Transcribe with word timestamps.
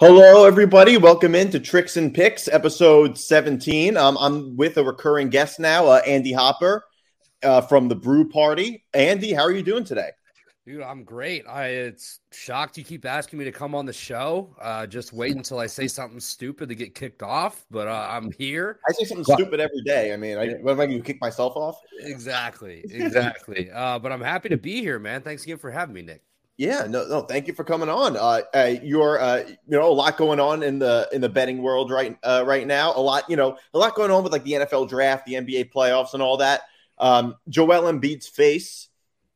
Hello, 0.00 0.46
everybody. 0.46 0.96
Welcome 0.96 1.34
into 1.34 1.60
Tricks 1.60 1.98
and 1.98 2.14
Picks, 2.14 2.48
episode 2.48 3.18
17. 3.18 3.98
Um, 3.98 4.16
I'm 4.18 4.56
with 4.56 4.78
a 4.78 4.82
recurring 4.82 5.28
guest 5.28 5.60
now, 5.60 5.88
uh, 5.88 6.00
Andy 6.06 6.32
Hopper 6.32 6.86
uh, 7.42 7.60
from 7.60 7.88
the 7.88 7.94
Brew 7.94 8.26
Party. 8.26 8.82
Andy, 8.94 9.34
how 9.34 9.42
are 9.42 9.52
you 9.52 9.62
doing 9.62 9.84
today? 9.84 10.08
Dude, 10.64 10.80
I'm 10.80 11.04
great. 11.04 11.46
I 11.46 11.66
it's 11.66 12.20
shocked 12.32 12.78
you 12.78 12.84
keep 12.84 13.04
asking 13.04 13.40
me 13.40 13.44
to 13.44 13.52
come 13.52 13.74
on 13.74 13.84
the 13.84 13.92
show. 13.92 14.56
Uh, 14.58 14.86
just 14.86 15.12
wait 15.12 15.36
until 15.36 15.58
I 15.58 15.66
say 15.66 15.86
something 15.86 16.18
stupid 16.18 16.70
to 16.70 16.74
get 16.74 16.94
kicked 16.94 17.22
off, 17.22 17.66
but 17.70 17.86
uh, 17.86 18.08
I'm 18.10 18.32
here. 18.32 18.80
I 18.88 18.92
say 18.92 19.04
something 19.04 19.24
stupid 19.24 19.60
every 19.60 19.82
day. 19.82 20.14
I 20.14 20.16
mean, 20.16 20.38
I, 20.38 20.52
what 20.62 20.72
am 20.72 20.80
I 20.80 20.86
going 20.86 20.96
to 20.96 21.04
kick 21.04 21.20
myself 21.20 21.56
off? 21.56 21.78
Exactly, 22.00 22.86
exactly. 22.90 23.70
uh, 23.70 23.98
but 23.98 24.12
I'm 24.12 24.22
happy 24.22 24.48
to 24.48 24.56
be 24.56 24.80
here, 24.80 24.98
man. 24.98 25.20
Thanks 25.20 25.42
again 25.42 25.58
for 25.58 25.70
having 25.70 25.94
me, 25.94 26.00
Nick. 26.00 26.22
Yeah, 26.60 26.84
no, 26.86 27.06
no. 27.06 27.22
Thank 27.22 27.48
you 27.48 27.54
for 27.54 27.64
coming 27.64 27.88
on. 27.88 28.18
Uh, 28.18 28.42
uh, 28.52 28.74
you're, 28.82 29.18
uh, 29.18 29.44
you 29.46 29.56
know, 29.66 29.90
a 29.90 29.94
lot 29.94 30.18
going 30.18 30.38
on 30.38 30.62
in 30.62 30.78
the 30.78 31.08
in 31.10 31.22
the 31.22 31.28
betting 31.30 31.62
world 31.62 31.90
right 31.90 32.18
uh, 32.22 32.44
right 32.46 32.66
now. 32.66 32.92
A 32.94 33.00
lot, 33.00 33.30
you 33.30 33.36
know, 33.36 33.56
a 33.72 33.78
lot 33.78 33.94
going 33.94 34.10
on 34.10 34.22
with 34.22 34.30
like 34.30 34.44
the 34.44 34.52
NFL 34.52 34.90
draft, 34.90 35.24
the 35.24 35.32
NBA 35.32 35.72
playoffs, 35.72 36.12
and 36.12 36.22
all 36.22 36.36
that. 36.36 36.60
Um, 36.98 37.36
Joel 37.48 37.90
Embiid's 37.90 38.28
face 38.28 38.88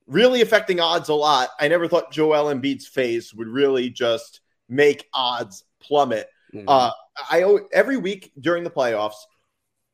really 0.07 0.43
affecting 0.43 0.81
odds 0.81 1.09
a 1.09 1.15
lot. 1.15 1.49
I 1.59 1.69
never 1.69 1.89
thought 1.89 2.13
Joel 2.13 2.55
Embiid's 2.55 2.87
face 2.87 3.33
would 3.33 3.49
really 3.49 3.89
just 3.89 4.43
make 4.69 5.09
odds 5.15 5.65
plummet. 5.81 6.29
Mm-hmm. 6.53 6.69
Uh, 6.69 6.91
I 7.31 7.57
every 7.73 7.97
week 7.97 8.33
during 8.39 8.65
the 8.65 8.71
playoffs, 8.71 9.15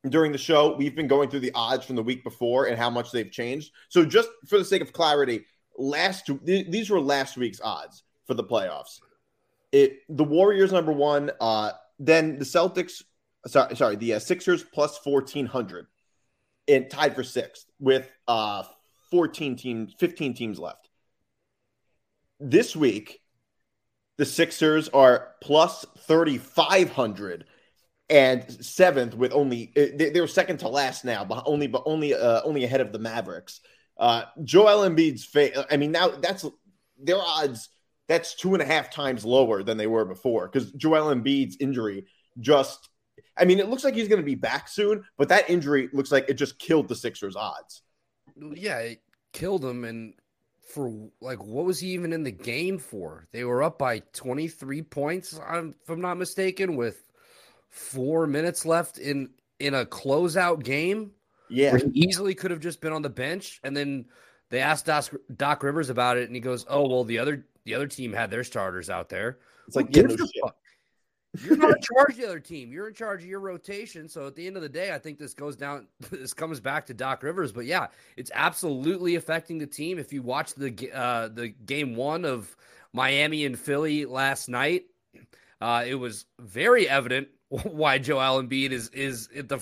during 0.08 0.32
the 0.32 0.38
show, 0.38 0.74
we've 0.74 0.96
been 0.96 1.06
going 1.06 1.30
through 1.30 1.40
the 1.40 1.52
odds 1.54 1.86
from 1.86 1.94
the 1.94 2.02
week 2.02 2.24
before 2.24 2.66
and 2.66 2.76
how 2.76 2.90
much 2.90 3.12
they've 3.12 3.30
changed. 3.30 3.70
So 3.88 4.04
just 4.04 4.30
for 4.48 4.58
the 4.58 4.64
sake 4.64 4.82
of 4.82 4.92
clarity, 4.92 5.44
last 5.78 6.30
these 6.44 6.90
were 6.90 7.00
last 7.00 7.36
week's 7.36 7.60
odds 7.60 8.02
for 8.26 8.34
the 8.34 8.44
playoffs. 8.44 9.00
It 9.72 9.98
the 10.08 10.24
Warriors 10.24 10.72
number 10.72 10.92
one, 10.92 11.30
uh, 11.40 11.72
then 11.98 12.38
the 12.38 12.44
Celtics. 12.44 13.02
Sorry, 13.46 13.74
sorry, 13.74 13.96
the 13.96 14.14
uh, 14.14 14.18
Sixers 14.18 14.62
plus 14.62 14.98
fourteen 14.98 15.46
hundred, 15.46 15.86
and 16.68 16.90
tied 16.90 17.14
for 17.14 17.24
sixth 17.24 17.66
with 17.78 18.10
uh 18.28 18.64
14 19.10 19.56
teams, 19.56 19.94
15 19.98 20.34
teams 20.34 20.58
left. 20.58 20.88
This 22.38 22.74
week, 22.74 23.20
the 24.16 24.24
Sixers 24.24 24.88
are 24.88 25.34
plus 25.42 25.84
3,500 26.06 27.44
and 28.08 28.64
seventh 28.64 29.14
with 29.14 29.32
only 29.32 29.72
they, 29.74 30.18
are 30.18 30.26
second 30.26 30.58
to 30.58 30.68
last 30.68 31.04
now, 31.04 31.24
but 31.24 31.44
only 31.46 31.68
but 31.68 31.82
only 31.86 32.12
uh, 32.12 32.42
only 32.42 32.64
ahead 32.64 32.80
of 32.80 32.92
the 32.92 32.98
Mavericks. 32.98 33.60
Uh, 34.00 34.24
Joel 34.42 34.88
Embiid's 34.88 35.24
face. 35.24 35.56
I 35.70 35.76
mean, 35.76 35.92
now 35.92 36.08
that's 36.08 36.44
their 36.98 37.18
odds. 37.18 37.68
That's 38.08 38.34
two 38.34 38.54
and 38.54 38.62
a 38.62 38.66
half 38.66 38.90
times 38.90 39.24
lower 39.24 39.62
than 39.62 39.76
they 39.76 39.86
were 39.86 40.04
before 40.04 40.48
because 40.48 40.72
Joel 40.72 41.14
Embiid's 41.14 41.56
injury 41.60 42.06
just. 42.40 42.88
I 43.36 43.44
mean, 43.44 43.60
it 43.60 43.68
looks 43.68 43.84
like 43.84 43.94
he's 43.94 44.08
going 44.08 44.20
to 44.20 44.26
be 44.26 44.34
back 44.34 44.66
soon, 44.68 45.04
but 45.16 45.28
that 45.28 45.48
injury 45.48 45.88
looks 45.92 46.10
like 46.10 46.28
it 46.28 46.34
just 46.34 46.58
killed 46.58 46.88
the 46.88 46.96
Sixers' 46.96 47.36
odds 47.36 47.82
yeah, 48.54 48.78
it 48.78 49.02
killed 49.32 49.64
him. 49.64 49.84
And 49.84 50.14
for 50.66 51.10
like, 51.20 51.42
what 51.42 51.64
was 51.64 51.80
he 51.80 51.88
even 51.88 52.12
in 52.12 52.22
the 52.22 52.30
game 52.30 52.78
for? 52.78 53.26
They 53.32 53.44
were 53.44 53.62
up 53.62 53.78
by 53.78 54.00
23 54.12 54.82
points, 54.82 55.32
if 55.34 55.90
I'm 55.90 56.00
not 56.00 56.16
mistaken, 56.16 56.76
with 56.76 57.02
four 57.68 58.26
minutes 58.26 58.66
left 58.66 58.98
in 58.98 59.30
in 59.58 59.74
a 59.74 59.84
closeout 59.84 60.62
game. 60.62 61.12
Yeah, 61.50 61.76
he 61.76 61.90
easily 61.94 62.34
could 62.34 62.50
have 62.50 62.60
just 62.60 62.80
been 62.80 62.92
on 62.92 63.02
the 63.02 63.10
bench, 63.10 63.60
and 63.64 63.76
then 63.76 64.06
they 64.50 64.60
asked 64.60 64.86
Doc, 64.86 65.08
Doc 65.36 65.62
Rivers 65.62 65.90
about 65.90 66.16
it, 66.16 66.26
and 66.26 66.34
he 66.34 66.40
goes, 66.40 66.64
"Oh 66.68 66.88
well, 66.88 67.04
the 67.04 67.18
other 67.18 67.46
the 67.64 67.74
other 67.74 67.86
team 67.86 68.12
had 68.12 68.30
their 68.30 68.44
starters 68.44 68.88
out 68.88 69.08
there." 69.08 69.38
It's 69.66 69.76
like, 69.76 69.94
yeah, 69.94 70.02
no 70.02 70.52
you're 71.44 71.56
not 71.56 71.76
in 71.76 71.82
charge 71.82 72.10
of 72.10 72.16
the 72.16 72.26
other 72.26 72.40
team. 72.40 72.72
You're 72.72 72.88
in 72.88 72.94
charge 72.94 73.22
of 73.22 73.28
your 73.28 73.40
rotation. 73.40 74.08
So 74.08 74.26
at 74.26 74.34
the 74.34 74.46
end 74.46 74.56
of 74.56 74.62
the 74.62 74.68
day, 74.68 74.92
I 74.92 74.98
think 74.98 75.18
this 75.18 75.34
goes 75.34 75.56
down. 75.56 75.86
This 76.10 76.34
comes 76.34 76.60
back 76.60 76.86
to 76.86 76.94
Doc 76.94 77.22
Rivers. 77.22 77.52
But 77.52 77.66
yeah, 77.66 77.88
it's 78.16 78.30
absolutely 78.34 79.14
affecting 79.14 79.58
the 79.58 79.66
team. 79.66 79.98
If 79.98 80.12
you 80.12 80.22
watch 80.22 80.54
the 80.54 80.90
uh, 80.92 81.28
the 81.28 81.48
game 81.48 81.94
one 81.94 82.24
of 82.24 82.54
Miami 82.92 83.44
and 83.44 83.58
Philly 83.58 84.06
last 84.06 84.48
night, 84.48 84.86
uh, 85.60 85.84
it 85.86 85.94
was 85.94 86.26
very 86.40 86.88
evident 86.88 87.28
why 87.48 87.98
Joel 87.98 88.42
Embiid 88.42 88.72
is 88.72 88.88
is 88.88 89.28
at 89.36 89.48
the 89.48 89.60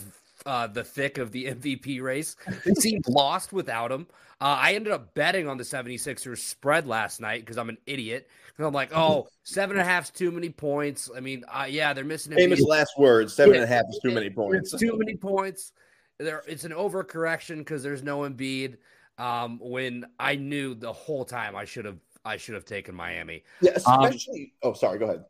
uh, 0.48 0.66
the 0.66 0.82
thick 0.82 1.18
of 1.18 1.30
the 1.30 1.44
MVP 1.54 2.02
race. 2.02 2.34
The 2.64 2.74
team 2.74 3.02
lost 3.06 3.52
without 3.52 3.92
him. 3.92 4.06
Uh, 4.40 4.56
I 4.60 4.74
ended 4.74 4.92
up 4.92 5.14
betting 5.14 5.46
on 5.46 5.58
the 5.58 5.64
76ers 5.64 6.38
spread 6.38 6.86
last 6.86 7.20
night 7.20 7.42
because 7.42 7.58
I'm 7.58 7.68
an 7.68 7.78
idiot. 7.86 8.28
And 8.56 8.66
I'm 8.66 8.72
like, 8.72 8.90
oh, 8.96 9.28
seven 9.44 9.76
and 9.76 9.86
a 9.86 9.88
half 9.88 10.04
is 10.04 10.10
too 10.10 10.32
many 10.32 10.48
points. 10.48 11.10
I 11.14 11.20
mean, 11.20 11.44
uh, 11.52 11.66
yeah, 11.68 11.92
they're 11.92 12.04
missing. 12.04 12.34
Famous 12.34 12.60
last 12.60 12.92
words: 12.98 13.32
seven 13.32 13.54
and 13.54 13.62
a 13.62 13.66
half 13.68 13.84
is 13.88 14.00
too 14.02 14.10
many 14.10 14.30
points. 14.30 14.72
It's 14.72 14.82
too 14.82 14.96
many 14.96 15.16
points. 15.16 15.72
There, 16.18 16.42
it's 16.48 16.64
an 16.64 16.72
overcorrection 16.72 17.58
because 17.58 17.84
there's 17.84 18.02
no 18.02 18.20
Embiid. 18.20 18.78
Um, 19.16 19.60
when 19.62 20.06
I 20.18 20.34
knew 20.34 20.74
the 20.74 20.92
whole 20.92 21.24
time 21.24 21.54
I 21.54 21.66
should 21.66 21.84
have, 21.84 21.98
I 22.24 22.36
should 22.36 22.54
have 22.54 22.64
taken 22.64 22.96
Miami. 22.96 23.44
Yeah, 23.60 23.78
um, 23.86 24.04
especially. 24.04 24.54
Um, 24.64 24.70
oh, 24.70 24.72
sorry. 24.72 24.98
Go 24.98 25.04
ahead. 25.04 25.24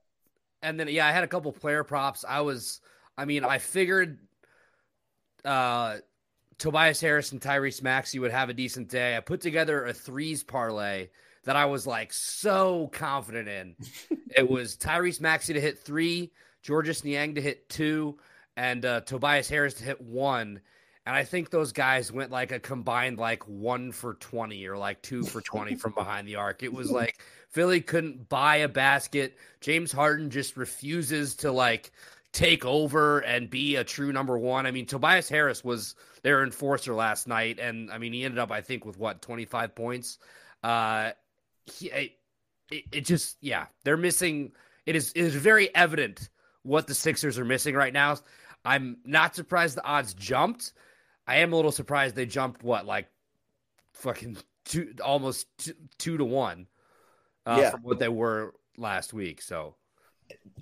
And 0.62 0.80
then, 0.80 0.88
yeah, 0.88 1.06
I 1.06 1.12
had 1.12 1.24
a 1.24 1.28
couple 1.28 1.52
player 1.52 1.84
props. 1.84 2.24
I 2.26 2.40
was, 2.40 2.80
I 3.18 3.26
mean, 3.26 3.44
I 3.44 3.58
figured 3.58 4.18
uh, 5.44 5.98
Tobias 6.58 7.00
Harris 7.00 7.32
and 7.32 7.40
Tyrese 7.40 7.82
Maxey 7.82 8.18
would 8.18 8.32
have 8.32 8.48
a 8.48 8.54
decent 8.54 8.88
day. 8.88 9.16
I 9.16 9.20
put 9.20 9.40
together 9.40 9.86
a 9.86 9.92
threes 9.92 10.42
parlay 10.42 11.08
that 11.44 11.56
I 11.56 11.64
was 11.66 11.86
like 11.86 12.12
so 12.12 12.90
confident 12.92 13.48
in. 13.48 13.76
it 14.36 14.48
was 14.48 14.76
Tyrese 14.76 15.20
Maxey 15.20 15.54
to 15.54 15.60
hit 15.60 15.78
three, 15.78 16.32
Georges 16.62 17.04
Niang 17.04 17.34
to 17.36 17.40
hit 17.40 17.68
two, 17.68 18.18
and 18.56 18.84
uh, 18.84 19.00
Tobias 19.02 19.48
Harris 19.48 19.74
to 19.74 19.84
hit 19.84 20.00
one. 20.00 20.60
And 21.06 21.16
I 21.16 21.24
think 21.24 21.48
those 21.48 21.72
guys 21.72 22.12
went 22.12 22.30
like 22.30 22.52
a 22.52 22.60
combined 22.60 23.18
like 23.18 23.42
one 23.48 23.92
for 23.92 24.14
20 24.14 24.66
or 24.66 24.76
like 24.76 25.00
two 25.00 25.22
for 25.22 25.40
20 25.40 25.76
from 25.76 25.92
behind 25.96 26.28
the 26.28 26.36
arc. 26.36 26.62
It 26.62 26.72
was 26.72 26.90
like 26.90 27.22
Philly 27.48 27.80
couldn't 27.80 28.28
buy 28.28 28.56
a 28.56 28.68
basket. 28.68 29.38
James 29.62 29.90
Harden 29.90 30.28
just 30.28 30.56
refuses 30.56 31.34
to 31.36 31.50
like 31.50 31.92
take 32.38 32.64
over 32.64 33.18
and 33.18 33.50
be 33.50 33.74
a 33.74 33.82
true 33.82 34.12
number 34.12 34.38
one. 34.38 34.64
I 34.64 34.70
mean, 34.70 34.86
Tobias 34.86 35.28
Harris 35.28 35.64
was 35.64 35.96
their 36.22 36.44
enforcer 36.44 36.94
last 36.94 37.26
night, 37.26 37.58
and 37.58 37.90
I 37.90 37.98
mean, 37.98 38.12
he 38.12 38.22
ended 38.24 38.38
up, 38.38 38.52
I 38.52 38.60
think, 38.60 38.84
with 38.84 38.96
what 38.96 39.20
twenty 39.20 39.44
five 39.44 39.74
points. 39.74 40.18
Uh, 40.62 41.10
he, 41.64 41.88
it, 41.88 42.12
it 42.70 43.00
just, 43.00 43.38
yeah, 43.40 43.66
they're 43.82 43.96
missing. 43.96 44.52
It 44.86 44.94
is 44.94 45.10
it 45.16 45.24
is 45.24 45.34
very 45.34 45.74
evident 45.74 46.28
what 46.62 46.86
the 46.86 46.94
Sixers 46.94 47.40
are 47.40 47.44
missing 47.44 47.74
right 47.74 47.92
now. 47.92 48.16
I'm 48.64 48.98
not 49.04 49.34
surprised 49.34 49.76
the 49.76 49.84
odds 49.84 50.14
jumped. 50.14 50.72
I 51.26 51.38
am 51.38 51.52
a 51.52 51.56
little 51.56 51.72
surprised 51.72 52.14
they 52.14 52.26
jumped 52.26 52.62
what 52.62 52.86
like 52.86 53.08
fucking 53.94 54.36
two, 54.64 54.94
almost 55.04 55.46
two, 55.58 55.74
two 55.98 56.16
to 56.18 56.24
one 56.24 56.68
uh, 57.46 57.58
yeah. 57.60 57.70
from 57.70 57.82
what 57.82 57.98
they 57.98 58.08
were 58.08 58.54
last 58.76 59.12
week. 59.12 59.42
So 59.42 59.74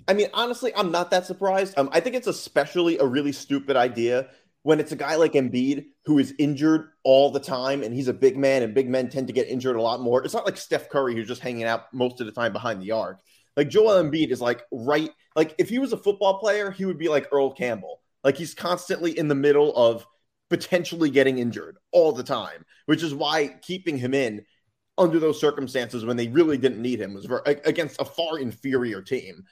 I 0.07 0.13
mean, 0.13 0.29
honestly, 0.33 0.71
I'm 0.75 0.91
not 0.91 1.11
that 1.11 1.25
surprised. 1.25 1.77
Um, 1.77 1.89
I 1.91 1.99
think 1.99 2.15
it's 2.15 2.27
especially 2.27 2.97
a 2.97 3.05
really 3.05 3.33
stupid 3.33 3.75
idea 3.75 4.29
when 4.63 4.79
it's 4.79 4.91
a 4.91 4.97
guy 4.97 5.15
like 5.15 5.33
Embiid 5.33 5.85
who 6.05 6.19
is 6.19 6.33
injured 6.39 6.89
all 7.03 7.31
the 7.31 7.39
time 7.39 7.83
and 7.83 7.93
he's 7.93 8.07
a 8.07 8.13
big 8.13 8.37
man 8.37 8.63
and 8.63 8.73
big 8.73 8.89
men 8.89 9.09
tend 9.09 9.27
to 9.27 9.33
get 9.33 9.47
injured 9.47 9.75
a 9.75 9.81
lot 9.81 10.01
more. 10.01 10.23
It's 10.23 10.33
not 10.33 10.45
like 10.45 10.57
Steph 10.57 10.89
Curry 10.89 11.15
who's 11.15 11.27
just 11.27 11.41
hanging 11.41 11.63
out 11.63 11.93
most 11.93 12.19
of 12.19 12.25
the 12.25 12.33
time 12.33 12.53
behind 12.53 12.81
the 12.81 12.91
arc. 12.91 13.19
Like 13.55 13.69
Joel 13.69 14.03
Embiid 14.03 14.31
is 14.31 14.41
like 14.41 14.63
right 14.71 15.11
like 15.35 15.55
if 15.57 15.69
he 15.69 15.79
was 15.79 15.93
a 15.93 15.97
football 15.97 16.39
player, 16.39 16.71
he 16.71 16.85
would 16.85 16.97
be 16.97 17.09
like 17.09 17.27
Earl 17.31 17.51
Campbell. 17.51 18.01
Like 18.23 18.35
he's 18.37 18.53
constantly 18.53 19.17
in 19.17 19.27
the 19.27 19.35
middle 19.35 19.75
of 19.75 20.05
potentially 20.49 21.09
getting 21.09 21.37
injured 21.37 21.77
all 21.91 22.11
the 22.11 22.23
time, 22.23 22.65
which 22.87 23.03
is 23.03 23.13
why 23.13 23.55
keeping 23.61 23.97
him 23.97 24.13
in 24.13 24.45
under 24.97 25.19
those 25.19 25.39
circumstances 25.39 26.03
when 26.03 26.17
they 26.17 26.27
really 26.27 26.57
didn't 26.57 26.81
need 26.81 26.99
him 26.99 27.13
was 27.13 27.25
very, 27.25 27.41
against 27.65 28.01
a 28.01 28.05
far 28.05 28.39
inferior 28.39 29.01
team 29.01 29.43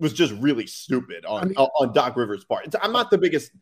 was 0.00 0.12
just 0.12 0.32
really 0.34 0.66
stupid 0.66 1.24
on 1.24 1.42
I 1.42 1.44
mean, 1.46 1.54
uh, 1.56 1.64
on 1.80 1.92
Doc 1.92 2.16
Rivers' 2.16 2.44
part. 2.44 2.74
I'm 2.82 2.92
not 2.92 3.10
the 3.10 3.18
biggest, 3.18 3.52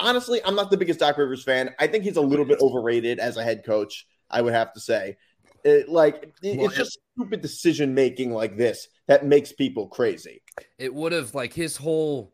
honestly, 0.00 0.40
I'm 0.44 0.54
not 0.54 0.70
the 0.70 0.76
biggest 0.76 1.00
Doc 1.00 1.18
Rivers 1.18 1.44
fan. 1.44 1.74
I 1.78 1.86
think 1.86 2.04
he's 2.04 2.16
a 2.16 2.22
little 2.22 2.44
bit 2.44 2.60
overrated 2.60 3.18
as 3.18 3.36
a 3.36 3.44
head 3.44 3.64
coach. 3.64 4.06
I 4.30 4.40
would 4.40 4.54
have 4.54 4.72
to 4.72 4.80
say, 4.80 5.16
it, 5.64 5.88
like 5.88 6.34
it, 6.42 6.58
well, 6.58 6.66
it's 6.66 6.76
just 6.76 6.98
stupid 7.14 7.40
decision 7.40 7.94
making 7.94 8.32
like 8.32 8.56
this 8.56 8.88
that 9.06 9.26
makes 9.26 9.52
people 9.52 9.88
crazy. 9.88 10.42
It 10.78 10.92
would 10.92 11.12
have 11.12 11.34
like 11.34 11.52
his 11.52 11.76
whole 11.76 12.32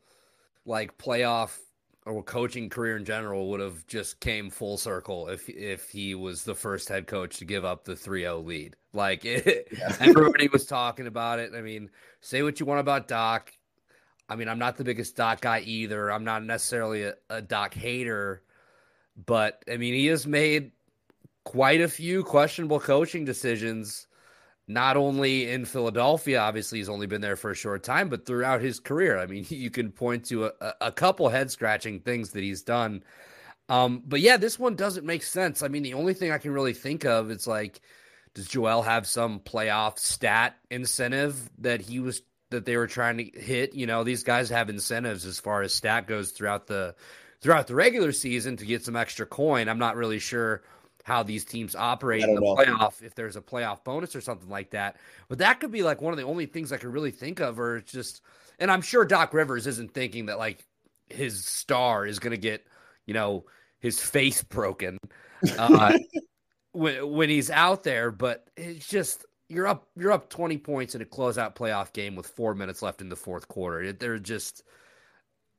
like 0.65 0.97
playoff 0.99 1.59
or 2.09 2.23
coaching 2.23 2.69
career 2.69 2.97
in 2.97 3.05
general 3.05 3.49
would 3.51 3.61
have 3.61 3.87
just 3.87 4.21
came 4.21 4.51
full 4.51 4.77
circle 4.77 5.29
if 5.29 5.49
if 5.49 5.91
he 5.91 6.15
was 6.15 6.45
the 6.45 6.55
first 6.55 6.89
head 6.89 7.07
coach 7.07 7.39
to 7.39 7.45
give 7.45 7.65
up 7.65 7.85
the 7.85 7.95
3-0 7.95 8.45
lead. 8.45 8.77
Like 8.93 9.25
it, 9.25 9.69
yeah. 9.79 9.95
everybody 10.01 10.49
was 10.49 10.67
talking 10.67 11.07
about 11.07 11.39
it. 11.39 11.53
I 11.55 11.61
mean, 11.61 11.91
say 12.21 12.43
what 12.43 12.59
you 12.59 12.67
want 12.67 12.81
about 12.81 13.09
Doc. 13.09 13.53
I 14.29 14.37
mean, 14.37 14.49
I'm 14.49 14.59
not 14.59 14.77
the 14.77 14.85
biggest 14.85 15.17
Doc 15.17 15.41
guy 15.41 15.61
either. 15.61 16.11
I'm 16.11 16.25
not 16.25 16.45
necessarily 16.45 17.05
a, 17.05 17.15
a 17.31 17.41
Doc 17.41 17.75
hater, 17.75 18.43
but 19.27 19.63
I 19.71 19.77
mean, 19.77 19.95
he 19.95 20.07
has 20.07 20.27
made 20.27 20.73
quite 21.45 21.81
a 21.81 21.89
few 21.89 22.25
questionable 22.25 22.81
coaching 22.81 23.25
decisions 23.25 24.08
not 24.69 24.99
only 24.99 25.51
in 25.51 25.65
Philadelphia, 25.65 26.39
obviously 26.39 26.79
he's 26.79 26.91
only 26.91 27.07
been 27.07 27.23
there 27.23 27.37
for 27.37 27.51
a 27.51 27.57
short 27.57 27.83
time, 27.83 28.11
but 28.11 28.27
throughout 28.27 28.61
his 28.61 28.79
career. 28.79 29.19
I 29.19 29.27
mean, 29.27 29.47
you 29.49 29.71
can 29.71 29.91
point 29.91 30.27
to 30.27 30.47
a, 30.47 30.75
a 30.83 30.93
couple 30.93 31.29
head 31.31 31.51
scratching 31.51 32.01
things 32.01 32.31
that 32.33 32.43
he's 32.43 32.63
done. 32.63 33.03
Um, 33.71 34.03
but 34.07 34.21
yeah, 34.21 34.37
this 34.37 34.59
one 34.59 34.77
doesn't 34.77 35.07
make 35.07 35.23
sense. 35.23 35.63
I 35.63 35.69
mean, 35.69 35.83
the 35.83 35.95
only 35.95 36.15
thing 36.15 36.31
I 36.31 36.39
can 36.39 36.53
really 36.53 36.75
think 36.75 37.05
of 37.05 37.31
is 37.31 37.47
like, 37.47 37.81
does 38.35 38.47
Joel 38.47 38.83
have 38.83 39.07
some 39.07 39.41
playoff 39.41 39.99
stat 39.99 40.57
incentive 40.71 41.51
that 41.59 41.81
he 41.81 41.99
was 41.99 42.23
that 42.51 42.65
they 42.65 42.77
were 42.77 42.87
trying 42.87 43.19
to 43.19 43.25
hit? 43.25 43.75
You 43.75 43.87
know, 43.87 44.05
these 44.05 44.23
guys 44.23 44.49
have 44.51 44.71
incentives 44.71 45.27
as 45.27 45.41
far 45.41 45.63
as 45.63 45.75
stat 45.75 46.07
goes 46.07 46.31
throughout 46.31 46.67
the 46.67 46.95
throughout 47.41 47.67
the 47.67 47.75
regular 47.75 48.13
season 48.13 48.57
to 48.59 48.67
get 48.67 48.85
some 48.85 48.97
extra 48.97 49.27
coin. 49.27 49.69
I'm 49.69 49.79
not 49.79 49.97
really 49.97 50.19
sure 50.19 50.63
how 51.09 51.23
these 51.23 51.43
teams 51.43 51.75
operate 51.75 52.23
in 52.23 52.35
the 52.35 52.41
know. 52.41 52.55
playoff 52.55 53.03
if 53.03 53.15
there's 53.15 53.35
a 53.35 53.41
playoff 53.41 53.83
bonus 53.83 54.15
or 54.15 54.21
something 54.21 54.51
like 54.51 54.71
that. 54.71 54.97
But 55.29 55.39
that 55.39 55.59
could 55.59 55.73
be 55.73 55.83
like 55.83 56.03
one 56.03 56.13
of 56.13 56.19
the 56.19 56.25
only 56.25 56.45
things 56.45 56.71
I 56.71 56.77
could 56.77 56.93
really 56.93 57.11
think 57.11 57.41
of, 57.41 57.59
or 57.59 57.79
it's 57.79 57.91
just, 57.91 58.21
and 58.59 58.71
I'm 58.71 58.83
sure 58.83 59.07
Doc 59.07 59.33
Rivers 59.33 59.67
isn't 59.67 59.95
thinking 59.95 60.27
that 60.27 60.39
like 60.39 60.67
his 61.09 61.47
star 61.47 62.05
is 62.05 62.19
going 62.19 62.33
to 62.33 62.37
get, 62.37 62.67
you 63.07 63.15
know, 63.15 63.47
his 63.81 63.99
face 63.99 64.43
broken 64.43 64.99
uh, 65.59 65.99
when 66.73 67.11
when 67.11 67.31
he's 67.31 67.51
out 67.51 67.85
there. 67.85 68.11
But 68.11 68.47
it's 68.55 68.87
just 68.87 69.25
you're 69.49 69.67
up 69.67 69.89
you're 69.97 70.13
up 70.13 70.29
20 70.29 70.59
points 70.59 70.95
in 70.95 71.01
a 71.01 71.07
closeout 71.07 71.57
playoff 71.57 71.95
game 71.95 72.17
with 72.17 72.27
four 72.27 72.55
minutes 72.55 72.83
left 72.83 73.01
in 73.01 73.09
the 73.09 73.17
fourth 73.17 73.49
quarter. 73.49 73.95
They're 73.95 74.19
just 74.19 74.63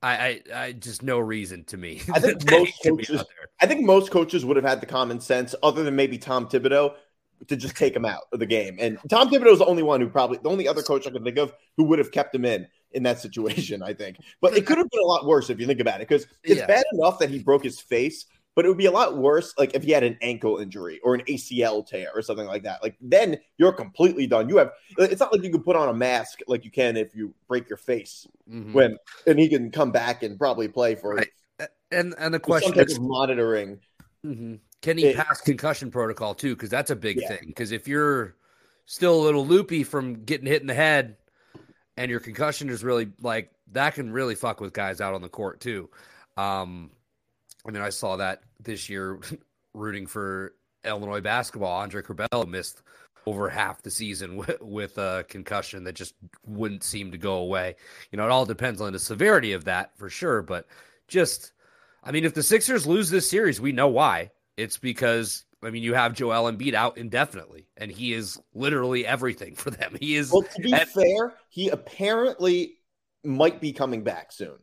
I, 0.02 0.16
I, 0.18 0.42
I, 0.56 0.72
just 0.74 1.04
no 1.04 1.20
reason 1.20 1.66
to 1.66 1.78
me. 1.78 2.02
I 2.14 2.20
think 2.20 2.50
most 2.52 2.74
coaches. 2.84 3.24
I 3.62 3.66
think 3.66 3.86
most 3.86 4.12
coaches 4.12 4.46
would 4.46 4.56
have 4.56 4.66
had 4.66 4.82
the 4.82 4.86
common 4.86 5.20
sense, 5.20 5.54
other 5.62 5.84
than 5.84 5.96
maybe 5.96 6.18
Tom 6.18 6.48
Thibodeau, 6.48 6.94
to 7.48 7.56
just 7.56 7.76
take 7.76 7.96
him 7.96 8.06
out 8.06 8.22
of 8.32 8.40
the 8.40 8.46
game. 8.46 8.78
And 8.80 8.98
Tom 9.10 9.30
Thibodeau 9.30 9.52
is 9.52 9.60
the 9.60 9.66
only 9.66 9.84
one 9.84 10.02
who 10.02 10.10
probably 10.10 10.40
the 10.42 10.50
only 10.50 10.68
other 10.68 10.82
coach 10.82 11.08
I 11.08 11.12
can 11.12 11.24
think 11.24 11.38
of 11.38 11.54
who 11.78 11.84
would 11.86 12.00
have 12.00 12.12
kept 12.12 12.34
him 12.34 12.46
in 12.46 12.68
in 12.92 13.04
that 13.04 13.20
situation. 13.20 13.84
I 13.84 13.94
think, 13.94 14.18
but 14.42 14.56
it 14.56 14.66
could 14.66 14.78
have 14.78 14.90
been 14.90 15.02
a 15.04 15.08
lot 15.08 15.26
worse 15.26 15.50
if 15.50 15.60
you 15.60 15.68
think 15.68 15.80
about 15.80 16.02
it, 16.02 16.08
because 16.08 16.28
it's 16.44 16.62
yeah. 16.62 16.68
bad 16.68 16.86
enough 16.94 17.20
that 17.20 17.30
he 17.30 17.40
broke 17.40 17.64
his 17.64 17.80
face, 17.80 18.26
but 18.60 18.66
it 18.66 18.68
would 18.68 18.78
be 18.78 18.88
a 18.88 18.92
lot 18.92 19.16
worse 19.16 19.54
like 19.58 19.74
if 19.74 19.84
he 19.84 19.92
had 19.94 20.04
an 20.04 20.18
ankle 20.22 20.58
injury 20.58 21.00
or 21.02 21.16
an 21.16 21.22
ACL 21.30 21.88
tear 21.88 22.10
or 22.14 22.22
something 22.22 22.46
like 22.46 22.64
that. 22.64 22.84
Like 22.84 22.98
then 23.00 23.38
you're 23.58 23.72
completely 23.72 24.28
done. 24.28 24.50
You 24.50 24.58
have 24.58 24.72
it's 24.98 25.22
not 25.22 25.32
like 25.32 25.44
you 25.44 25.50
can 25.50 25.64
put 25.64 25.78
on 25.78 25.88
a 25.88 25.94
mask 25.94 26.40
like 26.46 26.66
you 26.66 26.70
can 26.70 26.98
if 26.98 27.16
you 27.16 27.34
break 27.48 27.70
your 27.70 27.78
face 27.78 28.28
mm-hmm. 28.52 28.74
when 28.74 28.98
and 29.26 29.40
he 29.40 29.48
can 29.48 29.72
come 29.72 29.94
back 29.94 30.24
and 30.24 30.38
probably 30.38 30.68
play 30.68 30.96
for 30.96 31.16
right. 31.16 31.30
and 31.90 32.14
and 32.18 32.34
the 32.34 32.40
question 32.42 32.78
is 32.78 33.00
monitoring. 33.00 33.80
Mm-hmm. 34.26 34.56
Can 34.82 34.98
he 34.98 35.06
it, 35.06 35.16
pass 35.16 35.40
concussion 35.40 35.90
protocol 35.90 36.36
too? 36.36 36.54
Because 36.54 36.70
that's 36.70 36.92
a 36.92 36.98
big 36.98 37.22
yeah. 37.22 37.30
thing. 37.30 37.46
Because 37.48 37.72
if 37.72 37.88
you're 37.88 38.36
still 38.88 39.22
a 39.22 39.24
little 39.24 39.48
loopy 39.48 39.86
from 39.86 40.26
getting 40.26 40.48
hit 40.48 40.60
in 40.60 40.68
the 40.68 40.74
head 40.74 41.16
and 41.96 42.12
your 42.12 42.20
concussion 42.20 42.68
is 42.68 42.84
really 42.84 43.08
like 43.22 43.52
that 43.72 43.94
can 43.94 44.12
really 44.12 44.36
fuck 44.36 44.60
with 44.60 44.74
guys 44.74 45.00
out 45.00 45.14
on 45.14 45.22
the 45.22 45.30
court 45.30 45.62
too. 45.62 45.90
Um, 46.36 46.92
I 47.68 47.72
mean, 47.72 47.82
I 47.82 47.90
saw 47.90 48.16
that 48.18 48.44
this 48.62 48.90
year 48.90 49.20
rooting 49.74 50.08
for 50.08 50.54
Illinois 50.86 51.22
basketball. 51.22 51.80
Andre 51.80 52.02
Curbelo 52.02 52.48
missed 52.48 52.82
over 53.26 53.50
half 53.50 53.82
the 53.82 53.92
season 53.92 54.36
with, 54.38 54.62
with, 54.62 54.98
a 54.98 55.26
concussion 55.28 55.84
that 55.84 55.94
just 55.94 56.16
wouldn't 56.46 56.84
seem 56.84 57.12
to 57.12 57.18
go 57.18 57.36
away. 57.36 57.76
You 58.12 58.18
know, 58.18 58.26
it 58.26 58.32
all 58.32 58.46
depends 58.46 58.82
on 58.82 58.94
the 58.94 59.00
severity 59.00 59.54
of 59.54 59.66
that 59.66 59.98
for 59.98 60.10
sure. 60.10 60.42
But 60.42 60.68
just, 61.08 61.54
I 62.04 62.12
mean, 62.12 62.26
if 62.26 62.34
the 62.34 62.44
Sixers 62.44 62.88
lose 62.88 63.10
this 63.10 63.30
series, 63.30 63.62
we 63.62 63.72
know 63.72 63.88
why. 63.88 64.32
It's 64.58 64.78
because 64.78 65.46
I 65.62 65.70
mean, 65.72 65.84
you 65.84 65.94
have 65.94 66.14
Joel 66.14 66.52
Embiid 66.52 66.74
out 66.74 66.98
indefinitely, 66.98 67.68
and 67.78 67.92
he 67.92 68.14
is 68.14 68.40
literally 68.54 69.06
everything 69.06 69.56
for 69.56 69.72
them. 69.72 69.98
He 70.00 70.16
is. 70.16 70.32
Well, 70.32 70.44
to 70.44 70.62
be 70.62 70.74
at- 70.74 70.90
fair, 70.90 71.34
he 71.50 71.70
apparently 71.70 72.76
might 73.24 73.60
be 73.60 73.74
coming 73.74 74.04
back 74.04 74.32
soon, 74.32 74.58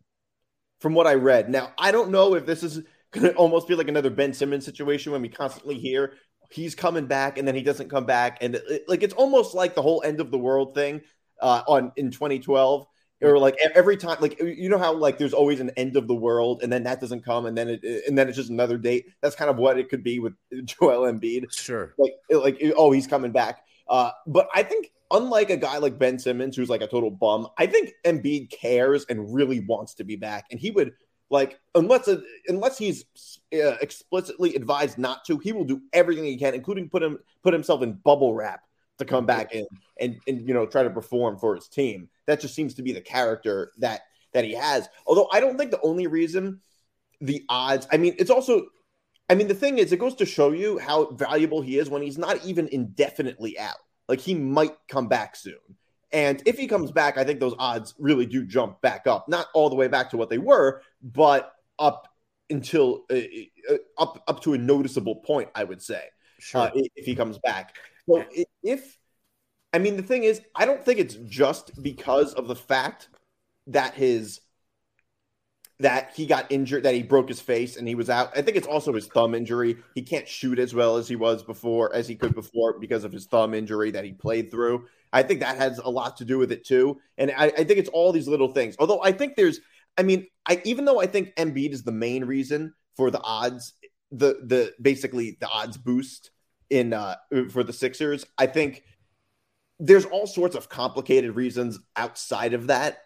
from 0.86 0.94
what 0.94 1.08
I 1.08 1.14
read. 1.14 1.50
Now, 1.50 1.72
I 1.76 1.90
don't 1.90 2.12
know 2.12 2.36
if 2.36 2.46
this 2.46 2.62
is 2.62 2.80
going 3.10 3.26
to 3.26 3.34
almost 3.34 3.66
be 3.66 3.74
like 3.74 3.88
another 3.88 4.08
Ben 4.08 4.32
Simmons 4.32 4.64
situation 4.64 5.10
when 5.10 5.20
we 5.20 5.28
constantly 5.28 5.76
hear 5.76 6.12
he's 6.48 6.76
coming 6.76 7.06
back 7.06 7.38
and 7.38 7.48
then 7.48 7.56
he 7.56 7.62
doesn't 7.62 7.90
come 7.90 8.06
back, 8.06 8.38
and 8.40 8.54
it, 8.54 8.84
like 8.86 9.02
it's 9.02 9.14
almost 9.14 9.52
like 9.52 9.74
the 9.74 9.82
whole 9.82 10.00
end 10.04 10.20
of 10.20 10.30
the 10.30 10.38
world 10.38 10.76
thing 10.76 11.00
uh, 11.42 11.62
on 11.66 11.90
in 11.96 12.12
2012 12.12 12.86
or 13.20 13.36
like 13.36 13.56
every 13.74 13.96
time 13.96 14.16
like 14.20 14.38
you 14.40 14.68
know 14.68 14.78
how 14.78 14.92
like 14.92 15.18
there's 15.18 15.32
always 15.32 15.58
an 15.58 15.70
end 15.70 15.96
of 15.96 16.06
the 16.06 16.14
world 16.14 16.62
and 16.62 16.72
then 16.72 16.84
that 16.84 17.00
doesn't 17.00 17.24
come 17.24 17.46
and 17.46 17.58
then 17.58 17.68
it 17.68 17.82
and 18.06 18.16
then 18.16 18.28
it's 18.28 18.36
just 18.36 18.50
another 18.50 18.78
date? 18.78 19.06
That's 19.22 19.34
kind 19.34 19.50
of 19.50 19.56
what 19.56 19.80
it 19.80 19.88
could 19.88 20.04
be 20.04 20.20
with 20.20 20.34
Joel 20.66 21.12
Embiid. 21.12 21.52
Sure. 21.52 21.94
Like 21.98 22.12
like 22.30 22.62
oh 22.76 22.92
he's 22.92 23.08
coming 23.08 23.32
back. 23.32 23.64
Uh 23.88 24.12
but 24.24 24.48
I 24.54 24.62
think 24.62 24.92
unlike 25.10 25.50
a 25.50 25.56
guy 25.56 25.78
like 25.78 25.98
Ben 25.98 26.18
Simmons 26.18 26.56
who's 26.56 26.68
like 26.68 26.82
a 26.82 26.86
total 26.86 27.10
bum 27.10 27.48
I 27.58 27.66
think 27.66 27.92
Embiid 28.04 28.50
cares 28.50 29.04
and 29.08 29.32
really 29.34 29.60
wants 29.60 29.94
to 29.94 30.04
be 30.04 30.16
back 30.16 30.46
and 30.50 30.58
he 30.58 30.70
would 30.70 30.92
like 31.30 31.58
unless 31.74 32.08
uh, 32.08 32.20
unless 32.48 32.78
he's 32.78 33.04
uh, 33.52 33.76
explicitly 33.80 34.54
advised 34.54 34.98
not 34.98 35.24
to, 35.26 35.38
he 35.38 35.52
will 35.52 35.64
do 35.64 35.82
everything 35.92 36.24
he 36.24 36.36
can, 36.36 36.54
including 36.54 36.88
put 36.88 37.02
him 37.02 37.18
put 37.42 37.52
himself 37.52 37.82
in 37.82 37.94
bubble 37.94 38.34
wrap 38.34 38.60
to 38.98 39.04
come 39.04 39.26
back 39.26 39.52
in 39.52 39.66
and 40.00 40.18
and 40.26 40.46
you 40.46 40.54
know 40.54 40.66
try 40.66 40.82
to 40.82 40.90
perform 40.90 41.38
for 41.38 41.54
his 41.54 41.68
team. 41.68 42.08
That 42.26 42.40
just 42.40 42.54
seems 42.54 42.74
to 42.74 42.82
be 42.82 42.92
the 42.92 43.00
character 43.00 43.72
that 43.78 44.02
that 44.34 44.44
he 44.44 44.52
has. 44.52 44.88
Although 45.06 45.28
I 45.32 45.40
don't 45.40 45.58
think 45.58 45.70
the 45.70 45.80
only 45.82 46.06
reason 46.06 46.60
the 47.20 47.44
odds. 47.48 47.86
I 47.90 47.96
mean, 47.96 48.14
it's 48.18 48.30
also. 48.30 48.66
I 49.28 49.34
mean, 49.34 49.48
the 49.48 49.54
thing 49.54 49.78
is, 49.78 49.90
it 49.90 49.98
goes 49.98 50.14
to 50.16 50.26
show 50.26 50.52
you 50.52 50.78
how 50.78 51.06
valuable 51.10 51.60
he 51.60 51.80
is 51.80 51.90
when 51.90 52.00
he's 52.00 52.16
not 52.16 52.44
even 52.44 52.68
indefinitely 52.68 53.58
out. 53.58 53.74
Like 54.08 54.20
he 54.20 54.34
might 54.34 54.76
come 54.88 55.08
back 55.08 55.36
soon. 55.36 55.54
And 56.12 56.42
if 56.46 56.56
he 56.56 56.68
comes 56.68 56.92
back, 56.92 57.18
I 57.18 57.24
think 57.24 57.40
those 57.40 57.54
odds 57.58 57.94
really 57.98 58.26
do 58.26 58.44
jump 58.44 58.80
back 58.80 59.06
up. 59.06 59.28
Not 59.28 59.48
all 59.54 59.68
the 59.68 59.76
way 59.76 59.88
back 59.88 60.10
to 60.10 60.16
what 60.16 60.30
they 60.30 60.38
were, 60.38 60.82
but 61.02 61.52
up 61.78 62.08
until 62.48 63.04
uh, 63.10 63.16
uh 63.70 63.76
up 63.98 64.22
up 64.28 64.40
to 64.42 64.54
a 64.54 64.58
noticeable 64.58 65.16
point, 65.16 65.50
I 65.54 65.64
would 65.64 65.82
say. 65.82 66.02
Sure. 66.38 66.62
Uh, 66.62 66.70
if 66.74 67.04
he 67.04 67.14
comes 67.14 67.38
back. 67.38 67.76
So 68.08 68.24
if 68.62 68.96
I 69.72 69.78
mean 69.78 69.96
the 69.96 70.02
thing 70.02 70.22
is, 70.22 70.40
I 70.54 70.64
don't 70.64 70.84
think 70.84 71.00
it's 71.00 71.16
just 71.16 71.82
because 71.82 72.34
of 72.34 72.46
the 72.46 72.56
fact 72.56 73.08
that 73.66 73.94
his 73.94 74.40
that 75.80 76.12
he 76.14 76.26
got 76.26 76.50
injured, 76.50 76.84
that 76.84 76.94
he 76.94 77.02
broke 77.02 77.28
his 77.28 77.40
face 77.40 77.76
and 77.76 77.86
he 77.86 77.94
was 77.94 78.08
out. 78.08 78.30
I 78.36 78.42
think 78.42 78.56
it's 78.56 78.66
also 78.66 78.94
his 78.94 79.08
thumb 79.08 79.34
injury. 79.34 79.76
He 79.94 80.02
can't 80.02 80.26
shoot 80.26 80.58
as 80.58 80.74
well 80.74 80.96
as 80.96 81.06
he 81.06 81.16
was 81.16 81.42
before, 81.42 81.94
as 81.94 82.08
he 82.08 82.14
could 82.14 82.34
before, 82.34 82.78
because 82.78 83.04
of 83.04 83.12
his 83.12 83.26
thumb 83.26 83.52
injury 83.52 83.90
that 83.90 84.04
he 84.04 84.12
played 84.12 84.50
through. 84.50 84.86
I 85.12 85.22
think 85.22 85.40
that 85.40 85.58
has 85.58 85.78
a 85.78 85.88
lot 85.88 86.16
to 86.18 86.24
do 86.24 86.38
with 86.38 86.50
it 86.50 86.64
too. 86.64 86.98
And 87.18 87.30
I, 87.30 87.46
I 87.46 87.64
think 87.64 87.78
it's 87.78 87.90
all 87.90 88.12
these 88.12 88.28
little 88.28 88.52
things. 88.52 88.76
Although 88.78 89.02
I 89.02 89.12
think 89.12 89.36
there's, 89.36 89.60
I 89.98 90.02
mean, 90.02 90.26
I 90.46 90.62
even 90.64 90.86
though 90.86 91.00
I 91.00 91.06
think 91.06 91.34
Embiid 91.36 91.72
is 91.72 91.82
the 91.82 91.92
main 91.92 92.24
reason 92.24 92.72
for 92.96 93.10
the 93.10 93.20
odds, 93.20 93.74
the 94.10 94.40
the 94.44 94.72
basically 94.80 95.36
the 95.40 95.48
odds 95.48 95.76
boost 95.76 96.30
in 96.70 96.92
uh 96.92 97.16
for 97.50 97.62
the 97.62 97.72
Sixers, 97.72 98.24
I 98.38 98.46
think 98.46 98.82
there's 99.78 100.06
all 100.06 100.26
sorts 100.26 100.56
of 100.56 100.68
complicated 100.68 101.36
reasons 101.36 101.78
outside 101.96 102.54
of 102.54 102.68
that 102.68 102.98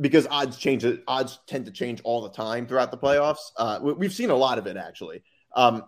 because 0.00 0.26
odds 0.30 0.56
change 0.56 0.84
odds 1.06 1.38
tend 1.46 1.66
to 1.66 1.72
change 1.72 2.00
all 2.04 2.22
the 2.22 2.30
time 2.30 2.66
throughout 2.66 2.90
the 2.90 2.98
playoffs. 2.98 3.50
Uh, 3.56 3.78
we've 3.82 4.12
seen 4.12 4.30
a 4.30 4.36
lot 4.36 4.58
of 4.58 4.66
it 4.66 4.76
actually. 4.76 5.22
Um, 5.54 5.84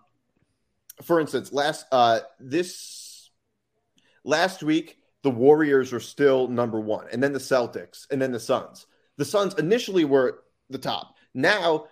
for 1.03 1.19
instance 1.19 1.51
last 1.51 1.85
uh, 1.91 2.19
this 2.39 3.29
last 4.23 4.63
week 4.63 4.97
the 5.23 5.29
warriors 5.29 5.91
were 5.91 5.99
still 5.99 6.47
number 6.47 6.79
one 6.79 7.07
and 7.11 7.21
then 7.21 7.33
the 7.33 7.39
celtics 7.39 8.05
and 8.11 8.21
then 8.21 8.31
the 8.31 8.39
suns. 8.39 8.85
The 9.17 9.25
suns 9.25 9.55
initially 9.55 10.05
were 10.05 10.43
the 10.69 10.77
top. 10.77 11.15
Now 11.33 11.85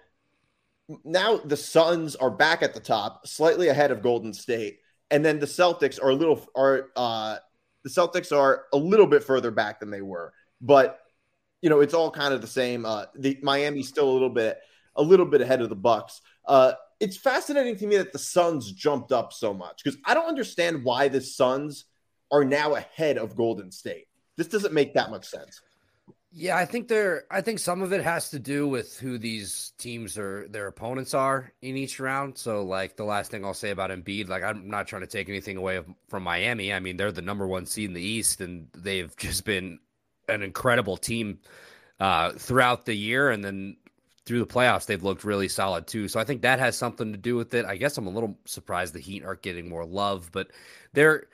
now 1.04 1.38
the 1.38 1.58
suns 1.58 2.16
are 2.16 2.30
back 2.30 2.62
at 2.62 2.74
the 2.74 2.80
top 2.80 3.26
slightly 3.26 3.70
ahead 3.70 3.92
of 3.92 4.02
golden 4.02 4.34
state 4.34 4.80
and 5.10 5.24
then 5.24 5.40
the 5.40 5.46
celtics 5.46 6.02
are 6.02 6.10
a 6.10 6.16
little 6.16 6.46
are 6.56 6.90
uh 6.96 7.38
the 7.84 7.90
celtics 7.90 8.36
are 8.36 8.66
a 8.72 8.78
little 8.78 9.08
bit 9.08 9.24
further 9.24 9.52
back 9.52 9.80
than 9.80 9.90
they 9.90 10.02
were. 10.02 10.34
But 10.62 11.03
you 11.64 11.70
know, 11.70 11.80
it's 11.80 11.94
all 11.94 12.12
kind 12.12 12.34
of 12.34 12.42
the 12.42 12.48
same. 12.48 12.86
Uh, 12.86 13.06
the 13.16 13.40
Miami's 13.42 13.88
still 13.88 14.10
a 14.10 14.12
little 14.12 14.30
bit, 14.30 14.60
a 14.98 15.02
little 15.02 15.26
bit 15.26 15.40
ahead 15.40 15.62
of 15.62 15.70
the 15.70 15.78
Bucks. 15.78 16.22
Uh, 16.46 16.74
it's 17.00 17.16
fascinating 17.16 17.78
to 17.78 17.88
me 17.88 17.96
that 17.96 18.12
the 18.12 18.20
Suns 18.20 18.70
jumped 18.74 19.14
up 19.14 19.32
so 19.32 19.54
much 19.54 19.82
because 19.82 19.98
I 20.04 20.14
don't 20.14 20.28
understand 20.28 20.84
why 20.84 21.08
the 21.08 21.22
Suns 21.22 21.86
are 22.32 22.44
now 22.44 22.76
ahead 22.76 23.18
of 23.18 23.38
Golden 23.38 23.72
State. 23.72 24.08
This 24.36 24.50
doesn't 24.50 24.74
make 24.74 24.94
that 24.96 25.10
much 25.10 25.26
sense. 25.26 25.62
Yeah, 26.34 26.58
I 26.58 26.66
think 26.66 26.90
there. 26.90 27.24
I 27.32 27.40
think 27.40 27.60
some 27.60 27.82
of 27.82 27.94
it 27.94 28.04
has 28.04 28.32
to 28.32 28.40
do 28.40 28.68
with 28.68 29.00
who 29.00 29.18
these 29.18 29.72
teams 29.78 30.18
are, 30.18 30.48
their 30.50 30.68
opponents 30.68 31.14
are 31.14 31.54
in 31.62 31.78
each 31.78 31.98
round. 31.98 32.38
So, 32.38 32.64
like 32.64 32.98
the 32.98 33.06
last 33.06 33.32
thing 33.32 33.46
I'll 33.46 33.54
say 33.54 33.70
about 33.70 33.90
Embiid, 33.90 34.28
like 34.28 34.44
I'm 34.44 34.68
not 34.68 34.88
trying 34.88 35.04
to 35.04 35.08
take 35.08 35.30
anything 35.30 35.56
away 35.56 35.80
from 36.10 36.24
Miami. 36.24 36.74
I 36.74 36.80
mean, 36.82 36.98
they're 36.98 37.12
the 37.12 37.22
number 37.22 37.48
one 37.48 37.68
seed 37.68 37.90
in 37.90 37.94
the 37.94 38.02
East, 38.02 38.42
and 38.42 38.68
they've 38.74 39.16
just 39.18 39.46
been 39.46 39.80
an 40.28 40.42
incredible 40.42 40.98
team 40.98 41.40
uh, 42.00 42.32
throughout 42.34 42.86
the 42.86 42.94
year, 42.94 43.32
and 43.32 43.44
then 43.44 43.78
through 44.26 44.40
the 44.40 44.46
playoffs, 44.46 44.86
they've 44.86 45.04
looked 45.04 45.24
really 45.24 45.48
solid 45.48 45.88
too. 45.88 46.08
So 46.08 46.20
I 46.20 46.24
think 46.24 46.42
that 46.42 46.60
has 46.60 46.78
something 46.78 47.12
to 47.12 47.18
do 47.18 47.36
with 47.36 47.54
it. 47.54 47.66
I 47.66 47.76
guess 47.76 47.98
I'm 47.98 48.08
a 48.08 48.12
little 48.12 48.38
surprised 48.46 48.94
the 48.94 49.00
Heat 49.00 49.26
aren't 49.26 49.42
getting 49.42 49.68
more 49.68 49.86
love, 49.86 50.30
but 50.32 50.48
they're, 50.94 51.28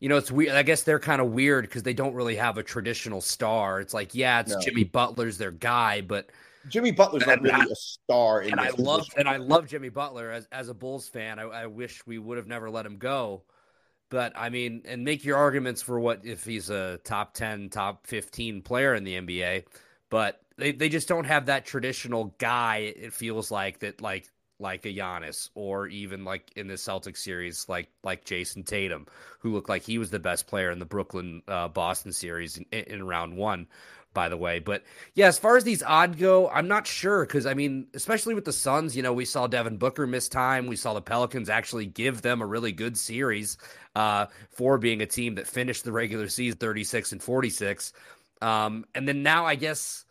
you 0.00 0.08
know, 0.08 0.16
it's 0.16 0.30
weird. 0.30 0.54
I 0.54 0.62
guess 0.62 0.82
they're 0.82 0.98
kind 0.98 1.22
of 1.22 1.30
weird 1.30 1.64
because 1.64 1.82
they 1.82 1.94
don't 1.94 2.14
really 2.14 2.36
have 2.36 2.58
a 2.58 2.62
traditional 2.62 3.20
star. 3.20 3.80
It's 3.80 3.94
like, 3.94 4.14
yeah, 4.14 4.40
it's 4.40 4.52
no. 4.52 4.60
Jimmy 4.60 4.84
Butler's 4.84 5.38
their 5.38 5.52
guy, 5.52 6.02
but 6.02 6.28
Jimmy 6.68 6.90
Butler's 6.90 7.26
not 7.26 7.40
really 7.40 7.70
a 7.70 7.74
star. 7.74 8.40
and 8.40 8.60
I 8.60 8.70
love 8.76 9.06
and 9.16 9.28
I 9.28 9.38
love 9.38 9.66
Jimmy 9.66 9.88
Butler 9.88 10.30
as 10.30 10.46
as 10.52 10.68
a 10.68 10.74
Bulls 10.74 11.08
fan. 11.08 11.38
I, 11.38 11.44
I 11.44 11.66
wish 11.66 12.06
we 12.06 12.18
would 12.18 12.36
have 12.36 12.46
never 12.46 12.68
let 12.68 12.84
him 12.84 12.98
go. 12.98 13.42
But 14.10 14.32
I 14.36 14.48
mean, 14.50 14.82
and 14.84 15.04
make 15.04 15.24
your 15.24 15.36
arguments 15.36 15.82
for 15.82 15.98
what 15.98 16.24
if 16.24 16.44
he's 16.44 16.70
a 16.70 16.98
top 17.04 17.34
ten, 17.34 17.68
top 17.70 18.06
fifteen 18.06 18.62
player 18.62 18.94
in 18.94 19.04
the 19.04 19.16
NBA. 19.16 19.64
But 20.10 20.40
they, 20.56 20.72
they 20.72 20.88
just 20.88 21.08
don't 21.08 21.24
have 21.24 21.46
that 21.46 21.64
traditional 21.64 22.34
guy. 22.38 22.94
It 22.96 23.12
feels 23.12 23.50
like 23.50 23.80
that, 23.80 24.00
like 24.00 24.28
like 24.60 24.86
a 24.86 24.94
Giannis, 24.94 25.50
or 25.54 25.88
even 25.88 26.24
like 26.24 26.52
in 26.54 26.68
the 26.68 26.74
Celtics 26.74 27.18
series, 27.18 27.66
like 27.68 27.88
like 28.02 28.24
Jayson 28.24 28.64
Tatum, 28.64 29.06
who 29.40 29.52
looked 29.52 29.68
like 29.68 29.82
he 29.82 29.98
was 29.98 30.10
the 30.10 30.20
best 30.20 30.46
player 30.46 30.70
in 30.70 30.78
the 30.78 30.84
Brooklyn 30.84 31.42
uh, 31.48 31.68
Boston 31.68 32.12
series 32.12 32.56
in, 32.56 32.66
in 32.72 33.06
round 33.06 33.36
one 33.36 33.66
by 34.14 34.28
the 34.28 34.36
way. 34.36 34.60
But 34.60 34.84
yeah, 35.14 35.26
as 35.26 35.38
far 35.38 35.56
as 35.56 35.64
these 35.64 35.82
odd 35.82 36.18
go, 36.18 36.48
I'm 36.48 36.68
not 36.68 36.86
sure 36.86 37.26
because 37.26 37.44
I 37.44 37.54
mean, 37.54 37.88
especially 37.94 38.34
with 38.34 38.44
the 38.44 38.52
Suns, 38.52 38.96
you 38.96 39.02
know, 39.02 39.12
we 39.12 39.24
saw 39.24 39.46
Devin 39.46 39.76
Booker 39.76 40.06
miss 40.06 40.28
time. 40.28 40.66
We 40.66 40.76
saw 40.76 40.94
the 40.94 41.02
Pelicans 41.02 41.50
actually 41.50 41.86
give 41.86 42.22
them 42.22 42.40
a 42.40 42.46
really 42.46 42.72
good 42.72 42.96
series 42.96 43.58
uh, 43.94 44.26
for 44.50 44.78
being 44.78 45.02
a 45.02 45.06
team 45.06 45.34
that 45.34 45.46
finished 45.46 45.84
the 45.84 45.92
regular 45.92 46.28
season 46.28 46.58
36 46.58 47.12
and 47.12 47.22
46. 47.22 47.92
Um, 48.40 48.84
and 48.94 49.06
then 49.06 49.22
now 49.22 49.44
I 49.44 49.56
guess 49.56 50.04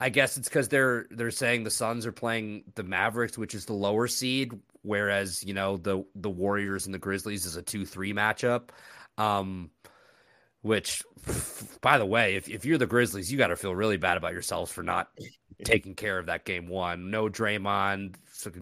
I 0.00 0.10
guess 0.10 0.36
it's 0.36 0.48
because 0.48 0.68
they're 0.68 1.06
they're 1.10 1.30
saying 1.30 1.64
the 1.64 1.70
Suns 1.70 2.06
are 2.06 2.12
playing 2.12 2.64
the 2.74 2.84
Mavericks, 2.84 3.36
which 3.36 3.54
is 3.54 3.64
the 3.64 3.72
lower 3.72 4.06
seed, 4.06 4.52
whereas 4.82 5.42
you 5.44 5.54
know 5.54 5.76
the 5.76 6.04
the 6.14 6.30
Warriors 6.30 6.86
and 6.86 6.94
the 6.94 6.98
Grizzlies 6.98 7.46
is 7.46 7.56
a 7.56 7.62
two 7.62 7.84
three 7.84 8.12
matchup. 8.12 8.70
Um, 9.16 9.70
which, 10.62 11.02
by 11.80 11.98
the 11.98 12.06
way, 12.06 12.36
if 12.36 12.48
if 12.48 12.64
you're 12.64 12.78
the 12.78 12.86
Grizzlies, 12.86 13.30
you 13.30 13.38
got 13.38 13.48
to 13.48 13.56
feel 13.56 13.74
really 13.74 13.96
bad 13.96 14.16
about 14.16 14.32
yourselves 14.32 14.72
for 14.72 14.82
not 14.82 15.08
taking 15.64 15.94
care 15.94 16.18
of 16.18 16.26
that 16.26 16.44
game 16.44 16.68
one. 16.68 17.10
No 17.10 17.28
Draymond, 17.28 18.14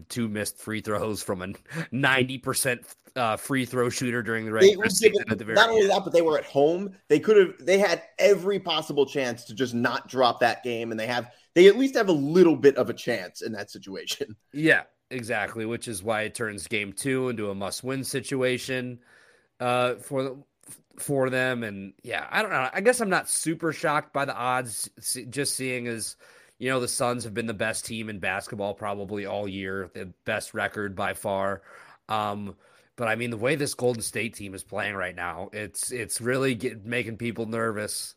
two 0.08 0.28
missed 0.28 0.58
free 0.58 0.80
throws 0.80 1.22
from 1.22 1.42
a 1.42 1.52
ninety 1.90 2.38
percent 2.38 2.82
uh, 3.16 3.36
free 3.36 3.64
throw 3.64 3.88
shooter 3.88 4.22
during 4.22 4.44
the 4.44 4.52
regular 4.52 4.88
season. 4.88 5.24
At 5.30 5.38
the 5.38 5.44
very 5.44 5.56
not 5.56 5.70
only 5.70 5.86
that, 5.86 6.04
but 6.04 6.12
they 6.12 6.22
were 6.22 6.38
at 6.38 6.44
home. 6.44 6.92
They 7.08 7.18
could 7.18 7.36
have. 7.36 7.54
They 7.58 7.78
had 7.78 8.02
every 8.18 8.60
possible 8.60 9.06
chance 9.06 9.44
to 9.44 9.54
just 9.54 9.74
not 9.74 10.08
drop 10.08 10.40
that 10.40 10.62
game, 10.62 10.90
and 10.90 11.00
they 11.00 11.06
have. 11.06 11.30
They 11.54 11.68
at 11.68 11.78
least 11.78 11.96
have 11.96 12.10
a 12.10 12.12
little 12.12 12.56
bit 12.56 12.76
of 12.76 12.90
a 12.90 12.94
chance 12.94 13.40
in 13.40 13.52
that 13.52 13.70
situation. 13.70 14.36
Yeah, 14.52 14.82
exactly. 15.10 15.66
Which 15.66 15.88
is 15.88 16.02
why 16.02 16.22
it 16.22 16.34
turns 16.34 16.66
game 16.66 16.92
two 16.92 17.28
into 17.28 17.50
a 17.50 17.54
must-win 17.54 18.04
situation 18.04 19.00
uh, 19.60 19.94
for 19.96 20.22
the 20.22 20.42
for 20.98 21.30
them. 21.30 21.62
And 21.62 21.92
yeah, 22.02 22.26
I 22.30 22.42
don't 22.42 22.50
know. 22.50 22.68
I 22.72 22.80
guess 22.80 23.00
I'm 23.00 23.10
not 23.10 23.28
super 23.28 23.72
shocked 23.72 24.12
by 24.12 24.24
the 24.24 24.36
odds. 24.36 24.88
Just 25.30 25.56
seeing 25.56 25.86
as 25.86 26.16
you 26.58 26.70
know 26.70 26.80
the 26.80 26.88
Suns 26.88 27.24
have 27.24 27.34
been 27.34 27.46
the 27.46 27.54
best 27.54 27.84
team 27.84 28.08
in 28.08 28.18
basketball 28.18 28.74
probably 28.74 29.26
all 29.26 29.48
year, 29.48 29.90
the 29.94 30.12
best 30.24 30.54
record 30.54 30.96
by 30.96 31.14
far. 31.14 31.62
Um, 32.08 32.54
but 32.96 33.08
I 33.08 33.16
mean, 33.16 33.30
the 33.30 33.36
way 33.36 33.56
this 33.56 33.74
Golden 33.74 34.02
State 34.02 34.34
team 34.34 34.54
is 34.54 34.64
playing 34.64 34.94
right 34.94 35.14
now, 35.14 35.50
it's 35.52 35.92
it's 35.92 36.20
really 36.20 36.54
get, 36.54 36.84
making 36.84 37.18
people 37.18 37.46
nervous. 37.46 38.14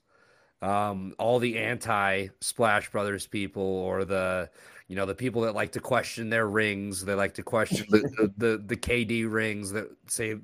Um, 0.62 1.14
all 1.18 1.40
the 1.40 1.58
anti 1.58 2.28
Splash 2.42 2.90
Brothers 2.92 3.28
people, 3.28 3.64
or 3.64 4.06
the 4.06 4.50
you 4.88 4.96
know 4.96 5.06
the 5.06 5.16
people 5.16 5.42
that 5.44 5.56
like 5.56 5.74
to 5.74 5.80
question 5.82 6.30
their 6.30 6.48
rings, 6.48 7.04
they 7.04 7.14
like 7.14 7.34
to 7.36 7.44
question 7.44 7.86
the, 7.90 8.00
the, 8.00 8.34
the 8.38 8.64
the 8.68 8.78
KD 8.78 9.30
rings 9.30 9.72
that 9.72 9.88
say 10.08 10.36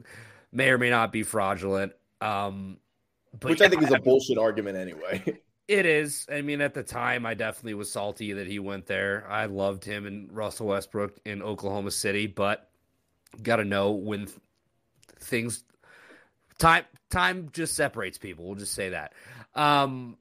may 0.56 0.70
or 0.70 0.78
may 0.78 0.90
not 0.90 1.12
be 1.12 1.24
fraudulent. 1.24 1.94
Um, 2.22 2.78
Which 3.42 3.62
I 3.62 3.70
think 3.70 3.84
is 3.84 3.92
a 3.92 4.00
bullshit 4.00 4.38
argument 4.38 4.78
anyway. 4.78 5.24
It 5.68 5.88
is. 5.88 6.28
I 6.32 6.42
mean, 6.42 6.62
at 6.62 6.76
the 6.76 6.84
time, 6.84 7.26
I 7.26 7.34
definitely 7.34 7.74
was 7.74 7.92
salty 7.92 8.34
that 8.34 8.46
he 8.46 8.60
went 8.60 8.86
there. 8.86 9.26
I 9.28 9.48
loved 9.48 9.84
him 9.84 10.06
and 10.06 10.32
Russell 10.32 10.68
Westbrook 10.68 11.18
in 11.26 11.42
Oklahoma 11.42 11.90
City, 11.90 12.28
but 12.28 12.70
got 13.42 13.56
to 13.56 13.66
know 13.66 13.90
when 13.90 14.28
things 15.20 15.64
time 16.60 16.86
time 17.10 17.50
just 17.52 17.74
separates 17.74 18.20
people. 18.20 18.46
We'll 18.46 18.60
just 18.60 18.76
say 18.76 18.90
that. 18.90 19.14
Um, 19.56 20.18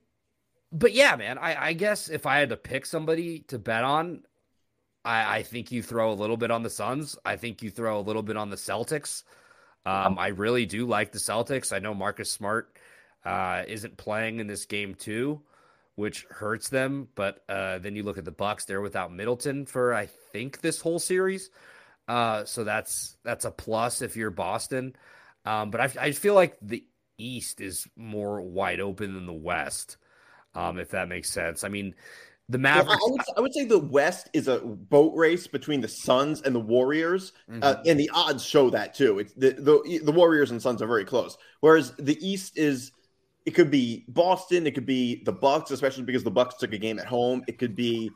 but 0.72 0.94
yeah, 0.94 1.14
man, 1.16 1.36
I, 1.36 1.66
I 1.66 1.72
guess 1.74 2.08
if 2.08 2.24
I 2.24 2.38
had 2.38 2.48
to 2.48 2.56
pick 2.56 2.86
somebody 2.86 3.40
to 3.48 3.58
bet 3.58 3.84
on, 3.84 4.22
I, 5.04 5.38
I 5.38 5.42
think 5.42 5.70
you 5.70 5.82
throw 5.82 6.10
a 6.10 6.14
little 6.14 6.38
bit 6.38 6.50
on 6.50 6.62
the 6.62 6.70
Suns. 6.70 7.18
I 7.24 7.36
think 7.36 7.62
you 7.62 7.70
throw 7.70 8.00
a 8.00 8.02
little 8.02 8.22
bit 8.22 8.38
on 8.38 8.48
the 8.48 8.56
Celtics. 8.56 9.24
Um, 9.86 10.18
I 10.18 10.28
really 10.28 10.66
do 10.66 10.86
like 10.86 11.12
the 11.12 11.18
Celtics. 11.18 11.72
I 11.72 11.78
know 11.78 11.94
Marcus 11.94 12.30
Smart 12.30 12.76
uh, 13.24 13.62
isn't 13.66 13.96
playing 13.96 14.40
in 14.40 14.46
this 14.46 14.64
game 14.64 14.94
too, 14.94 15.42
which 15.94 16.26
hurts 16.30 16.68
them. 16.68 17.08
But 17.14 17.42
uh, 17.48 17.78
then 17.78 17.94
you 17.96 18.02
look 18.02 18.18
at 18.18 18.24
the 18.24 18.30
Bucks; 18.30 18.64
they're 18.64 18.80
without 18.80 19.12
Middleton 19.12 19.66
for 19.66 19.94
I 19.94 20.06
think 20.32 20.60
this 20.60 20.80
whole 20.80 20.98
series. 20.98 21.50
Uh, 22.08 22.44
so 22.44 22.64
that's 22.64 23.16
that's 23.24 23.44
a 23.44 23.50
plus 23.50 24.02
if 24.02 24.16
you're 24.16 24.30
Boston. 24.30 24.94
Um, 25.44 25.70
but 25.70 25.80
I, 25.80 26.06
I 26.06 26.12
feel 26.12 26.34
like 26.34 26.56
the 26.62 26.84
East 27.18 27.60
is 27.60 27.86
more 27.96 28.40
wide 28.40 28.80
open 28.80 29.14
than 29.14 29.26
the 29.26 29.32
West, 29.32 29.98
um, 30.54 30.78
if 30.78 30.90
that 30.90 31.08
makes 31.08 31.30
sense. 31.30 31.64
I 31.64 31.68
mean, 31.68 31.94
the 32.48 32.58
Mavericks. 32.58 33.02
I, 33.06 33.10
would, 33.10 33.20
I, 33.38 33.40
would, 33.40 33.54
say 33.54 33.64
the 33.64 33.78
West 33.78 34.28
is 34.32 34.48
a 34.48 34.58
boat 34.58 35.14
race 35.14 35.46
between 35.46 35.80
the 35.80 35.88
Suns 35.88 36.42
and 36.42 36.54
the 36.54 36.60
Warriors, 36.60 37.32
uh, 37.48 37.52
mm-hmm. 37.52 37.62
uh, 37.62 37.76
and 37.86 37.98
the 37.98 38.10
odds 38.12 38.44
show 38.44 38.70
that 38.70 38.94
too. 38.94 39.18
It's 39.18 39.32
the, 39.34 39.52
the 39.52 40.00
the 40.04 40.12
Warriors 40.12 40.50
and 40.50 40.60
Suns 40.60 40.82
are 40.82 40.86
very 40.86 41.04
close. 41.04 41.38
Whereas 41.60 41.92
the 41.98 42.18
East 42.26 42.58
is, 42.58 42.92
it 43.46 43.52
could 43.52 43.70
be 43.70 44.04
Boston, 44.08 44.66
it 44.66 44.74
could 44.74 44.86
be 44.86 45.22
the 45.24 45.32
Bucks, 45.32 45.70
especially 45.70 46.04
because 46.04 46.22
the 46.22 46.30
Bucks 46.30 46.56
took 46.56 46.72
a 46.74 46.78
game 46.78 46.98
at 46.98 47.06
home. 47.06 47.42
It 47.48 47.58
could 47.58 47.74
be, 47.74 48.10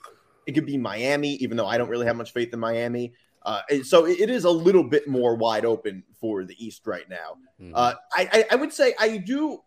it 0.47 0.53
could 0.53 0.67
be 0.67 0.77
Miami, 0.77 1.35
even 1.37 1.57
though 1.57 1.67
I 1.67 1.79
don't 1.79 1.89
really 1.89 2.07
have 2.07 2.17
much 2.17 2.33
faith 2.33 2.53
in 2.53 2.61
Miami. 2.61 3.15
Uh, 3.45 3.63
so 3.83 4.05
it 4.05 4.29
is 4.29 4.45
a 4.45 4.51
little 4.51 4.85
bit 4.85 5.09
more 5.09 5.37
wide 5.37 5.65
open 5.65 6.03
for 6.21 6.45
the 6.45 6.55
East 6.63 6.87
right 6.87 7.09
now. 7.09 7.37
Mm-hmm. 7.59 7.73
Uh, 7.75 7.95
I, 8.13 8.29
I, 8.31 8.45
I 8.51 8.55
would 8.57 8.73
say 8.75 8.95
I 8.99 9.17
do 9.17 9.63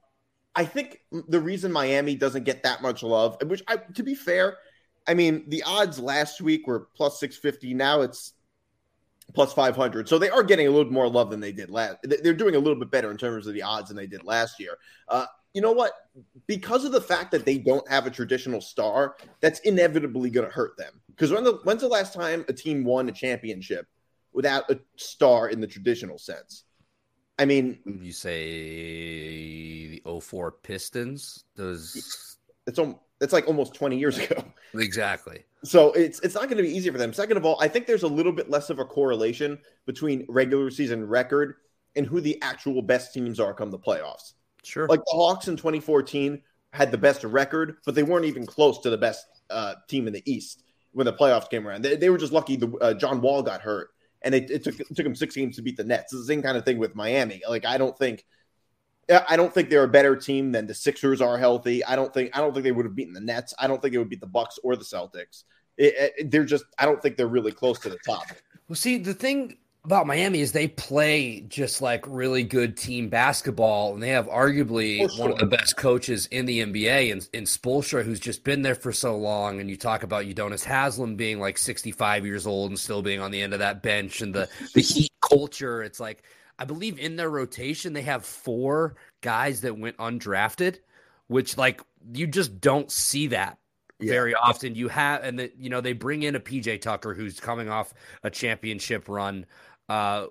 I 0.55 0.65
think 0.65 0.99
the 1.11 1.39
reason 1.39 1.71
Miami 1.71 2.15
doesn't 2.15 2.43
get 2.43 2.63
that 2.63 2.81
much 2.81 3.03
love, 3.03 3.37
which 3.45 3.63
I, 3.67 3.77
to 3.77 4.03
be 4.03 4.15
fair, 4.15 4.57
I 5.07 5.13
mean, 5.13 5.45
the 5.47 5.63
odds 5.63 5.99
last 5.99 6.41
week 6.41 6.67
were 6.67 6.87
plus 6.95 7.19
650. 7.19 7.73
Now 7.73 8.01
it's 8.01 8.33
plus 9.33 9.53
500. 9.53 10.09
So 10.09 10.19
they 10.19 10.29
are 10.29 10.43
getting 10.43 10.67
a 10.67 10.71
little 10.71 10.91
more 10.91 11.09
love 11.09 11.29
than 11.29 11.39
they 11.39 11.51
did 11.51 11.69
last. 11.69 11.97
They're 12.03 12.33
doing 12.33 12.55
a 12.55 12.59
little 12.59 12.77
bit 12.77 12.91
better 12.91 13.11
in 13.11 13.17
terms 13.17 13.47
of 13.47 13.53
the 13.53 13.61
odds 13.61 13.87
than 13.87 13.97
they 13.97 14.07
did 14.07 14.23
last 14.23 14.59
year. 14.59 14.77
Uh, 15.07 15.25
you 15.53 15.61
know 15.61 15.71
what? 15.71 15.93
Because 16.47 16.85
of 16.85 16.91
the 16.91 17.01
fact 17.01 17.31
that 17.31 17.45
they 17.45 17.57
don't 17.57 17.87
have 17.89 18.05
a 18.05 18.11
traditional 18.11 18.61
star, 18.61 19.15
that's 19.39 19.59
inevitably 19.61 20.29
going 20.29 20.47
to 20.47 20.53
hurt 20.53 20.77
them. 20.77 21.01
Because 21.09 21.31
when 21.31 21.43
the, 21.43 21.59
when's 21.63 21.81
the 21.81 21.87
last 21.87 22.13
time 22.13 22.45
a 22.47 22.53
team 22.53 22.83
won 22.83 23.09
a 23.09 23.11
championship 23.11 23.87
without 24.33 24.69
a 24.69 24.79
star 24.95 25.49
in 25.49 25.59
the 25.59 25.67
traditional 25.67 26.17
sense? 26.17 26.63
I 27.41 27.45
mean, 27.45 27.79
you 27.85 28.11
say 28.11 29.99
the 30.05 30.21
04 30.21 30.51
Pistons. 30.51 31.43
Those 31.55 32.37
it's 32.67 32.79
it's 33.19 33.33
like 33.33 33.47
almost 33.47 33.73
20 33.73 33.97
years 33.97 34.17
ago. 34.19 34.43
Exactly. 34.73 35.43
So 35.65 35.91
it's 35.91 36.21
it's 36.21 36.33
not 36.33 36.45
going 36.45 36.55
to 36.55 36.63
be 36.63 36.69
easy 36.69 36.89
for 36.89 36.97
them. 36.97 37.11
Second 37.11 37.35
of 37.35 37.43
all, 37.43 37.57
I 37.59 37.67
think 37.67 37.87
there's 37.87 38.03
a 38.03 38.07
little 38.07 38.31
bit 38.31 38.49
less 38.49 38.69
of 38.69 38.79
a 38.79 38.85
correlation 38.85 39.59
between 39.85 40.25
regular 40.29 40.71
season 40.71 41.05
record 41.05 41.55
and 41.97 42.05
who 42.05 42.21
the 42.21 42.41
actual 42.41 42.81
best 42.81 43.13
teams 43.13 43.37
are 43.37 43.53
come 43.53 43.69
the 43.69 43.77
playoffs. 43.77 44.35
Sure. 44.63 44.87
Like 44.87 45.01
the 45.01 45.11
Hawks 45.11 45.49
in 45.49 45.57
2014 45.57 46.41
had 46.71 46.89
the 46.89 46.97
best 46.97 47.25
record, 47.25 47.75
but 47.85 47.95
they 47.95 48.03
weren't 48.03 48.23
even 48.23 48.45
close 48.45 48.79
to 48.79 48.89
the 48.89 48.97
best 48.97 49.25
uh, 49.49 49.73
team 49.89 50.07
in 50.07 50.13
the 50.13 50.23
East 50.25 50.63
when 50.93 51.03
the 51.03 51.11
playoffs 51.11 51.49
came 51.49 51.67
around. 51.67 51.81
They, 51.81 51.97
they 51.97 52.09
were 52.09 52.17
just 52.17 52.31
lucky 52.31 52.55
the 52.55 52.71
uh, 52.77 52.93
John 52.93 53.19
Wall 53.19 53.43
got 53.43 53.59
hurt 53.59 53.89
and 54.21 54.35
it, 54.35 54.49
it 54.51 54.63
took 54.63 54.79
it 54.79 54.95
took 54.95 55.03
them 55.03 55.15
six 55.15 55.35
games 55.35 55.55
to 55.55 55.61
beat 55.61 55.77
the 55.77 55.83
Nets. 55.83 56.13
It's 56.13 56.21
the 56.21 56.25
same 56.25 56.41
kind 56.41 56.57
of 56.57 56.65
thing 56.65 56.77
with 56.77 56.95
Miami. 56.95 57.41
Like 57.47 57.65
I 57.65 57.77
don't 57.77 57.97
think 57.97 58.25
I 59.09 59.35
don't 59.35 59.53
think 59.53 59.69
they're 59.69 59.83
a 59.83 59.89
better 59.89 60.15
team 60.15 60.51
than 60.51 60.67
the 60.67 60.73
Sixers 60.73 61.21
are 61.21 61.37
healthy. 61.37 61.83
I 61.83 61.95
don't 61.95 62.13
think 62.13 62.35
I 62.35 62.41
don't 62.41 62.53
think 62.53 62.63
they 62.63 62.71
would 62.71 62.85
have 62.85 62.95
beaten 62.95 63.13
the 63.13 63.21
Nets. 63.21 63.53
I 63.59 63.67
don't 63.67 63.81
think 63.81 63.93
they 63.93 63.97
would 63.97 64.09
beat 64.09 64.21
the 64.21 64.27
Bucks 64.27 64.59
or 64.63 64.75
the 64.75 64.83
Celtics. 64.83 65.43
It, 65.77 66.13
it, 66.17 66.31
they're 66.31 66.45
just 66.45 66.65
I 66.77 66.85
don't 66.85 67.01
think 67.01 67.17
they're 67.17 67.27
really 67.27 67.51
close 67.51 67.79
to 67.79 67.89
the 67.89 67.97
top. 68.05 68.25
Well, 68.67 68.75
see, 68.75 68.97
the 68.97 69.13
thing 69.13 69.57
about 69.83 70.05
Miami 70.05 70.41
is 70.41 70.51
they 70.51 70.67
play 70.67 71.41
just 71.41 71.81
like 71.81 72.05
really 72.07 72.43
good 72.43 72.77
team 72.77 73.09
basketball, 73.09 73.93
and 73.93 74.03
they 74.03 74.09
have 74.09 74.27
arguably 74.27 74.99
sure. 74.99 75.19
one 75.19 75.31
of 75.31 75.39
the 75.39 75.47
best 75.47 75.75
coaches 75.75 76.27
in 76.27 76.45
the 76.45 76.59
NBA, 76.59 77.11
and 77.11 77.27
in 77.33 77.45
Spoelstra, 77.45 78.03
who's 78.03 78.19
just 78.19 78.43
been 78.43 78.61
there 78.61 78.75
for 78.75 78.91
so 78.91 79.17
long. 79.17 79.59
And 79.59 79.69
you 79.69 79.77
talk 79.77 80.03
about 80.03 80.25
Udonis 80.25 80.63
Haslem 80.63 81.15
being 81.15 81.39
like 81.39 81.57
65 81.57 82.25
years 82.25 82.45
old 82.45 82.69
and 82.69 82.79
still 82.79 83.01
being 83.01 83.19
on 83.19 83.31
the 83.31 83.41
end 83.41 83.53
of 83.53 83.59
that 83.59 83.81
bench, 83.81 84.21
and 84.21 84.35
the 84.35 84.47
the 84.75 84.81
Heat 84.81 85.11
culture. 85.19 85.81
It's 85.81 85.99
like 85.99 86.23
I 86.59 86.65
believe 86.65 86.99
in 86.99 87.15
their 87.15 87.29
rotation 87.29 87.93
they 87.93 88.03
have 88.03 88.23
four 88.23 88.95
guys 89.21 89.61
that 89.61 89.79
went 89.79 89.97
undrafted, 89.97 90.77
which 91.25 91.57
like 91.57 91.81
you 92.13 92.27
just 92.27 92.61
don't 92.61 92.91
see 92.91 93.27
that 93.27 93.57
very 93.99 94.35
often. 94.35 94.75
You 94.75 94.87
have, 94.89 95.23
and 95.23 95.39
that 95.39 95.57
you 95.57 95.69
know 95.69 95.81
they 95.81 95.93
bring 95.93 96.23
in 96.23 96.35
a 96.35 96.39
PJ 96.39 96.81
Tucker 96.81 97.13
who's 97.13 97.39
coming 97.39 97.69
off 97.69 97.93
a 98.23 98.29
championship 98.29 99.07
run 99.07 99.45
uh, 99.91 100.27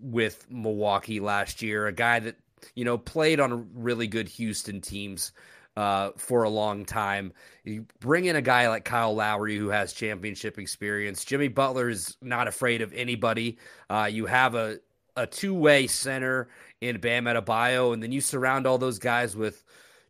with 0.00 0.46
Milwaukee 0.50 1.20
last 1.20 1.62
year, 1.62 1.86
a 1.86 1.92
guy 1.92 2.20
that 2.20 2.36
you 2.74 2.84
know, 2.84 2.98
played 2.98 3.40
on 3.40 3.68
really 3.74 4.06
good 4.06 4.28
Houston 4.28 4.80
teams 4.80 5.32
uh, 5.76 6.10
for 6.16 6.42
a 6.42 6.48
long 6.48 6.84
time. 6.84 7.32
You 7.64 7.86
bring 8.00 8.26
in 8.26 8.36
a 8.36 8.42
guy 8.42 8.68
like 8.68 8.84
Kyle 8.84 9.14
Lowry 9.14 9.56
who 9.56 9.68
has 9.68 9.92
championship 9.92 10.58
experience. 10.58 11.24
Jimmy 11.24 11.48
Butler 11.48 11.88
is 11.88 12.16
not 12.22 12.48
afraid 12.48 12.82
of 12.82 12.92
anybody. 12.92 13.58
Uh, 13.88 14.08
you 14.10 14.26
have 14.26 14.54
a 14.54 14.78
a 15.16 15.26
two 15.26 15.54
way 15.54 15.86
center 15.86 16.48
in 16.80 17.00
Bam 17.00 17.24
Adebayo, 17.24 17.92
and 17.92 18.02
then 18.02 18.12
you 18.12 18.20
surround 18.20 18.66
all 18.66 18.78
those 18.78 18.98
guys 18.98 19.36
with 19.36 19.64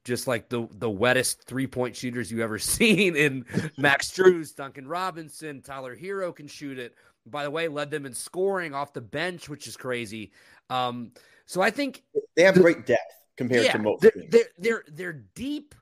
just 0.05 0.27
like 0.27 0.49
the 0.49 0.69
the 0.73 0.91
wettest 0.91 1.43
three 1.45 1.67
point 1.67 1.97
shooters 1.97 2.31
you've 2.31 2.41
ever 2.41 2.59
seen 2.59 3.17
in 3.17 3.45
Max 3.77 4.11
Strus, 4.11 4.55
Duncan 4.55 4.87
Robinson, 4.87 5.63
Tyler 5.63 5.97
Herro 5.97 6.35
can 6.35 6.47
shoot 6.47 6.79
it. 6.79 6.95
By 7.27 7.45
the 7.45 7.51
way, 7.51 7.69
led 7.69 7.91
them 7.91 8.07
in 8.07 8.15
scoring 8.15 8.75
off 8.75 8.93
the 8.93 9.01
bench, 9.01 9.49
which 9.49 9.67
is 9.67 9.77
crazy. 9.77 10.33
Um, 10.69 11.13
so 11.47 11.61
I 11.61 11.71
think 11.71 12.03
they 12.37 12.43
have 12.43 12.55
the, 12.55 12.61
great 12.61 12.87
depth 12.87 13.15
compared 13.37 13.65
yeah, 13.65 13.73
to 13.73 13.79
most. 13.79 14.03
They're, 14.03 14.13
they're, 14.31 14.45
they're 14.59 14.85
they're 14.89 15.25
deep. 15.35 15.75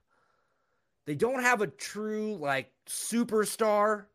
They 1.07 1.15
don't 1.15 1.43
have 1.43 1.63
a 1.63 1.67
true 1.67 2.37
like 2.37 2.71
superstar. 2.87 4.07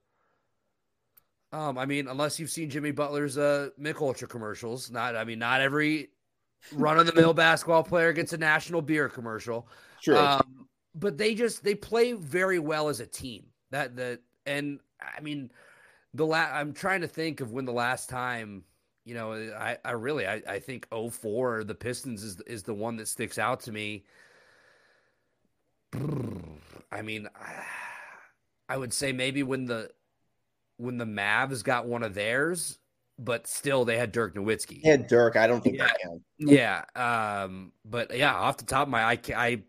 Um, 1.51 1.77
I 1.77 1.85
mean, 1.85 2.07
unless 2.07 2.39
you've 2.39 2.49
seen 2.49 2.69
Jimmy 2.69 2.91
Butler's 2.91 3.37
uh 3.37 3.69
Mich 3.77 3.97
Ultra 4.01 4.27
commercials. 4.27 4.91
Not, 4.91 5.15
I 5.15 5.23
mean, 5.23 5.39
not 5.39 5.61
every 5.61 6.09
run 6.71 6.97
of 6.97 7.05
the 7.05 7.13
mill 7.13 7.33
basketball 7.33 7.83
player 7.83 8.13
gets 8.13 8.33
a 8.33 8.37
national 8.37 8.81
beer 8.81 9.09
commercial. 9.09 9.67
Sure. 10.01 10.17
Um, 10.17 10.67
but 10.95 11.17
they 11.17 11.35
just 11.35 11.63
they 11.63 11.75
play 11.75 12.13
very 12.13 12.59
well 12.59 12.89
as 12.89 12.99
a 12.99 13.05
team. 13.05 13.45
That 13.71 13.95
that 13.97 14.19
and 14.45 14.79
I 15.01 15.21
mean 15.21 15.51
the 16.13 16.25
la- 16.25 16.51
I'm 16.51 16.73
trying 16.73 17.01
to 17.01 17.07
think 17.07 17.41
of 17.41 17.51
when 17.51 17.65
the 17.65 17.73
last 17.73 18.09
time 18.09 18.63
you 19.05 19.13
know 19.13 19.33
I 19.33 19.77
I 19.83 19.91
really 19.91 20.27
I, 20.27 20.41
I 20.47 20.59
think 20.59 20.87
04 20.89 21.63
the 21.63 21.75
Pistons 21.75 22.23
is 22.23 22.41
is 22.41 22.63
the 22.63 22.73
one 22.73 22.97
that 22.97 23.07
sticks 23.07 23.37
out 23.37 23.61
to 23.61 23.71
me. 23.71 24.05
I 26.91 27.01
mean 27.01 27.27
I 28.69 28.77
would 28.77 28.93
say 28.93 29.11
maybe 29.11 29.43
when 29.43 29.65
the 29.65 29.91
when 30.77 30.97
the 30.97 31.05
Mavs 31.05 31.63
got 31.63 31.85
one 31.85 32.03
of 32.03 32.13
theirs 32.13 32.79
but 33.19 33.47
still 33.47 33.85
they 33.85 33.97
had 33.97 34.11
Dirk 34.11 34.35
Nowitzki. 34.35 34.81
Yeah, 34.83 34.97
Dirk. 34.97 35.35
I 35.35 35.47
don't 35.47 35.63
think 35.63 35.77
yeah. 35.77 36.83
Yeah. 36.95 37.43
Um, 37.43 37.71
but 37.85 38.15
yeah, 38.15 38.33
off 38.33 38.57
the 38.57 38.65
top 38.65 38.87
of 38.87 38.89
my, 38.89 39.03
I, 39.03 39.19
I, 39.35 39.61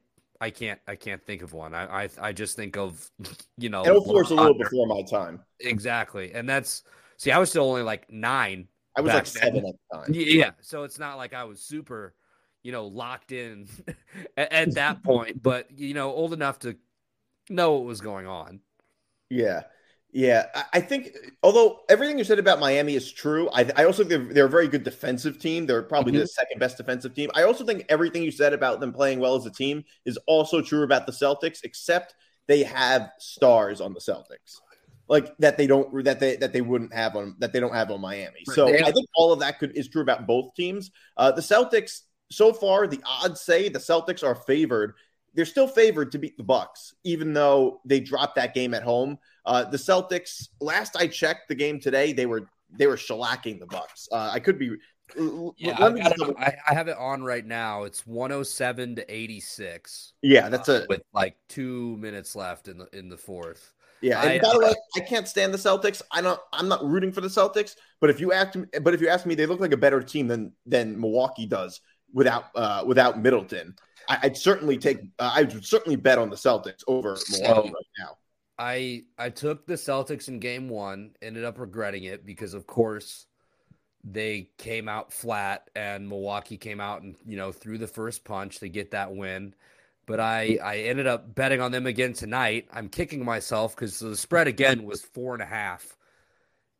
I 0.45 0.51
can't, 0.51 0.79
I 0.87 0.95
can't 0.95 1.25
think 1.25 1.41
of 1.41 1.55
one. 1.55 1.75
I, 1.75 2.05
I, 2.05 2.09
I 2.21 2.33
just 2.33 2.55
think 2.55 2.77
of, 2.77 3.11
you 3.57 3.71
know, 3.71 3.83
L 3.83 4.03
four 4.03 4.23
is 4.23 4.31
a 4.31 4.35
little 4.35 4.53
before 4.53 4.87
my 4.87 5.01
time. 5.01 5.41
Exactly, 5.59 6.35
and 6.35 6.47
that's 6.47 6.83
see, 7.17 7.31
I 7.31 7.39
was 7.39 7.49
still 7.49 7.65
only 7.65 7.81
like 7.81 8.13
nine. 8.13 8.69
I 8.95 9.01
was 9.01 9.15
like 9.15 9.25
seven 9.25 9.63
then. 9.63 9.67
at 9.67 9.75
the 9.91 9.97
time. 9.99 10.07
Yeah, 10.13 10.51
so 10.61 10.83
it's 10.83 10.99
not 10.99 11.17
like 11.17 11.33
I 11.33 11.45
was 11.45 11.63
super, 11.63 12.15
you 12.63 12.73
know, 12.73 12.89
locked 12.89 13.33
in 13.33 13.69
at, 14.37 14.53
at 14.53 14.75
that 14.75 15.03
point, 15.03 15.43
but 15.43 15.71
you 15.79 15.95
know, 15.95 16.13
old 16.13 16.35
enough 16.35 16.59
to 16.59 16.77
know 17.49 17.73
what 17.73 17.85
was 17.85 18.03
going 18.03 18.27
on. 18.27 18.61
Yeah. 19.31 19.63
Yeah, 20.15 20.47
I 20.73 20.81
think 20.81 21.11
although 21.43 21.81
everything 21.89 22.19
you 22.19 22.23
said 22.25 22.39
about 22.39 22.61
Miami 22.61 22.95
is 22.95 23.11
true, 23.11 23.51
I, 23.53 23.69
I 23.77 23.85
also 23.85 24.05
think 24.05 24.11
they're, 24.11 24.35
they're, 24.35 24.47
a 24.47 24.49
very 24.49 24.69
good 24.69 24.85
defensive 24.85 25.41
team. 25.41 25.67
They're 25.67 25.83
probably 25.83 26.13
mm-hmm. 26.13 26.21
the 26.21 26.29
second 26.29 26.61
best 26.61 26.77
defensive 26.77 27.15
team. 27.15 27.31
I 27.35 27.43
also 27.43 27.65
think 27.65 27.85
everything 27.89 28.23
you 28.23 28.31
said 28.31 28.53
about 28.53 28.79
them 28.79 28.93
playing 28.93 29.19
well 29.19 29.35
as 29.35 29.45
a 29.45 29.51
team 29.51 29.83
is 30.05 30.17
also 30.29 30.63
true 30.63 30.85
about 30.85 31.07
the 31.07 31.13
Celtics, 31.13 31.65
except 31.65 32.15
they 32.47 32.63
have 32.63 33.11
stars 33.19 33.81
on 33.81 33.93
the 33.93 33.99
Celtics, 33.99 34.61
like 35.09 35.37
that 35.39 35.57
they 35.57 35.67
don't 35.67 36.05
that 36.05 36.21
they 36.21 36.37
that 36.37 36.53
they 36.53 36.61
wouldn't 36.61 36.95
have 36.95 37.17
on 37.17 37.35
that 37.41 37.53
they 37.53 37.59
don't 37.59 37.75
have 37.75 37.91
on 37.91 38.01
Miami. 38.01 38.45
So 38.45 38.69
I 38.69 38.93
think 38.93 39.09
all 39.17 39.33
of 39.33 39.41
that 39.41 39.59
could 39.59 39.77
is 39.77 39.89
true 39.89 40.03
about 40.03 40.29
both 40.29 40.55
teams. 40.55 40.93
Uh, 41.17 41.33
the 41.33 41.43
Celtics 41.43 42.03
so 42.31 42.53
far, 42.53 42.87
the 42.87 43.01
odds 43.05 43.41
say 43.41 43.69
the 43.69 43.81
Celtics 43.81 44.23
are 44.23 44.37
favored. 44.37 44.95
They're 45.35 45.45
still 45.45 45.67
favored 45.67 46.13
to 46.13 46.19
beat 46.19 46.37
the 46.37 46.45
Bucks, 46.45 46.95
even 47.05 47.33
though 47.33 47.81
they 47.85 48.01
dropped 48.01 48.37
that 48.37 48.55
game 48.55 48.73
at 48.75 48.83
home. 48.83 49.19
Uh, 49.45 49.65
the 49.65 49.77
Celtics, 49.77 50.49
last 50.61 50.97
I 50.97 51.07
checked 51.07 51.49
the 51.49 51.55
game 51.55 51.81
today, 51.81 52.13
they 52.13 52.27
were 52.27 52.49
they 52.77 52.87
were 52.87 52.97
shellacking 52.97 53.61
the 53.61 53.67
Bucks. 53.67 54.09
Uh, 54.11 54.31
I 54.33 54.41
could 54.41 54.59
be. 54.59 54.77
Yeah, 55.59 55.77
I, 55.79 55.93
it, 55.93 56.37
I, 56.39 56.55
I, 56.71 56.75
have 56.75 56.89
it 56.89 56.97
on 56.97 57.23
right 57.23 57.45
now. 57.45 57.83
It's 57.85 58.07
107 58.07 58.97
to 58.97 59.15
86. 59.15 60.15
Yeah, 60.23 60.49
that's 60.49 60.69
uh, 60.71 60.85
a 60.85 60.87
with 60.89 61.03
like 61.13 61.37
two 61.47 61.99
minutes 61.99 62.35
left 62.35 62.69
in 62.69 62.79
the 62.79 62.89
in 62.97 63.11
the 63.11 63.19
fourth. 63.19 63.75
Yeah, 64.01 64.21
and 64.23 64.31
I, 64.31 64.39
by 64.39 64.53
the 64.53 64.59
way, 64.61 64.75
I 64.97 65.01
can't 65.01 65.29
stand 65.29 65.53
the 65.53 65.59
Celtics. 65.59 66.01
I 66.11 66.21
don't. 66.21 66.41
I'm 66.53 66.69
not 66.69 66.85
rooting 66.85 67.13
for 67.13 67.21
the 67.21 67.29
Celtics. 67.29 67.77
But 68.01 68.11
if 68.11 68.19
you 68.19 68.33
ask 68.33 68.55
me, 68.55 68.67
but 68.83 68.95
if 68.95 69.01
you 69.01 69.09
ask 69.09 69.27
me, 69.27 69.35
they 69.35 69.47
look 69.47 69.61
like 69.61 69.73
a 69.73 69.77
better 69.77 70.03
team 70.03 70.27
than 70.27 70.53
than 70.67 70.99
Milwaukee 70.99 71.47
does 71.47 71.81
without 72.13 72.45
uh, 72.55 72.85
without 72.87 73.21
Middleton. 73.21 73.75
I, 74.09 74.19
would 74.25 74.37
certainly 74.37 74.79
take. 74.79 74.99
Uh, 75.19 75.33
I'd 75.35 75.65
certainly 75.65 75.97
bet 75.97 76.19
on 76.19 76.31
the 76.31 76.37
Celtics 76.37 76.83
over 76.87 77.17
Milwaukee 77.31 77.69
right 77.69 77.87
now. 77.99 78.17
I 78.59 79.05
I 79.19 79.31
took 79.31 79.67
the 79.67 79.75
Celtics 79.75 80.29
in 80.29 80.39
game 80.39 80.69
one, 80.69 81.13
ended 81.23 81.45
up 81.45 81.59
regretting 81.59 82.05
it 82.05 82.25
because 82.25 82.55
of 82.55 82.67
course 82.67 83.27
they 84.05 84.51
came 84.59 84.89
out 84.89 85.13
flat 85.13 85.71
and 85.75 86.09
Milwaukee 86.09 86.59
came 86.59 86.81
out 86.81 87.03
and 87.03 87.17
you 87.27 87.37
know 87.37 87.53
threw 87.53 87.79
the 87.79 87.87
first 87.87 88.25
punch 88.25 88.61
to 88.61 88.69
get 88.69 88.93
that 88.93 89.15
win. 89.15 89.55
But 90.07 90.21
I 90.21 90.59
I 90.63 90.79
ended 90.79 91.07
up 91.07 91.35
betting 91.35 91.61
on 91.61 91.73
them 91.73 91.87
again 91.87 92.13
tonight. 92.13 92.69
I'm 92.73 92.89
kicking 92.89 93.25
myself 93.25 93.75
because 93.75 93.99
the 93.99 94.17
spread 94.17 94.47
again 94.47 94.85
was 94.85 95.03
four 95.03 95.33
and 95.35 95.43
a 95.43 95.47
half. 95.47 95.97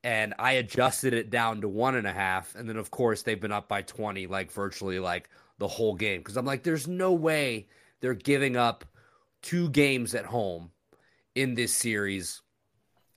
And 0.05 0.35
I 0.39 0.53
adjusted 0.53 1.15
it 1.15 1.31
down 1.31 1.63
to 1.63 1.69
one 1.69 1.97
and 1.97 2.07
a 2.07 2.13
half. 2.13 2.55
And 2.55 2.69
then 2.69 2.77
of 2.77 2.91
course 2.91 3.23
they've 3.23 3.41
been 3.41 3.51
up 3.51 3.69
by 3.69 3.83
20, 3.83 4.27
like 4.29 4.53
virtually 4.53 5.01
like 5.01 5.29
the 5.59 5.67
whole 5.67 5.95
game. 5.95 6.21
Because 6.21 6.37
I'm 6.37 6.45
like, 6.45 6.63
there's 6.63 6.87
no 6.87 7.13
way 7.13 7.67
they're 8.01 8.15
giving 8.15 8.57
up 8.57 8.85
two 9.43 9.71
games 9.71 10.15
at 10.15 10.27
home 10.27 10.71
in 11.35 11.55
this 11.55 11.73
series, 11.73 12.43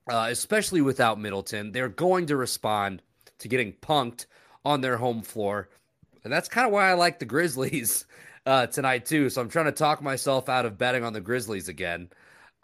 uh, 0.10 0.28
especially 0.30 0.82
without 0.82 1.20
Middleton. 1.20 1.72
They're 1.72 1.90
going 1.90 2.28
to 2.28 2.38
respond 2.38 3.02
to 3.40 3.48
getting 3.48 3.74
punked 3.74 4.26
on 4.64 4.82
their 4.82 4.98
home 4.98 5.22
floor. 5.22 5.70
And 6.24 6.32
that's 6.32 6.50
kind 6.50 6.66
of 6.66 6.74
why 6.74 6.90
I 6.90 6.94
like 6.94 7.20
the 7.20 7.26
Grizzlies 7.26 8.06
uh, 8.46 8.68
tonight, 8.68 9.06
too. 9.06 9.30
So 9.30 9.42
I'm 9.42 9.50
trying 9.50 9.66
to 9.66 9.72
talk 9.72 10.02
myself 10.02 10.50
out 10.50 10.66
of 10.66 10.78
betting 10.78 11.04
on 11.04 11.14
the 11.14 11.22
Grizzlies 11.22 11.68
again. 11.68 12.10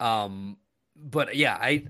Um, 0.00 0.56
but 0.96 1.36
yeah, 1.36 1.56
I 1.60 1.84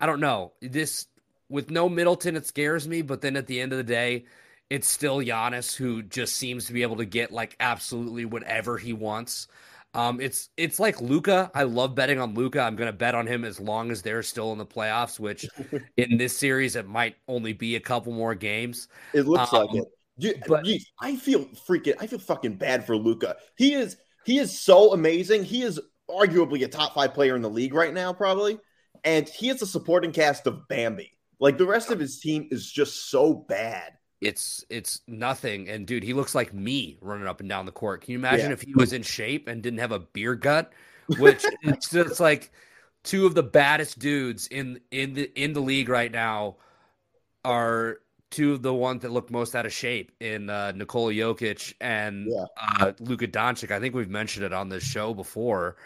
I 0.00 0.06
don't 0.06 0.20
know. 0.20 0.52
This 0.60 1.06
with 1.52 1.70
no 1.70 1.88
Middleton, 1.88 2.34
it 2.34 2.46
scares 2.46 2.88
me. 2.88 3.02
But 3.02 3.20
then 3.20 3.36
at 3.36 3.46
the 3.46 3.60
end 3.60 3.72
of 3.72 3.78
the 3.78 3.84
day, 3.84 4.24
it's 4.70 4.88
still 4.88 5.18
Giannis 5.18 5.76
who 5.76 6.02
just 6.02 6.34
seems 6.36 6.64
to 6.64 6.72
be 6.72 6.82
able 6.82 6.96
to 6.96 7.04
get 7.04 7.30
like 7.30 7.54
absolutely 7.60 8.24
whatever 8.24 8.78
he 8.78 8.94
wants. 8.94 9.46
Um, 9.94 10.20
it's 10.22 10.48
it's 10.56 10.80
like 10.80 11.02
Luka. 11.02 11.50
I 11.54 11.64
love 11.64 11.94
betting 11.94 12.18
on 12.18 12.32
Luka. 12.32 12.60
I'm 12.60 12.76
going 12.76 12.88
to 12.88 12.96
bet 12.96 13.14
on 13.14 13.26
him 13.26 13.44
as 13.44 13.60
long 13.60 13.90
as 13.90 14.00
they're 14.00 14.22
still 14.22 14.50
in 14.52 14.58
the 14.58 14.64
playoffs. 14.64 15.20
Which 15.20 15.46
in 15.98 16.16
this 16.16 16.36
series 16.36 16.74
it 16.74 16.88
might 16.88 17.16
only 17.28 17.52
be 17.52 17.76
a 17.76 17.80
couple 17.80 18.14
more 18.14 18.34
games. 18.34 18.88
It 19.12 19.26
looks 19.26 19.52
um, 19.52 19.66
like 19.66 19.76
it. 19.76 19.88
Dude, 20.18 20.42
but 20.46 20.64
geez, 20.64 20.90
I 21.00 21.16
feel 21.16 21.44
freaking. 21.68 21.96
I 22.00 22.06
feel 22.06 22.18
fucking 22.18 22.54
bad 22.54 22.86
for 22.86 22.96
Luka. 22.96 23.36
He 23.56 23.74
is 23.74 23.98
he 24.24 24.38
is 24.38 24.58
so 24.58 24.94
amazing. 24.94 25.44
He 25.44 25.62
is 25.62 25.78
arguably 26.08 26.64
a 26.64 26.68
top 26.68 26.94
five 26.94 27.12
player 27.12 27.36
in 27.36 27.42
the 27.42 27.50
league 27.50 27.74
right 27.74 27.92
now, 27.92 28.14
probably, 28.14 28.58
and 29.04 29.28
he 29.28 29.50
is 29.50 29.60
a 29.60 29.66
supporting 29.66 30.12
cast 30.12 30.46
of 30.46 30.66
Bambi. 30.68 31.12
Like 31.42 31.58
the 31.58 31.66
rest 31.66 31.90
of 31.90 32.00
his 32.00 32.18
team 32.18 32.48
is 32.50 32.70
just 32.70 33.10
so 33.10 33.34
bad 33.34 33.98
it's 34.22 34.64
it's 34.70 35.00
nothing. 35.08 35.68
And 35.68 35.86
dude, 35.86 36.04
he 36.04 36.14
looks 36.14 36.34
like 36.34 36.54
me 36.54 36.96
running 37.00 37.26
up 37.26 37.40
and 37.40 37.48
down 37.48 37.66
the 37.66 37.72
court. 37.72 38.02
Can 38.02 38.12
you 38.12 38.18
imagine 38.18 38.46
yeah. 38.46 38.52
if 38.52 38.62
he 38.62 38.72
was 38.72 38.92
in 38.92 39.02
shape 39.02 39.48
and 39.48 39.62
didn't 39.62 39.80
have 39.80 39.92
a 39.92 39.98
beer 39.98 40.34
gut? 40.34 40.72
Which 41.18 41.44
it's 41.62 41.90
just 41.90 42.20
like 42.20 42.52
two 43.02 43.26
of 43.26 43.34
the 43.34 43.42
baddest 43.42 43.98
dudes 43.98 44.46
in 44.46 44.80
in 44.90 45.14
the 45.14 45.30
in 45.34 45.52
the 45.52 45.60
league 45.60 45.88
right 45.88 46.10
now 46.10 46.56
are 47.44 47.98
two 48.30 48.52
of 48.52 48.62
the 48.62 48.72
ones 48.72 49.02
that 49.02 49.10
look 49.10 49.30
most 49.30 49.54
out 49.56 49.66
of 49.66 49.72
shape 49.72 50.12
in 50.20 50.48
uh, 50.48 50.72
Nikola 50.72 51.12
Jokic 51.12 51.74
and 51.80 52.28
yeah. 52.30 52.44
uh, 52.78 52.92
Luka 53.00 53.26
Doncic. 53.26 53.70
I 53.72 53.80
think 53.80 53.94
we've 53.94 54.08
mentioned 54.08 54.46
it 54.46 54.52
on 54.52 54.68
this 54.68 54.84
show 54.84 55.12
before. 55.12 55.76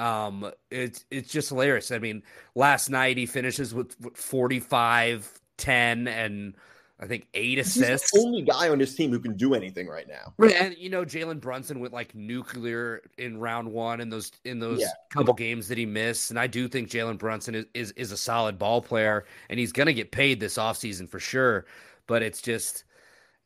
Um, 0.00 0.50
it's 0.70 1.04
it's 1.10 1.30
just 1.30 1.50
hilarious. 1.50 1.90
I 1.90 1.98
mean, 1.98 2.22
last 2.54 2.88
night 2.88 3.18
he 3.18 3.26
finishes 3.26 3.74
with 3.74 3.94
45, 4.16 5.40
10, 5.58 6.08
and 6.08 6.54
I 6.98 7.06
think 7.06 7.26
eight 7.34 7.58
assists. 7.58 8.10
The 8.12 8.20
only 8.20 8.42
guy 8.42 8.70
on 8.70 8.80
his 8.80 8.94
team 8.94 9.10
who 9.10 9.18
can 9.18 9.36
do 9.36 9.54
anything 9.54 9.86
right 9.88 10.06
now. 10.08 10.32
And 10.38 10.74
you 10.78 10.88
know, 10.88 11.04
Jalen 11.04 11.40
Brunson 11.40 11.80
went 11.80 11.92
like 11.92 12.14
nuclear 12.14 13.02
in 13.18 13.38
round 13.38 13.70
one 13.70 14.00
in 14.00 14.08
those 14.08 14.32
in 14.44 14.58
those 14.58 14.80
yeah. 14.80 14.88
couple 15.10 15.34
games 15.34 15.68
that 15.68 15.76
he 15.76 15.84
missed. 15.84 16.30
And 16.30 16.38
I 16.38 16.46
do 16.46 16.66
think 16.66 16.88
Jalen 16.88 17.18
Brunson 17.18 17.54
is, 17.54 17.66
is 17.74 17.92
is 17.92 18.12
a 18.12 18.16
solid 18.16 18.58
ball 18.58 18.80
player 18.80 19.26
and 19.50 19.60
he's 19.60 19.72
gonna 19.72 19.92
get 19.92 20.12
paid 20.12 20.40
this 20.40 20.56
offseason 20.56 21.08
for 21.08 21.20
sure. 21.20 21.66
But 22.06 22.22
it's 22.22 22.40
just 22.40 22.84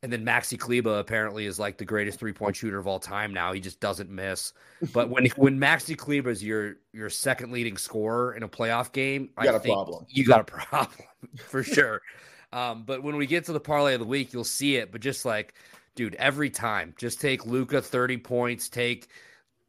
and 0.05 0.12
then 0.12 0.23
Maxi 0.23 0.59
Kleber 0.59 0.99
apparently 0.99 1.47
is 1.47 1.59
like 1.59 1.79
the 1.79 1.85
greatest 1.85 2.19
three 2.19 2.35
point 2.35 2.55
shooter 2.55 2.79
of 2.79 2.87
all 2.87 3.01
time 3.01 3.33
now. 3.33 3.55
He 3.55 3.61
just 3.61 3.81
doesn't 3.81 4.11
miss. 4.11 4.53
But 4.93 5.09
when 5.09 5.27
when 5.37 5.59
Maxi 5.59 5.97
Kleber 5.97 6.29
is 6.29 6.45
your 6.45 6.77
your 6.93 7.09
second 7.09 7.53
leading 7.53 7.79
scorer 7.79 8.35
in 8.35 8.43
a 8.43 8.49
playoff 8.49 8.93
game, 8.93 9.31
you 9.38 9.45
got 9.45 9.55
I 9.55 9.57
a 9.57 9.61
problem. 9.61 10.07
You 10.11 10.25
got 10.27 10.40
a 10.40 10.45
problem 10.45 11.09
for 11.49 11.62
sure. 11.62 12.03
Um, 12.53 12.85
but 12.85 13.03
when 13.03 13.17
we 13.17 13.27
get 13.27 13.47
to 13.47 13.55
the 13.55 13.61
parlay 13.61 13.95
of 13.95 14.01
the 14.01 14.07
week, 14.07 14.35
you'll 14.35 14.45
see 14.45 14.77
it. 14.77 14.93
But 14.93 15.01
just 15.01 15.25
like 15.25 15.55
dude, 15.95 16.14
every 16.17 16.51
time, 16.51 16.95
just 16.99 17.21
take 17.21 17.47
Luka 17.47 17.81
30 17.81 18.19
points, 18.19 18.69
take, 18.69 19.09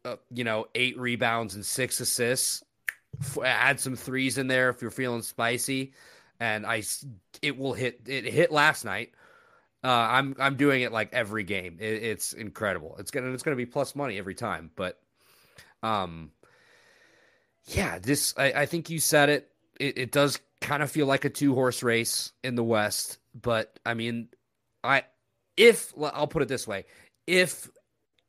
uh, 0.03 0.15
you 0.31 0.43
know, 0.43 0.67
eight 0.75 0.97
rebounds 0.99 1.55
and 1.55 1.65
six 1.65 1.99
assists, 1.99 2.63
f- 3.21 3.37
add 3.43 3.79
some 3.79 3.95
threes 3.95 4.37
in 4.37 4.47
there 4.47 4.69
if 4.69 4.81
you're 4.81 4.91
feeling 4.91 5.21
spicy. 5.21 5.93
And 6.39 6.65
I, 6.65 6.83
it 7.41 7.57
will 7.57 7.73
hit, 7.73 8.01
it 8.05 8.25
hit 8.25 8.51
last 8.51 8.83
night. 8.85 9.13
Uh, 9.85 10.07
I'm, 10.09 10.35
I'm 10.39 10.55
doing 10.55 10.81
it 10.81 10.91
like 10.91 11.13
every 11.13 11.43
game. 11.43 11.77
It, 11.79 12.01
it's 12.03 12.33
incredible. 12.33 12.95
It's 12.97 13.11
going 13.11 13.25
to, 13.25 13.31
it's 13.33 13.43
to 13.43 13.55
be 13.55 13.67
plus 13.67 13.95
money 13.95 14.17
every 14.17 14.33
time. 14.33 14.71
But, 14.75 14.99
um, 15.83 16.31
yeah, 17.67 17.99
this, 17.99 18.33
I, 18.35 18.51
I 18.53 18.65
think 18.65 18.89
you 18.89 18.99
said 18.99 19.29
it. 19.29 19.51
It, 19.79 19.97
it 19.99 20.11
does 20.11 20.39
kind 20.61 20.81
of 20.81 20.89
feel 20.89 21.05
like 21.05 21.23
a 21.25 21.29
two 21.29 21.53
horse 21.53 21.83
race 21.83 22.31
in 22.43 22.55
the 22.55 22.63
West. 22.63 23.19
But 23.39 23.79
I 23.85 23.93
mean, 23.93 24.29
I, 24.83 25.03
if 25.55 25.93
I'll 26.01 26.27
put 26.27 26.41
it 26.41 26.47
this 26.47 26.67
way, 26.67 26.85
if 27.27 27.69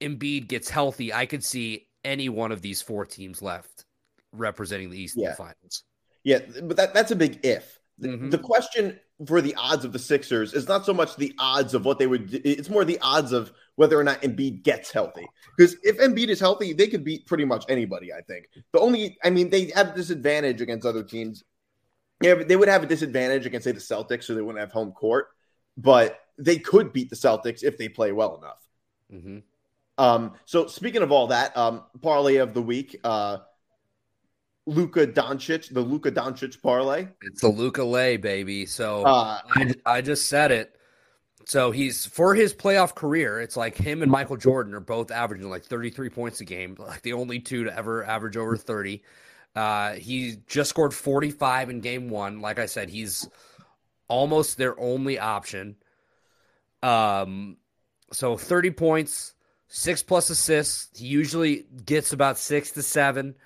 Embiid 0.01 0.49
gets 0.49 0.69
healthy, 0.69 1.13
I 1.15 1.25
could 1.25 1.43
see 1.43 1.87
any 2.05 2.29
one 2.29 2.53
of 2.53 2.61
these 2.61 2.83
four 2.83 3.07
teams 3.07 3.41
left 3.41 3.87
representing 4.33 4.91
the 4.91 4.99
Eastern 4.99 5.23
Yeah. 5.23 5.35
Finals. 5.35 5.85
Yeah, 6.23 6.41
but 6.63 6.77
that, 6.77 6.93
that's 6.93 7.13
a 7.13 7.17
big 7.17 7.41
if. 7.47 7.79
The, 7.99 8.09
Mhm. 8.09 8.31
the 8.31 8.39
question 8.39 8.99
for 9.25 9.41
the 9.41 9.55
odds 9.55 9.85
of 9.85 9.93
the 9.93 9.99
Sixers 9.99 10.53
is 10.53 10.69
not 10.69 10.85
so 10.85 10.93
much 10.93 11.17
the 11.17 11.35
odds 11.39 11.73
of 11.73 11.85
what 11.85 11.99
they 11.99 12.07
would. 12.07 12.31
do- 12.31 12.41
It's 12.45 12.69
more 12.69 12.85
the 12.85 12.99
odds 13.01 13.33
of 13.33 13.51
whether 13.77 13.99
or 13.99 14.05
not 14.05 14.21
Embiid 14.23 14.63
gets 14.63 14.91
healthy. 14.91 15.27
Because 15.57 15.77
if 15.83 15.99
Embiid 15.99 16.29
is 16.29 16.41
healthy, 16.41 16.73
they 16.75 16.89
could 16.89 17.05
beat 17.05 17.27
pretty 17.27 17.45
much 17.45 17.65
anybody. 17.69 18.13
I 18.13 18.21
think 18.21 18.49
the 18.73 18.81
only, 18.81 19.17
I 19.25 19.31
mean, 19.31 19.49
they 19.49 19.71
have 19.75 19.91
a 19.91 19.95
disadvantage 19.95 20.61
against 20.61 20.87
other 20.87 21.03
teams. 21.03 21.45
Yeah, 22.23 22.35
but 22.35 22.49
they 22.49 22.57
would 22.57 22.69
have 22.69 22.83
a 22.83 22.87
disadvantage 22.87 23.47
against 23.47 23.65
say 23.65 23.73
the 23.73 23.81
Celtics, 23.81 24.25
so 24.25 24.35
they 24.35 24.43
wouldn't 24.43 24.61
have 24.61 24.73
home 24.73 24.93
court. 24.93 25.29
But 25.77 26.19
they 26.39 26.59
could 26.59 26.93
beat 26.93 27.11
the 27.11 27.17
Celtics 27.17 27.63
if 27.63 27.79
they 27.79 27.89
play 27.89 28.13
well 28.13 28.37
enough. 28.39 28.67
hmm 29.23 29.39
Um, 29.99 30.35
so 30.45 30.67
speaking 30.67 31.03
of 31.03 31.13
all 31.13 31.29
that, 31.29 31.57
um, 31.57 31.85
parlay 32.03 32.37
of 32.37 32.53
the 32.53 32.63
week, 32.63 33.01
uh, 33.05 33.39
Luka 34.67 35.07
Doncic, 35.07 35.73
the 35.73 35.81
Luka 35.81 36.11
Doncic 36.11 36.61
parlay. 36.61 37.09
It's 37.23 37.41
the 37.41 37.49
Luka 37.49 37.85
Lay, 37.85 38.17
baby. 38.17 38.67
So 38.67 39.05
Uh, 39.05 39.41
I, 39.49 39.75
I 39.87 40.01
just 40.01 40.29
said 40.29 40.51
it. 40.51 40.77
So 41.47 41.71
he's 41.71 42.07
for 42.07 42.35
his 42.35 42.53
playoff 42.53 42.95
career, 42.97 43.41
it's 43.41 43.57
like 43.57 43.77
him 43.77 44.03
and 44.03 44.11
Michael 44.11 44.37
Jordan 44.37 44.75
are 44.75 44.81
both 44.81 45.13
averaging 45.13 45.49
like 45.49 45.65
33 45.65 46.11
points 46.11 46.41
a 46.41 46.45
game, 46.45 46.77
like 46.81 47.03
the 47.03 47.13
only 47.13 47.39
two 47.39 47.65
to 47.65 47.77
ever 47.77 48.05
average 48.05 48.37
over 48.37 48.57
30. 48.57 49.03
Uh, 49.55 49.93
he 49.93 50.39
just 50.49 50.71
scored 50.71 50.93
45 50.93 51.71
in 51.71 51.81
game 51.81 52.11
one. 52.11 52.41
Like 52.41 52.59
I 52.59 52.67
said, 52.67 52.91
he's 52.91 53.29
almost 54.09 54.59
their 54.59 54.79
only 54.79 55.19
option. 55.19 55.77
Um, 56.83 57.57
so 58.13 58.37
30 58.37 58.73
points, 58.73 59.33
six 59.69 60.03
plus 60.03 60.31
assists. 60.31 60.99
He 60.99 61.07
usually 61.07 61.67
gets 61.85 62.13
about 62.13 62.39
six 62.39 62.73
to 62.73 62.83
seven, 62.83 63.37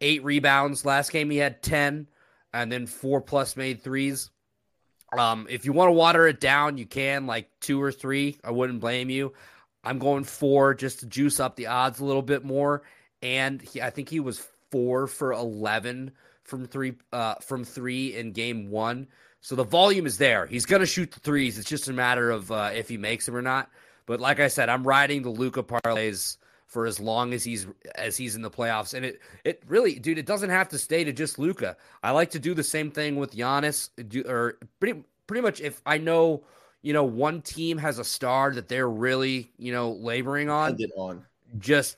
eight 0.00 0.24
rebounds. 0.24 0.84
Last 0.84 1.12
game 1.12 1.30
he 1.30 1.38
had 1.38 1.62
10, 1.62 2.08
and 2.52 2.72
then 2.72 2.86
four 2.86 3.20
plus 3.20 3.56
made 3.56 3.82
threes. 3.82 4.30
Um, 5.16 5.46
if 5.48 5.64
you 5.64 5.72
want 5.72 5.88
to 5.88 5.92
water 5.92 6.26
it 6.26 6.40
down, 6.40 6.78
you 6.78 6.86
can 6.86 7.26
like 7.26 7.48
two 7.60 7.80
or 7.80 7.92
three. 7.92 8.38
I 8.42 8.50
wouldn't 8.50 8.80
blame 8.80 9.10
you. 9.10 9.32
I'm 9.82 9.98
going 9.98 10.24
four 10.24 10.74
just 10.74 11.00
to 11.00 11.06
juice 11.06 11.40
up 11.40 11.56
the 11.56 11.66
odds 11.66 12.00
a 12.00 12.04
little 12.04 12.22
bit 12.22 12.44
more. 12.44 12.82
And 13.22 13.60
he, 13.60 13.80
I 13.80 13.90
think 13.90 14.08
he 14.08 14.20
was 14.20 14.44
four 14.70 15.06
for 15.06 15.32
eleven 15.32 16.12
from 16.42 16.66
three 16.66 16.94
uh, 17.12 17.36
from 17.36 17.64
three 17.64 18.16
in 18.16 18.32
game 18.32 18.70
one. 18.70 19.08
So 19.40 19.54
the 19.54 19.64
volume 19.64 20.06
is 20.06 20.18
there. 20.18 20.46
He's 20.46 20.66
gonna 20.66 20.86
shoot 20.86 21.10
the 21.12 21.20
threes. 21.20 21.58
It's 21.58 21.68
just 21.68 21.88
a 21.88 21.92
matter 21.92 22.30
of 22.30 22.50
uh, 22.50 22.70
if 22.74 22.88
he 22.88 22.96
makes 22.96 23.26
them 23.26 23.36
or 23.36 23.42
not. 23.42 23.70
But 24.06 24.20
like 24.20 24.40
I 24.40 24.48
said, 24.48 24.68
I'm 24.68 24.86
riding 24.86 25.22
the 25.22 25.30
Luka 25.30 25.62
parlays 25.62 26.38
for 26.74 26.86
as 26.86 26.98
long 26.98 27.32
as 27.32 27.44
he's 27.44 27.68
as 27.94 28.16
he's 28.16 28.34
in 28.34 28.42
the 28.42 28.50
playoffs. 28.50 28.94
And 28.94 29.06
it 29.06 29.20
it 29.44 29.62
really, 29.68 29.98
dude, 30.00 30.18
it 30.18 30.26
doesn't 30.26 30.50
have 30.50 30.68
to 30.70 30.78
stay 30.78 31.04
to 31.04 31.12
just 31.12 31.38
Luka. 31.38 31.76
I 32.02 32.10
like 32.10 32.32
to 32.32 32.40
do 32.40 32.52
the 32.52 32.64
same 32.64 32.90
thing 32.90 33.14
with 33.14 33.34
Giannis, 33.34 33.90
do, 34.08 34.24
or 34.26 34.58
pretty 34.80 35.04
pretty 35.28 35.40
much 35.40 35.60
if 35.60 35.80
I 35.86 35.98
know, 35.98 36.42
you 36.82 36.92
know, 36.92 37.04
one 37.04 37.42
team 37.42 37.78
has 37.78 38.00
a 38.00 38.04
star 38.04 38.52
that 38.52 38.68
they're 38.68 38.90
really, 38.90 39.52
you 39.56 39.72
know, 39.72 39.92
laboring 39.92 40.50
on, 40.50 40.76
on. 40.98 41.24
just 41.58 41.96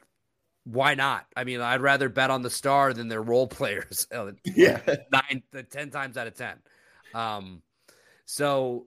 why 0.64 0.94
not? 0.94 1.24
I 1.34 1.44
mean, 1.44 1.62
I'd 1.62 1.80
rather 1.80 2.10
bet 2.10 2.30
on 2.30 2.42
the 2.42 2.50
star 2.50 2.92
than 2.92 3.08
their 3.08 3.22
role 3.22 3.46
players. 3.58 4.06
Yeah. 4.44 4.80
nine, 5.10 5.42
ten 5.70 5.88
times 5.90 6.18
out 6.18 6.26
of 6.26 6.34
ten. 6.34 6.58
Um, 7.14 7.62
so 8.26 8.86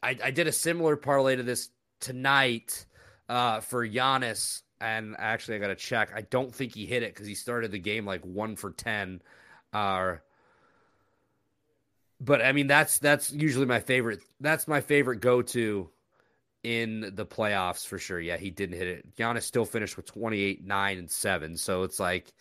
I, 0.00 0.16
I 0.22 0.30
did 0.30 0.46
a 0.46 0.52
similar 0.52 0.96
parlay 0.96 1.34
to 1.34 1.42
this 1.42 1.70
tonight 1.98 2.86
uh, 3.28 3.60
for 3.60 3.86
Giannis, 3.86 4.62
and 4.86 5.16
actually 5.18 5.56
I 5.56 5.58
got 5.58 5.68
to 5.68 5.74
check. 5.76 6.12
I 6.14 6.20
don't 6.22 6.54
think 6.54 6.74
he 6.74 6.86
hit 6.86 7.02
it 7.02 7.12
because 7.12 7.26
he 7.26 7.34
started 7.34 7.72
the 7.72 7.78
game 7.78 8.06
like 8.06 8.24
one 8.24 8.54
for 8.54 8.70
ten. 8.70 9.20
Uh, 9.72 10.16
but 12.20 12.40
I 12.40 12.52
mean 12.52 12.68
that's 12.68 12.98
that's 12.98 13.32
usually 13.32 13.66
my 13.66 13.80
favorite. 13.80 14.20
That's 14.40 14.68
my 14.68 14.80
favorite 14.80 15.20
go 15.20 15.42
to 15.42 15.90
in 16.62 17.12
the 17.14 17.26
playoffs 17.26 17.86
for 17.86 17.98
sure. 17.98 18.20
Yeah, 18.20 18.36
he 18.36 18.50
didn't 18.50 18.78
hit 18.78 18.86
it. 18.88 19.16
Giannis 19.16 19.42
still 19.42 19.64
finished 19.64 19.96
with 19.96 20.06
28, 20.06 20.64
9, 20.64 20.98
and 20.98 21.10
7. 21.10 21.56
So 21.56 21.82
it's 21.82 22.00
like 22.00 22.32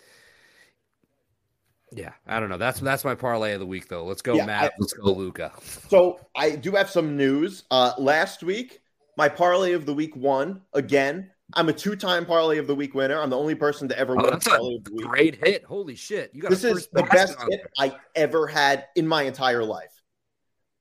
yeah, 1.91 2.13
I 2.27 2.39
don't 2.39 2.49
know. 2.49 2.57
That's 2.57 2.79
that's 2.79 3.05
my 3.05 3.15
parlay 3.15 3.53
of 3.53 3.59
the 3.59 3.65
week 3.65 3.87
though. 3.87 4.05
Let's 4.05 4.21
go, 4.21 4.35
Yeah, 4.35 4.45
Matt. 4.45 4.63
I- 4.65 4.75
Let's 4.79 4.93
go, 4.93 5.11
Luka. 5.11 5.51
So 5.89 6.19
I 6.35 6.51
do 6.51 6.71
have 6.71 6.89
some 6.89 7.17
news. 7.17 7.63
Uh, 7.71 7.93
last 7.97 8.43
week, 8.43 8.81
my 9.17 9.29
parlay 9.29 9.73
of 9.73 9.85
the 9.85 9.93
week 9.93 10.15
won 10.15 10.61
again. 10.73 11.31
I'm 11.53 11.69
a 11.69 11.73
two-time 11.73 12.25
parlay 12.25 12.57
of 12.57 12.67
the 12.67 12.75
week 12.75 12.95
winner. 12.95 13.21
I'm 13.21 13.29
the 13.29 13.37
only 13.37 13.55
person 13.55 13.87
to 13.89 13.97
ever 13.97 14.13
Oh, 14.13 14.17
win 14.17 14.25
a 14.25 14.31
that's 14.31 14.47
parlay 14.47 14.73
a 14.73 14.77
of 14.77 14.83
the 14.85 14.93
week. 14.93 15.05
great 15.07 15.35
hit. 15.45 15.63
Holy 15.63 15.95
shit. 15.95 16.31
You 16.33 16.41
got 16.41 16.49
This 16.49 16.63
a 16.63 16.71
is 16.71 16.87
the 16.91 17.03
best 17.03 17.39
hit 17.39 17.49
there. 17.49 17.69
I 17.77 17.95
ever 18.15 18.47
had 18.47 18.85
in 18.95 19.07
my 19.07 19.23
entire 19.23 19.63
life. 19.63 20.01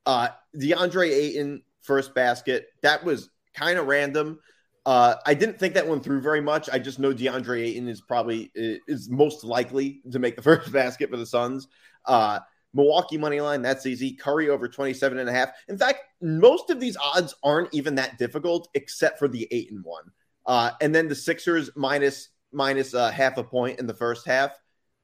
Uh, 0.07 0.29
DeAndre 0.57 1.11
Ayton 1.11 1.63
first 1.83 2.15
basket. 2.15 2.69
That 2.83 3.05
was 3.05 3.31
kind 3.55 3.79
of 3.79 3.87
random. 3.87 4.41
Uh, 4.87 5.17
I 5.25 5.35
didn't 5.35 5.59
think 5.59 5.75
that 5.75 5.87
one 5.87 6.01
through 6.01 6.21
very 6.23 6.41
much. 6.41 6.69
I 6.73 6.79
just 6.79 6.99
know 6.99 7.13
DeAndre 7.13 7.63
Ayton 7.63 7.89
is 7.89 8.01
probably 8.01 8.51
is 8.55 9.09
most 9.11 9.45
likely 9.45 10.03
to 10.13 10.19
make 10.19 10.37
the 10.37 10.43
first 10.51 10.73
basket 10.73 11.11
for 11.11 11.17
the 11.19 11.27
Suns. 11.27 11.69
Uh, 12.07 12.41
Milwaukee 12.73 13.17
money 13.19 13.41
line, 13.41 13.63
that's 13.63 13.87
easy. 13.87 14.13
Curry 14.15 14.49
over 14.49 14.67
27 14.67 15.19
and 15.19 15.29
a 15.29 15.33
half. 15.33 15.51
In 15.69 15.79
fact, 15.79 16.01
most 16.21 16.71
of 16.71 16.81
these 16.81 16.97
odds 16.97 17.35
aren't 17.45 17.73
even 17.73 17.95
that 17.95 18.19
difficult 18.19 18.69
except 18.75 19.19
for 19.19 19.29
the 19.29 19.47
Ayton 19.53 19.81
one. 19.85 20.11
Uh, 20.47 20.71
and 20.81 20.95
then 20.95 21.09
the 21.09 21.15
Sixers 21.15 21.71
minus 21.77 22.29
minus 22.53 22.95
uh, 22.95 23.11
half 23.11 23.37
a 23.39 23.45
point 23.45 23.79
in 23.79 23.87
the 23.87 23.95
first 23.95 24.27
half. 24.27 24.53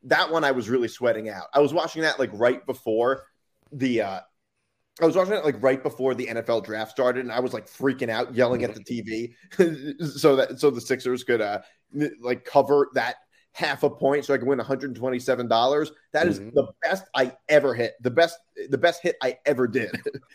That 0.05 0.31
one 0.31 0.45
I 0.45 0.53
was 0.53 0.69
really 0.71 0.89
sweating 0.89 1.29
out. 1.29 1.45
I 1.53 1.61
was 1.61 1.75
watching 1.75 2.03
that 2.03 2.19
like 2.19 2.31
right 2.33 2.65
before 2.65 3.25
the 3.73 4.03
uh 4.03 4.21
I 5.01 5.07
was 5.07 5.17
watching 5.17 5.35
it 5.35 5.45
like 5.45 5.63
right 5.63 5.83
before 5.83 6.15
the 6.15 6.27
NFL 6.27 6.65
draft 6.65 6.91
started, 6.91 7.21
and 7.25 7.33
I 7.33 7.41
was 7.41 7.55
like 7.55 7.67
freaking 7.67 8.11
out, 8.11 8.35
yelling 8.35 8.65
at 8.65 8.75
the 8.75 8.85
TV, 8.85 9.35
so 10.19 10.37
that 10.37 10.59
so 10.61 10.71
the 10.71 10.81
Sixers 10.81 11.25
could 11.25 11.41
uh 11.41 11.61
like 12.21 12.45
cover 12.45 12.89
that 12.95 13.17
half 13.53 13.83
a 13.83 13.91
point, 13.91 14.25
so 14.25 14.35
I 14.35 14.39
could 14.39 14.47
win 14.49 14.59
one 14.59 14.67
hundred 14.67 14.95
twenty 14.95 15.19
seven 15.19 15.49
dollars. 15.49 15.91
That 16.13 16.27
is 16.29 16.41
Mhm. 16.41 16.55
the 16.55 16.69
best 16.83 17.05
I 17.15 17.37
ever 17.49 17.75
hit, 17.75 17.95
the 18.01 18.11
best 18.11 18.39
the 18.69 18.79
best 18.79 19.03
hit 19.03 19.17
I 19.23 19.39
ever 19.47 19.67
did. 19.67 19.91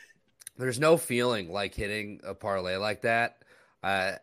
There's 0.57 0.79
no 0.79 0.97
feeling 0.97 1.51
like 1.51 1.73
hitting 1.75 2.21
a 2.23 2.33
parlay 2.33 2.77
like 2.77 3.01
that. 3.01 3.43
Uh, 3.83 4.13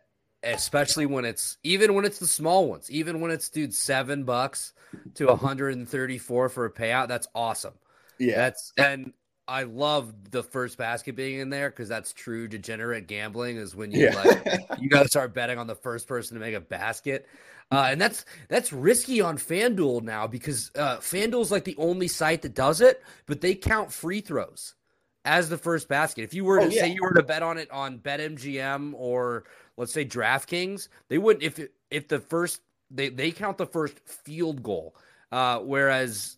especially 0.43 1.05
when 1.05 1.25
it's 1.25 1.57
even 1.63 1.93
when 1.93 2.05
it's 2.05 2.19
the 2.19 2.27
small 2.27 2.67
ones, 2.67 2.91
even 2.91 3.19
when 3.19 3.31
it's 3.31 3.49
dude 3.49 3.73
seven 3.73 4.23
bucks 4.23 4.73
to 5.15 5.27
134 5.27 6.49
for 6.49 6.65
a 6.65 6.71
payout. 6.71 7.07
That's 7.07 7.27
awesome. 7.33 7.73
yeah, 8.19 8.35
That's 8.35 8.73
and 8.77 9.13
I 9.47 9.63
love 9.63 10.31
the 10.31 10.43
first 10.43 10.77
basket 10.77 11.15
being 11.15 11.39
in 11.39 11.49
there 11.49 11.69
because 11.69 11.89
that's 11.89 12.13
true 12.13 12.47
degenerate 12.47 13.07
gambling 13.07 13.57
is 13.57 13.75
when 13.75 13.91
you 13.91 14.05
yeah, 14.05 14.21
like 14.21 14.61
you 14.79 14.89
got 14.89 15.03
to 15.03 15.09
start 15.09 15.33
betting 15.33 15.57
on 15.57 15.67
the 15.67 15.75
first 15.75 16.07
person 16.07 16.35
to 16.35 16.41
make 16.41 16.55
a 16.55 16.61
basket. 16.61 17.27
Uh, 17.71 17.87
and 17.89 17.99
that's 17.99 18.25
that's 18.49 18.71
risky 18.71 19.19
on 19.19 19.37
FanDuel 19.37 20.01
now 20.03 20.27
because 20.27 20.71
uh, 20.75 20.97
FanDuel's 20.97 21.51
like 21.51 21.63
the 21.63 21.75
only 21.77 22.07
site 22.07 22.41
that 22.43 22.53
does 22.53 22.81
it, 22.81 23.01
but 23.25 23.41
they 23.41 23.55
count 23.55 23.91
free 23.91 24.21
throws 24.21 24.75
as 25.25 25.49
the 25.49 25.57
first 25.57 25.87
basket. 25.87 26.23
If 26.23 26.33
you 26.33 26.43
were 26.43 26.59
to 26.59 26.65
Oh, 26.65 26.69
yeah. 26.69 26.81
say 26.81 26.93
you 26.93 27.01
were 27.01 27.13
to 27.13 27.23
bet 27.23 27.43
on 27.43 27.57
it 27.57 27.71
on 27.71 27.99
BetMGM 27.99 28.93
or 28.95 29.45
let's 29.77 29.93
say 29.93 30.05
DraftKings, 30.05 30.89
they 31.09 31.17
wouldn't 31.17 31.43
if 31.43 31.67
if 31.91 32.07
the 32.07 32.19
first 32.19 32.61
they 32.91 33.09
they 33.09 33.31
count 33.31 33.57
the 33.57 33.65
first 33.65 33.99
field 34.05 34.63
goal, 34.63 34.95
uh, 35.31 35.59
whereas 35.59 36.37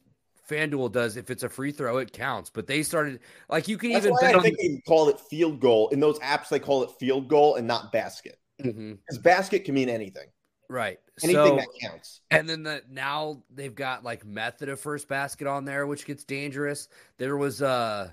FanDuel 0.49 0.91
does 0.91 1.17
if 1.17 1.31
it's 1.31 1.43
a 1.43 1.49
free 1.49 1.71
throw 1.71 1.97
it 1.97 2.13
counts. 2.13 2.49
But 2.49 2.67
they 2.67 2.83
started 2.83 3.19
like 3.49 3.67
you 3.67 3.77
can 3.77 3.91
That's 3.91 4.05
even 4.05 4.17
bet 4.21 4.35
I 4.35 4.37
on. 4.37 4.43
think 4.43 4.57
they 4.57 4.81
call 4.87 5.09
it 5.09 5.19
field 5.19 5.59
goal 5.59 5.89
in 5.89 5.99
those 5.99 6.19
apps. 6.19 6.49
They 6.49 6.59
call 6.59 6.83
it 6.83 6.91
field 6.99 7.27
goal 7.27 7.55
and 7.55 7.67
not 7.67 7.91
basket 7.91 8.37
because 8.57 9.17
basket 9.21 9.65
can 9.65 9.73
mean 9.73 9.89
anything, 9.89 10.27
right. 10.69 10.97
anything 11.23 11.43
so, 11.43 11.55
that 11.55 11.67
counts. 11.81 12.21
And 12.31 12.47
then 12.47 12.63
the 12.63 12.83
now 12.89 13.43
they've 13.53 13.73
got 13.75 14.03
like 14.03 14.25
method 14.25 14.69
of 14.69 14.79
first 14.79 15.07
basket 15.07 15.47
on 15.47 15.65
there, 15.65 15.87
which 15.87 16.05
gets 16.05 16.23
dangerous. 16.23 16.87
There 17.17 17.35
was 17.35 17.61
uh 17.61 18.11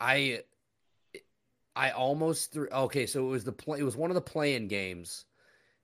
I 0.00 0.42
I 1.74 1.90
almost 1.90 2.52
threw. 2.52 2.68
Okay, 2.70 3.06
so 3.06 3.26
it 3.26 3.30
was 3.30 3.44
the 3.44 3.52
play. 3.52 3.80
It 3.80 3.84
was 3.84 3.96
one 3.96 4.10
of 4.10 4.14
the 4.14 4.20
playing 4.20 4.68
games. 4.68 5.26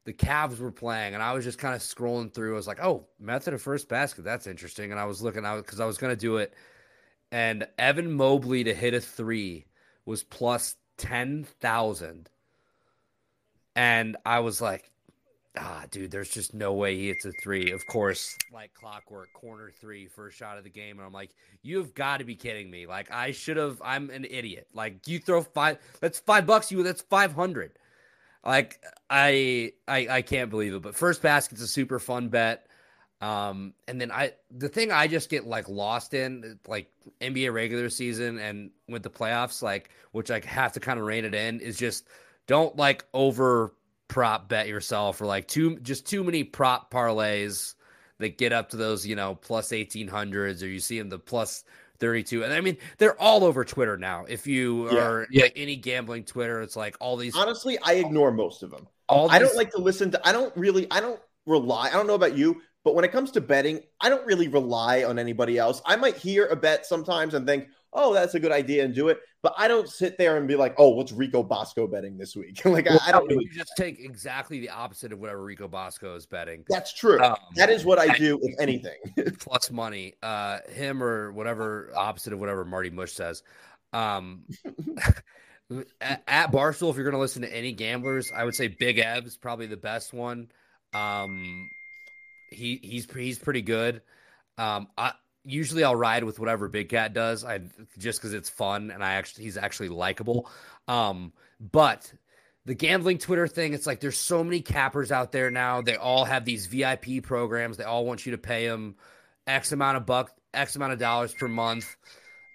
The 0.04 0.12
Cavs 0.12 0.58
were 0.58 0.72
playing, 0.72 1.14
and 1.14 1.22
I 1.22 1.34
was 1.34 1.44
just 1.44 1.58
kind 1.58 1.74
of 1.74 1.80
scrolling 1.82 2.32
through. 2.32 2.54
I 2.54 2.56
was 2.56 2.66
like, 2.66 2.82
"Oh, 2.82 3.06
method 3.20 3.54
of 3.54 3.62
first 3.62 3.88
basket. 3.88 4.24
That's 4.24 4.46
interesting." 4.46 4.90
And 4.90 5.00
I 5.00 5.04
was 5.06 5.22
looking 5.22 5.44
out 5.44 5.64
because 5.64 5.80
I 5.80 5.86
was 5.86 5.98
to 5.98 6.20
do 6.20 6.38
it. 6.38 6.54
And 7.32 7.66
Evan 7.78 8.12
Mobley 8.12 8.64
to 8.64 8.74
hit 8.74 8.94
a 8.94 9.00
three 9.00 9.66
was 10.06 10.22
plus 10.24 10.76
ten 10.98 11.44
thousand. 11.44 12.30
And 13.74 14.16
I 14.26 14.40
was 14.40 14.60
like, 14.60 14.91
ah, 15.58 15.84
dude, 15.90 16.10
there's 16.10 16.30
just 16.30 16.54
no 16.54 16.72
way 16.72 16.96
he 16.96 17.08
hits 17.08 17.24
a 17.24 17.32
three. 17.42 17.70
Of 17.72 17.86
course, 17.86 18.36
like 18.52 18.72
clockwork, 18.74 19.32
corner 19.32 19.70
three, 19.80 20.06
first 20.06 20.36
shot 20.36 20.58
of 20.58 20.64
the 20.64 20.70
game. 20.70 20.98
And 20.98 21.06
I'm 21.06 21.12
like, 21.12 21.30
you've 21.62 21.94
got 21.94 22.18
to 22.18 22.24
be 22.24 22.34
kidding 22.34 22.70
me. 22.70 22.86
Like, 22.86 23.10
I 23.10 23.32
should 23.32 23.56
have, 23.56 23.80
I'm 23.84 24.10
an 24.10 24.26
idiot. 24.28 24.68
Like, 24.72 25.06
you 25.06 25.18
throw 25.18 25.42
five, 25.42 25.78
that's 26.00 26.20
five 26.20 26.46
bucks, 26.46 26.70
you, 26.70 26.82
that's 26.82 27.02
500. 27.02 27.72
Like, 28.44 28.82
I, 29.08 29.72
I, 29.86 30.08
I 30.08 30.22
can't 30.22 30.50
believe 30.50 30.74
it. 30.74 30.82
But 30.82 30.94
first 30.94 31.22
basket's 31.22 31.62
a 31.62 31.68
super 31.68 31.98
fun 31.98 32.28
bet. 32.28 32.66
Um, 33.20 33.74
and 33.86 34.00
then 34.00 34.10
I, 34.10 34.32
the 34.50 34.68
thing 34.68 34.90
I 34.90 35.06
just 35.06 35.30
get 35.30 35.46
like 35.46 35.68
lost 35.68 36.12
in, 36.12 36.58
like 36.66 36.90
NBA 37.20 37.52
regular 37.52 37.88
season 37.88 38.38
and 38.40 38.70
with 38.88 39.04
the 39.04 39.10
playoffs, 39.10 39.62
like, 39.62 39.90
which 40.10 40.32
I 40.32 40.40
have 40.44 40.72
to 40.72 40.80
kind 40.80 40.98
of 40.98 41.06
rein 41.06 41.24
it 41.24 41.34
in, 41.34 41.60
is 41.60 41.76
just 41.76 42.08
don't 42.48 42.74
like 42.76 43.04
over 43.14 43.74
prop 44.08 44.48
bet 44.48 44.68
yourself 44.68 45.20
or 45.20 45.26
like 45.26 45.48
too 45.48 45.78
just 45.80 46.06
too 46.06 46.22
many 46.22 46.44
prop 46.44 46.92
parlays 46.92 47.74
that 48.18 48.38
get 48.38 48.52
up 48.52 48.70
to 48.70 48.76
those 48.76 49.06
you 49.06 49.16
know 49.16 49.34
plus 49.34 49.70
1800s 49.70 50.62
or 50.62 50.66
you 50.66 50.80
see 50.80 50.98
them 50.98 51.08
the 51.08 51.18
plus 51.18 51.64
32 51.98 52.44
and 52.44 52.52
i 52.52 52.60
mean 52.60 52.76
they're 52.98 53.20
all 53.20 53.44
over 53.44 53.64
twitter 53.64 53.96
now 53.96 54.24
if 54.28 54.46
you 54.46 54.92
yeah. 54.92 54.98
are 54.98 55.26
yeah. 55.30 55.44
Like, 55.44 55.52
any 55.56 55.76
gambling 55.76 56.24
twitter 56.24 56.60
it's 56.60 56.76
like 56.76 56.96
all 57.00 57.16
these 57.16 57.34
honestly 57.34 57.78
i 57.84 57.94
ignore 57.94 58.32
most 58.32 58.62
of 58.62 58.70
them 58.70 58.86
all 59.08 59.28
these, 59.28 59.36
i 59.36 59.38
don't 59.38 59.56
like 59.56 59.70
to 59.72 59.80
listen 59.80 60.10
to 60.10 60.28
i 60.28 60.32
don't 60.32 60.54
really 60.56 60.86
i 60.90 61.00
don't 61.00 61.20
rely 61.46 61.88
i 61.88 61.92
don't 61.92 62.06
know 62.06 62.14
about 62.14 62.36
you 62.36 62.60
but 62.84 62.94
when 62.94 63.04
it 63.04 63.12
comes 63.12 63.30
to 63.30 63.40
betting 63.40 63.80
i 64.00 64.08
don't 64.08 64.26
really 64.26 64.48
rely 64.48 65.04
on 65.04 65.18
anybody 65.18 65.58
else 65.58 65.80
i 65.86 65.96
might 65.96 66.16
hear 66.16 66.46
a 66.46 66.56
bet 66.56 66.84
sometimes 66.84 67.34
and 67.34 67.46
think 67.46 67.68
oh, 67.92 68.14
that's 68.14 68.34
a 68.34 68.40
good 68.40 68.52
idea 68.52 68.84
and 68.84 68.94
do 68.94 69.08
it. 69.08 69.20
But 69.42 69.54
I 69.58 69.68
don't 69.68 69.88
sit 69.88 70.18
there 70.18 70.36
and 70.36 70.46
be 70.46 70.54
like, 70.54 70.74
oh, 70.78 70.90
what's 70.90 71.12
Rico 71.12 71.42
Bosco 71.42 71.86
betting 71.86 72.16
this 72.16 72.36
week? 72.36 72.60
like, 72.64 72.86
well, 72.86 73.00
I, 73.04 73.08
I, 73.08 73.12
don't 73.12 73.26
really. 73.28 73.44
You 73.44 73.50
just 73.50 73.72
take 73.76 73.98
exactly 74.00 74.60
the 74.60 74.70
opposite 74.70 75.12
of 75.12 75.18
whatever 75.18 75.42
Rico 75.42 75.68
Bosco 75.68 76.14
is 76.14 76.26
betting. 76.26 76.64
That's 76.68 76.92
true. 76.92 77.20
Um, 77.20 77.36
that 77.56 77.70
is 77.70 77.84
what 77.84 77.98
I 77.98 78.16
do, 78.16 78.38
if 78.42 78.54
anything. 78.60 78.98
plus 79.40 79.70
money. 79.70 80.14
Uh, 80.22 80.58
him 80.72 81.02
or 81.02 81.32
whatever 81.32 81.90
opposite 81.96 82.32
of 82.32 82.38
whatever 82.38 82.64
Marty 82.64 82.90
Mush 82.90 83.12
says. 83.12 83.42
Um, 83.92 84.44
at, 86.00 86.22
at 86.26 86.52
Barstool, 86.52 86.90
if 86.90 86.96
you're 86.96 87.04
going 87.04 87.12
to 87.12 87.20
listen 87.20 87.42
to 87.42 87.54
any 87.54 87.72
gamblers, 87.72 88.30
I 88.34 88.44
would 88.44 88.54
say 88.54 88.68
Big 88.68 88.98
Ev's 88.98 89.36
probably 89.36 89.66
the 89.66 89.76
best 89.76 90.12
one. 90.12 90.50
Um, 90.94 91.68
he 92.50 92.78
he's 92.82 93.10
he's 93.10 93.38
pretty 93.38 93.62
good. 93.62 94.02
Um, 94.58 94.88
I 94.96 95.12
usually 95.44 95.84
I'll 95.84 95.96
ride 95.96 96.24
with 96.24 96.38
whatever 96.38 96.68
Big 96.68 96.88
Cat 96.88 97.12
does. 97.12 97.44
I 97.44 97.60
just 97.98 98.20
because 98.20 98.34
it's 98.34 98.48
fun 98.48 98.90
and 98.90 99.02
I 99.02 99.14
actually 99.14 99.44
he's 99.44 99.56
actually 99.56 99.88
likable. 99.88 100.48
Um, 100.88 101.32
but 101.60 102.12
the 102.64 102.74
gambling 102.74 103.18
Twitter 103.18 103.48
thing, 103.48 103.74
it's 103.74 103.86
like 103.86 104.00
there's 104.00 104.18
so 104.18 104.44
many 104.44 104.60
cappers 104.60 105.10
out 105.10 105.32
there 105.32 105.50
now. 105.50 105.82
They 105.82 105.96
all 105.96 106.24
have 106.24 106.44
these 106.44 106.66
VIP 106.66 107.22
programs. 107.22 107.76
They 107.76 107.84
all 107.84 108.04
want 108.04 108.24
you 108.24 108.32
to 108.32 108.38
pay 108.38 108.68
them 108.68 108.96
X 109.46 109.72
amount 109.72 109.96
of 109.96 110.06
buck, 110.06 110.32
X 110.54 110.76
amount 110.76 110.92
of 110.92 110.98
dollars 110.98 111.34
per 111.34 111.48
month. 111.48 111.96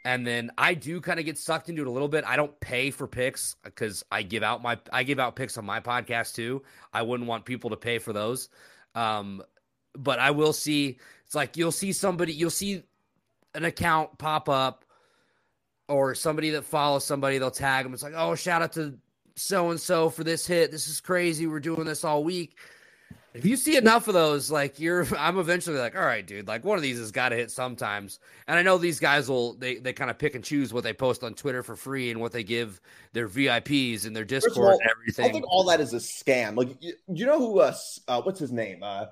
And 0.06 0.26
then 0.26 0.52
I 0.58 0.74
do 0.74 1.02
kind 1.02 1.20
of 1.20 1.26
get 1.26 1.38
sucked 1.38 1.68
into 1.68 1.82
it 1.82 1.88
a 1.88 1.92
little 1.92 2.08
bit. 2.08 2.24
I 2.26 2.38
don't 2.38 2.58
pay 2.62 2.92
for 2.92 3.08
picks 3.08 3.58
because 3.66 4.06
I 4.10 4.24
give 4.24 4.42
out 4.42 4.62
my 4.62 4.80
I 4.94 5.04
give 5.04 5.20
out 5.20 5.36
picks 5.36 5.58
on 5.58 5.66
my 5.66 5.82
podcast 5.82 6.36
too. 6.36 6.64
I 6.94 7.02
wouldn't 7.02 7.28
want 7.28 7.44
people 7.44 7.72
to 7.72 7.76
pay 7.76 8.00
for 8.00 8.14
those. 8.14 8.48
Um, 8.96 9.44
but 9.98 10.20
I 10.20 10.32
will 10.32 10.54
see 10.54 11.00
it's 11.28 11.36
like 11.36 11.58
you'll 11.58 11.74
see 11.74 11.92
somebody, 11.92 12.34
you'll 12.34 12.50
see 12.50 12.84
an 13.54 13.66
account 13.66 14.18
pop 14.18 14.48
up 14.48 14.86
or 15.90 16.16
somebody 16.16 16.52
that 16.52 16.64
follows 16.64 17.04
somebody, 17.04 17.38
they'll 17.38 17.52
tag 17.52 17.86
them. 17.86 17.94
It's 17.94 18.04
like, 18.04 18.14
oh, 18.16 18.34
shout 18.36 18.62
out 18.62 18.74
to 18.74 18.98
so 19.36 19.70
and 19.70 19.80
so 19.80 20.10
for 20.10 20.24
this 20.24 20.48
hit. 20.48 20.72
This 20.72 20.88
is 20.88 21.02
crazy. 21.02 21.46
We're 21.46 21.60
doing 21.60 21.84
this 21.84 22.06
all 22.06 22.24
week. 22.24 22.58
If 23.34 23.46
you 23.46 23.58
see 23.58 23.76
enough 23.76 24.08
of 24.08 24.14
those, 24.14 24.50
like 24.50 24.80
you're, 24.80 25.06
I'm 25.18 25.38
eventually 25.38 25.78
like, 25.78 25.98
all 25.98 26.06
right, 26.06 26.26
dude, 26.26 26.48
like 26.48 26.64
one 26.64 26.78
of 26.78 26.82
these 26.82 26.98
has 26.98 27.12
got 27.12 27.30
to 27.30 27.36
hit 27.36 27.52
sometimes. 27.52 28.20
And 28.48 28.58
I 28.58 28.62
know 28.62 28.78
these 28.78 29.00
guys 29.00 29.30
will, 29.30 29.54
they, 29.56 29.76
they 29.76 29.92
kind 29.92 30.10
of 30.10 30.18
pick 30.18 30.34
and 30.34 30.44
choose 30.44 30.74
what 30.74 30.86
they 30.86 30.94
post 30.94 31.26
on 31.26 31.34
Twitter 31.34 31.62
for 31.62 31.76
free 31.76 32.10
and 32.10 32.22
what 32.22 32.32
they 32.32 32.44
give 32.44 32.80
their 33.12 33.28
VIPs 33.28 34.06
and 34.06 34.16
their 34.16 34.24
Discord 34.26 34.66
all, 34.66 34.80
and 34.80 34.90
everything. 34.90 35.30
I 35.30 35.32
think 35.34 35.46
all 35.50 35.66
that 35.66 35.82
is 35.82 35.94
a 35.94 35.98
scam. 35.98 36.56
Like, 36.56 36.70
you, 36.80 36.94
you 37.14 37.26
know 37.26 37.38
who, 37.38 37.60
uh, 37.60 37.76
uh, 38.08 38.22
what's 38.22 38.40
his 38.40 38.54
name? 38.54 38.80
Uh, 38.82 39.08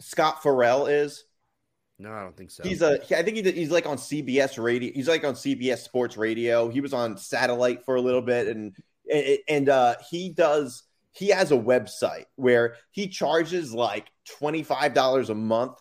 Scott 0.00 0.42
Ferrall 0.42 0.86
is? 0.86 1.24
No, 2.02 2.12
I 2.12 2.22
don't 2.22 2.36
think 2.36 2.50
so. 2.50 2.64
He's 2.64 2.82
a. 2.82 3.00
I 3.16 3.22
think 3.22 3.46
he's 3.46 3.70
like 3.70 3.86
on 3.86 3.96
CBS 3.96 4.60
radio. 4.60 4.92
He's 4.92 5.06
like 5.06 5.22
on 5.22 5.34
CBS 5.34 5.78
Sports 5.78 6.16
Radio. 6.16 6.68
He 6.68 6.80
was 6.80 6.92
on 6.92 7.16
satellite 7.16 7.84
for 7.84 7.94
a 7.94 8.00
little 8.00 8.20
bit, 8.20 8.48
and 8.48 8.74
and 9.48 9.68
uh, 9.68 9.94
he 10.10 10.30
does. 10.30 10.82
He 11.12 11.28
has 11.28 11.52
a 11.52 11.56
website 11.56 12.24
where 12.34 12.74
he 12.90 13.06
charges 13.06 13.72
like 13.72 14.10
twenty 14.24 14.64
five 14.64 14.94
dollars 14.94 15.30
a 15.30 15.34
month 15.36 15.78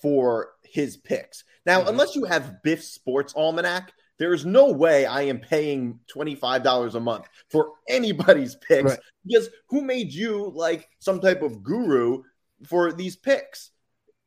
for 0.00 0.52
his 0.62 0.96
picks. 0.96 1.44
Now, 1.66 1.80
mm-hmm. 1.80 1.90
unless 1.90 2.16
you 2.16 2.24
have 2.24 2.62
Biff 2.62 2.82
Sports 2.82 3.34
Almanac, 3.36 3.92
there 4.18 4.32
is 4.32 4.46
no 4.46 4.72
way 4.72 5.04
I 5.04 5.22
am 5.22 5.40
paying 5.40 6.00
$25 6.14 6.94
a 6.94 7.00
month 7.00 7.26
for 7.50 7.72
anybody's 7.88 8.54
picks 8.54 8.92
right. 8.92 8.98
because 9.26 9.50
who 9.68 9.82
made 9.82 10.10
you 10.10 10.52
like 10.54 10.88
some 11.00 11.20
type 11.20 11.42
of 11.42 11.62
guru 11.62 12.22
for 12.66 12.92
these 12.92 13.16
picks? 13.16 13.72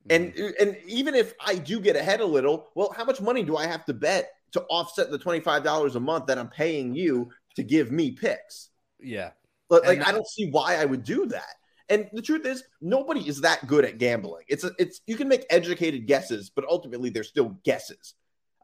And 0.09 0.33
and 0.59 0.77
even 0.87 1.15
if 1.15 1.33
I 1.45 1.55
do 1.55 1.79
get 1.79 1.95
ahead 1.95 2.21
a 2.21 2.25
little, 2.25 2.69
well, 2.75 2.93
how 2.95 3.05
much 3.05 3.21
money 3.21 3.43
do 3.43 3.57
I 3.57 3.67
have 3.67 3.85
to 3.85 3.93
bet 3.93 4.31
to 4.51 4.61
offset 4.63 5.11
the 5.11 5.17
twenty 5.17 5.39
five 5.39 5.63
dollars 5.63 5.95
a 5.95 5.99
month 5.99 6.27
that 6.27 6.37
I'm 6.37 6.49
paying 6.49 6.95
you 6.95 7.29
to 7.55 7.63
give 7.63 7.91
me 7.91 8.11
picks? 8.11 8.69
Yeah, 8.99 9.31
but 9.69 9.85
like 9.85 10.05
I 10.07 10.11
don't 10.11 10.27
see 10.27 10.49
why 10.49 10.75
I 10.75 10.85
would 10.85 11.03
do 11.03 11.25
that. 11.27 11.55
And 11.89 12.09
the 12.11 12.21
truth 12.21 12.45
is, 12.45 12.63
nobody 12.81 13.27
is 13.27 13.41
that 13.41 13.65
good 13.65 13.85
at 13.85 13.97
gambling. 13.97 14.43
It's 14.49 14.63
a, 14.63 14.71
it's 14.77 15.01
you 15.07 15.15
can 15.15 15.27
make 15.27 15.45
educated 15.49 16.05
guesses, 16.05 16.49
but 16.49 16.65
ultimately 16.69 17.09
they're 17.09 17.23
still 17.23 17.57
guesses. 17.63 18.13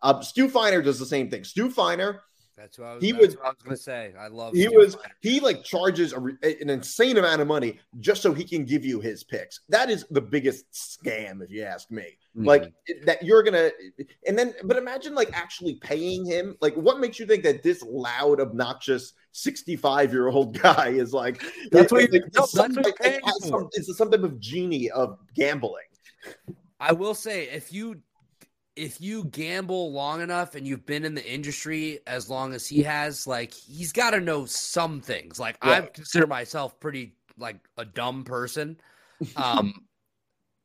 Uh, 0.02 0.20
Stu 0.22 0.50
Feiner 0.50 0.82
does 0.82 1.00
the 1.00 1.06
same 1.06 1.30
thing. 1.30 1.46
Stu 1.46 1.70
Feiner 1.70 2.22
that's 2.56 2.78
what 2.78 2.88
I 2.88 2.94
was, 2.96 3.04
he 3.04 3.14
was, 3.14 3.36
I 3.44 3.50
was 3.50 3.58
going 3.64 3.76
to 3.76 3.82
say. 3.82 4.14
I 4.18 4.28
love. 4.28 4.54
He 4.54 4.68
was. 4.68 4.96
He 5.22 5.40
like 5.40 5.64
charges 5.64 6.14
a, 6.14 6.20
an 6.62 6.70
insane 6.70 7.18
amount 7.18 7.42
of 7.42 7.48
money 7.48 7.80
just 8.00 8.22
so 8.22 8.32
he 8.32 8.44
can 8.44 8.64
give 8.64 8.86
you 8.86 9.00
his 9.00 9.24
picks. 9.24 9.62
That 9.70 9.90
is 9.90 10.06
the 10.12 10.22
biggest 10.22 10.72
scam, 10.72 11.42
if 11.44 11.50
you 11.50 11.64
ask 11.64 11.90
me. 11.90 12.04
Mm-hmm. 12.38 12.46
Like 12.46 12.72
that 13.06 13.24
you're 13.24 13.42
gonna, 13.42 13.72
and 14.28 14.38
then, 14.38 14.54
but 14.66 14.78
imagine 14.78 15.16
like 15.16 15.32
actually 15.34 15.76
paying 15.76 16.26
him. 16.26 16.56
Like, 16.62 16.76
what 16.76 17.00
makes 17.00 17.20
you 17.20 17.26
think 17.26 17.44
that 17.44 17.64
this 17.64 17.82
loud, 17.82 18.40
obnoxious 18.40 19.14
65 19.32 20.14
year 20.14 20.28
old 20.28 20.58
guy 20.62 20.90
is 20.90 21.12
like? 21.12 21.42
That's 21.72 21.92
what. 21.92 22.12
Like, 22.12 22.24
no, 22.36 22.46
some, 22.46 22.72
that's 22.74 23.00
like, 23.02 23.22
some, 23.42 23.70
some 23.72 24.12
type 24.12 24.24
of 24.24 24.40
genie 24.40 24.92
of 24.92 25.18
gambling. 25.34 25.86
I 26.80 26.92
will 26.92 27.16
say, 27.16 27.50
if 27.50 27.74
you 27.74 28.02
if 28.76 29.00
you 29.00 29.26
gamble 29.26 29.92
long 29.92 30.22
enough 30.22 30.56
and 30.56 30.68
you've 30.68 30.86
been 30.86 31.06
in 31.06 31.14
the 31.14 31.26
industry 31.26 32.00
as 32.08 32.30
long 32.30 32.54
as 32.54 32.68
he 32.68 32.82
has, 32.84 33.28
like 33.28 33.54
he's 33.54 33.92
got 33.92 34.12
to 34.12 34.20
know 34.20 34.46
some 34.46 35.02
things. 35.02 35.40
Like 35.40 35.58
yeah. 35.64 35.72
I 35.72 35.82
consider 35.82 36.28
myself 36.28 36.80
pretty 36.80 37.16
like 37.38 37.58
a 37.78 37.86
dumb 37.86 38.24
person, 38.24 38.78
um, 39.36 39.74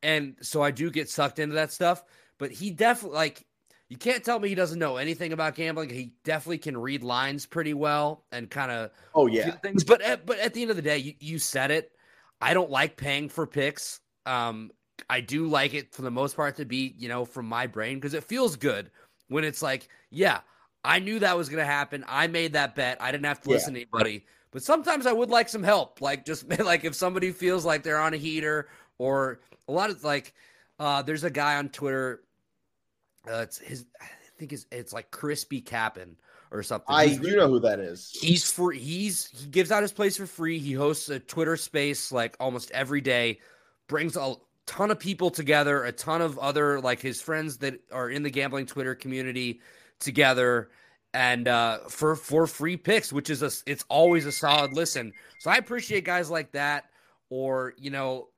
and 0.03 0.37
so 0.41 0.63
I 0.63 0.71
do 0.71 0.91
get 0.91 1.11
sucked 1.11 1.39
into 1.39 1.57
that 1.57 1.73
stuff. 1.73 2.03
But 2.39 2.51
he 2.51 2.71
definitely 2.71 3.17
like 3.17 3.47
you 3.89 3.97
can't 3.97 4.25
tell 4.25 4.39
me 4.39 4.49
he 4.49 4.55
doesn't 4.55 4.79
know 4.79 4.97
anything 4.97 5.33
about 5.33 5.55
gambling. 5.55 5.91
He 5.91 6.13
definitely 6.25 6.59
can 6.59 6.77
read 6.77 7.03
lines 7.03 7.47
pretty 7.47 7.75
well 7.75 8.25
and 8.33 8.51
kind 8.51 8.71
of 8.71 8.91
oh 9.15 9.27
yeah 9.27 9.53
things. 9.57 9.85
But 9.85 10.03
at, 10.03 10.27
but 10.27 10.39
at 10.39 10.55
the 10.55 10.63
end 10.63 10.71
of 10.71 10.77
the 10.77 10.83
day, 10.83 10.99
you, 10.99 11.15
you 11.21 11.39
said 11.39 11.71
it. 11.71 11.93
I 12.41 12.55
don't 12.55 12.71
like 12.71 12.97
paying 12.97 13.29
for 13.29 13.47
picks. 13.47 14.01
Um, 14.25 14.71
I 15.09 15.21
do 15.21 15.47
like 15.47 15.75
it 15.75 15.93
for 15.93 16.03
the 16.03 16.11
most 16.11 16.37
part 16.37 16.57
to 16.57 16.65
be, 16.65 16.95
you 16.99 17.09
know, 17.09 17.25
from 17.25 17.47
my 17.47 17.67
brain 17.67 17.99
because 17.99 18.15
it 18.15 18.25
feels 18.25 18.57
good 18.57 18.91
when 19.29 19.45
it's 19.45 19.63
like, 19.63 19.89
yeah, 20.11 20.41
I 20.85 20.99
knew 20.99 21.19
that 21.19 21.37
was 21.37 21.49
going 21.49 21.61
to 21.61 21.71
happen. 21.71 22.05
I 22.09 22.27
made 22.27 22.53
that 22.55 22.75
bet. 22.75 22.99
I 23.01 23.11
didn't 23.11 23.27
have 23.27 23.41
to 23.43 23.51
listen 23.51 23.75
yeah. 23.75 23.85
to 23.85 23.89
anybody. 23.93 24.25
But 24.51 24.63
sometimes 24.63 25.07
I 25.07 25.13
would 25.13 25.31
like 25.31 25.49
some 25.49 25.63
help. 25.63 26.01
Like 26.01 26.25
just 26.25 26.49
like 26.65 26.85
if 26.85 26.95
somebody 26.95 27.33
feels 27.33 27.65
like 27.65 27.83
they're 27.83 28.01
on 28.01 28.15
a 28.15 28.19
heater 28.19 28.69
or 28.99 29.41
a 29.69 29.73
lot 29.73 29.91
of 29.91 30.03
like 30.05 30.35
uh 30.79 31.03
there's 31.03 31.25
a 31.25 31.31
guy 31.31 31.57
on 31.57 31.69
Twitter 31.69 32.23
uh, 33.31 33.41
it's 33.43 33.59
his 33.59 33.87
I 34.01 34.07
think 34.39 34.53
it's 34.53 34.67
it's 34.71 34.93
like 34.93 35.11
Crispy 35.11 35.61
Cappin 35.61 36.17
or 36.51 36.63
something. 36.63 36.87
I 36.89 37.17
do 37.17 37.37
know 37.37 37.49
who 37.49 37.61
that 37.61 37.81
is. 37.81 38.17
He's 38.21 38.51
for 38.51 38.73
He's 38.73 39.29
he 39.39 39.47
gives 39.47 39.71
out 39.71 39.83
his 39.83 39.93
place 39.93 40.17
for 40.17 40.27
free. 40.27 40.59
He 40.59 40.73
hosts 40.73 41.09
a 41.09 41.19
Twitter 41.19 41.57
space 41.57 42.13
like 42.13 42.37
almost 42.41 42.71
every 42.71 43.01
day. 43.01 43.41
Brings 43.89 44.17
a 44.17 44.35
ton 44.69 44.91
of 44.93 44.99
people 45.01 45.31
together, 45.31 45.85
a 45.85 45.93
ton 45.93 46.23
of 46.23 46.39
other 46.39 46.81
like 46.81 47.01
his 47.01 47.21
friends 47.21 47.57
that 47.59 47.81
are 47.91 48.11
in 48.11 48.23
the 48.23 48.31
gambling 48.31 48.67
Twitter 48.67 48.95
community 48.95 49.61
together. 49.99 50.71
and 51.15 51.49
uh, 51.49 51.79
for 51.89 52.15
for 52.17 52.47
free 52.47 52.77
picks, 52.77 53.13
which 53.13 53.31
is 53.31 53.43
a 53.43 53.51
it's 53.67 53.85
always 53.89 54.27
a 54.27 54.33
solid 54.33 54.73
listen. 54.75 55.13
So 55.39 55.51
I 55.51 55.57
appreciate 55.57 56.05
guys 56.05 56.31
like 56.31 56.53
that, 56.53 56.85
or 57.31 57.75
you 57.79 57.91
know, 57.91 58.29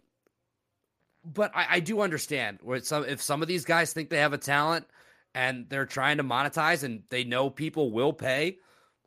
but 1.25 1.51
I, 1.55 1.67
I 1.77 1.81
do 1.81 2.01
understand 2.01 2.59
where 2.63 2.81
some 2.81 3.05
if 3.05 3.21
some 3.23 3.43
of 3.43 3.49
these 3.49 3.65
guys 3.65 3.93
think 3.93 4.09
they 4.09 4.19
have 4.19 4.33
a 4.33 4.39
talent 4.39 4.87
and 5.35 5.69
they're 5.69 5.87
trying 5.87 6.17
to 6.19 6.25
monetize 6.25 6.85
and 6.85 7.03
they 7.11 7.25
know 7.25 7.51
people 7.51 7.91
will 7.93 8.13
pay, 8.13 8.59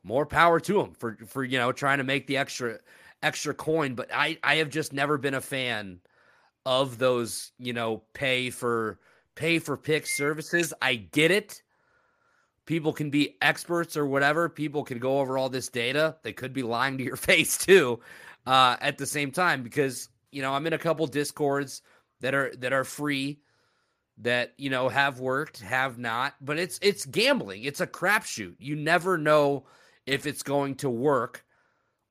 more 0.02 0.26
power 0.26 0.60
to 0.60 0.74
them 0.74 0.92
for 0.92 1.16
for 1.26 1.42
you 1.44 1.58
know 1.58 1.72
trying 1.72 1.98
to 1.98 2.04
make 2.04 2.26
the 2.26 2.36
extra 2.36 2.78
extra 3.22 3.54
coin. 3.54 3.94
But 3.94 4.10
I 4.14 4.38
I 4.44 4.56
have 4.56 4.68
just 4.70 4.92
never 4.92 5.18
been 5.18 5.34
a 5.34 5.40
fan 5.40 6.00
of 6.66 6.98
those 6.98 7.52
you 7.58 7.72
know 7.72 8.02
pay 8.12 8.50
for 8.50 8.98
pay 9.34 9.58
for 9.58 9.76
pick 9.76 10.06
services. 10.06 10.72
I 10.80 10.94
get 10.96 11.30
it. 11.30 11.62
People 12.66 12.92
can 12.92 13.10
be 13.10 13.36
experts 13.42 13.96
or 13.96 14.06
whatever. 14.06 14.48
People 14.48 14.84
can 14.84 14.98
go 14.98 15.20
over 15.20 15.36
all 15.36 15.50
this 15.50 15.68
data. 15.68 16.16
They 16.22 16.32
could 16.32 16.52
be 16.52 16.62
lying 16.62 16.96
to 16.98 17.04
your 17.04 17.16
face 17.30 17.58
too. 17.58 18.00
Uh, 18.46 18.76
at 18.80 18.98
the 18.98 19.06
same 19.06 19.30
time, 19.30 19.62
because 19.62 20.08
you 20.30 20.42
know 20.42 20.52
I'm 20.52 20.66
in 20.66 20.72
a 20.72 20.78
couple 20.78 21.06
discords 21.06 21.82
that 22.20 22.34
are 22.34 22.52
that 22.56 22.72
are 22.72 22.84
free 22.84 23.40
that 24.18 24.54
you 24.58 24.70
know 24.70 24.88
have 24.88 25.20
worked, 25.20 25.60
have 25.60 25.98
not, 25.98 26.34
but 26.40 26.58
it's 26.58 26.78
it's 26.82 27.04
gambling. 27.04 27.64
It's 27.64 27.80
a 27.80 27.86
crapshoot. 27.86 28.54
You 28.58 28.76
never 28.76 29.18
know 29.18 29.64
if 30.06 30.26
it's 30.26 30.42
going 30.42 30.76
to 30.76 30.90
work 30.90 31.44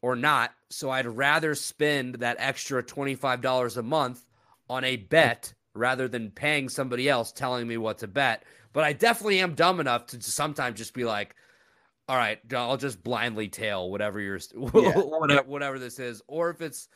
or 0.02 0.16
not. 0.16 0.52
So 0.70 0.90
I'd 0.90 1.06
rather 1.06 1.56
spend 1.56 2.16
that 2.16 2.38
extra 2.40 2.84
$25 2.84 3.78
a 3.78 3.84
month 3.84 4.26
on 4.70 4.84
a 4.84 4.98
bet 4.98 5.54
rather 5.76 6.08
than 6.08 6.32
paying 6.32 6.70
somebody 6.70 7.10
else 7.10 7.32
telling 7.32 7.68
me 7.68 7.78
what 7.78 7.98
to 8.00 8.08
bet. 8.08 8.44
But 8.74 8.84
I 8.84 8.94
definitely 8.94 9.40
am 9.40 9.54
dumb 9.56 9.80
enough 9.80 10.08
to 10.08 10.22
sometimes 10.22 10.78
just 10.78 10.94
be 10.94 11.06
like, 11.06 11.36
all 12.10 12.18
right, 12.18 12.40
I'll 12.54 12.78
just 12.78 13.04
blindly 13.04 13.48
tail 13.48 13.90
whatever 13.90 14.20
you're 14.20 14.40
yeah. 14.56 14.92
whatever, 14.98 15.44
whatever 15.44 15.80
this 15.80 16.00
is. 16.00 16.22
Or 16.28 16.50
if 16.50 16.62
it's, 16.62 16.90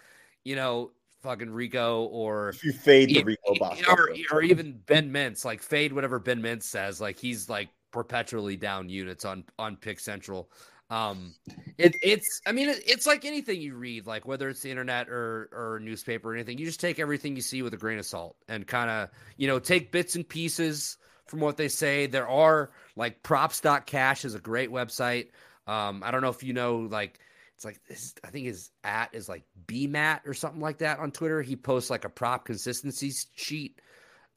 you 0.43 0.56
know, 0.56 0.91
fucking 1.21 1.49
Rico 1.49 2.06
or 2.06 2.49
if 2.49 2.63
you 2.63 2.71
fade 2.73 3.10
the 3.10 3.23
Rico 3.23 3.56
Bosco. 3.60 3.91
Or, 3.91 4.10
or 4.32 4.41
even 4.41 4.80
Ben 4.86 5.12
Mintz, 5.12 5.45
like 5.45 5.62
fade 5.62 5.93
whatever 5.93 6.19
Ben 6.19 6.41
Mintz 6.41 6.63
says. 6.63 6.99
Like 6.99 7.17
he's 7.17 7.49
like 7.49 7.69
perpetually 7.91 8.58
down 8.58 8.89
units 8.89 9.25
on 9.25 9.43
on 9.58 9.75
Pick 9.77 9.99
Central. 9.99 10.49
Um, 10.89 11.36
it, 11.78 11.95
it's, 12.02 12.41
I 12.45 12.54
mean, 12.54 12.69
it, 12.69 12.82
it's 12.88 13.06
like 13.06 13.26
anything 13.26 13.60
you 13.62 13.76
read, 13.76 14.08
like 14.08 14.26
whether 14.26 14.47
it's 14.47 14.62
the 14.62 14.71
internet 14.71 15.10
or, 15.10 15.50
or 15.52 15.80
newspaper 15.82 16.32
or 16.32 16.34
anything, 16.34 16.58
you 16.58 16.65
just 16.65 16.80
take 16.80 17.00
everything 17.00 17.36
you 17.36 17.41
see 17.41 17.62
with 17.62 17.73
a 17.73 17.78
grain 17.78 18.00
of 18.00 18.06
salt 18.06 18.38
and 18.47 18.65
kind 18.65 18.89
of, 18.89 19.10
you 19.36 19.47
know, 19.47 19.60
take 19.60 19.91
bits 19.91 20.15
and 20.15 20.28
pieces 20.28 20.97
from 21.26 21.41
what 21.41 21.58
they 21.58 21.67
say. 21.67 22.08
There 22.08 22.28
are 22.28 22.71
like 22.95 23.21
props.cash 23.21 24.23
is 24.23 24.34
a 24.34 24.39
great 24.39 24.71
website. 24.71 25.28
Um, 25.67 26.04
I 26.06 26.12
don't 26.12 26.21
know 26.21 26.30
if 26.30 26.43
you 26.43 26.54
know, 26.54 26.88
like, 26.89 27.19
it's 27.56 27.65
like 27.65 27.82
this, 27.89 28.13
I 28.23 28.30
think 28.30 28.45
his 28.45 28.69
at 28.84 29.10
is 29.13 29.28
like 29.28 29.43
BMAT 29.65 30.28
or 30.28 30.34
something 30.36 30.62
like 30.62 30.78
that 30.78 31.00
on 31.00 31.12
Twitter. 31.12 31.41
He 31.41 31.56
posts 31.56 31.89
like 31.89 32.06
a 32.06 32.10
prop 32.10 32.45
consistency 32.45 33.12
sheet 33.36 33.82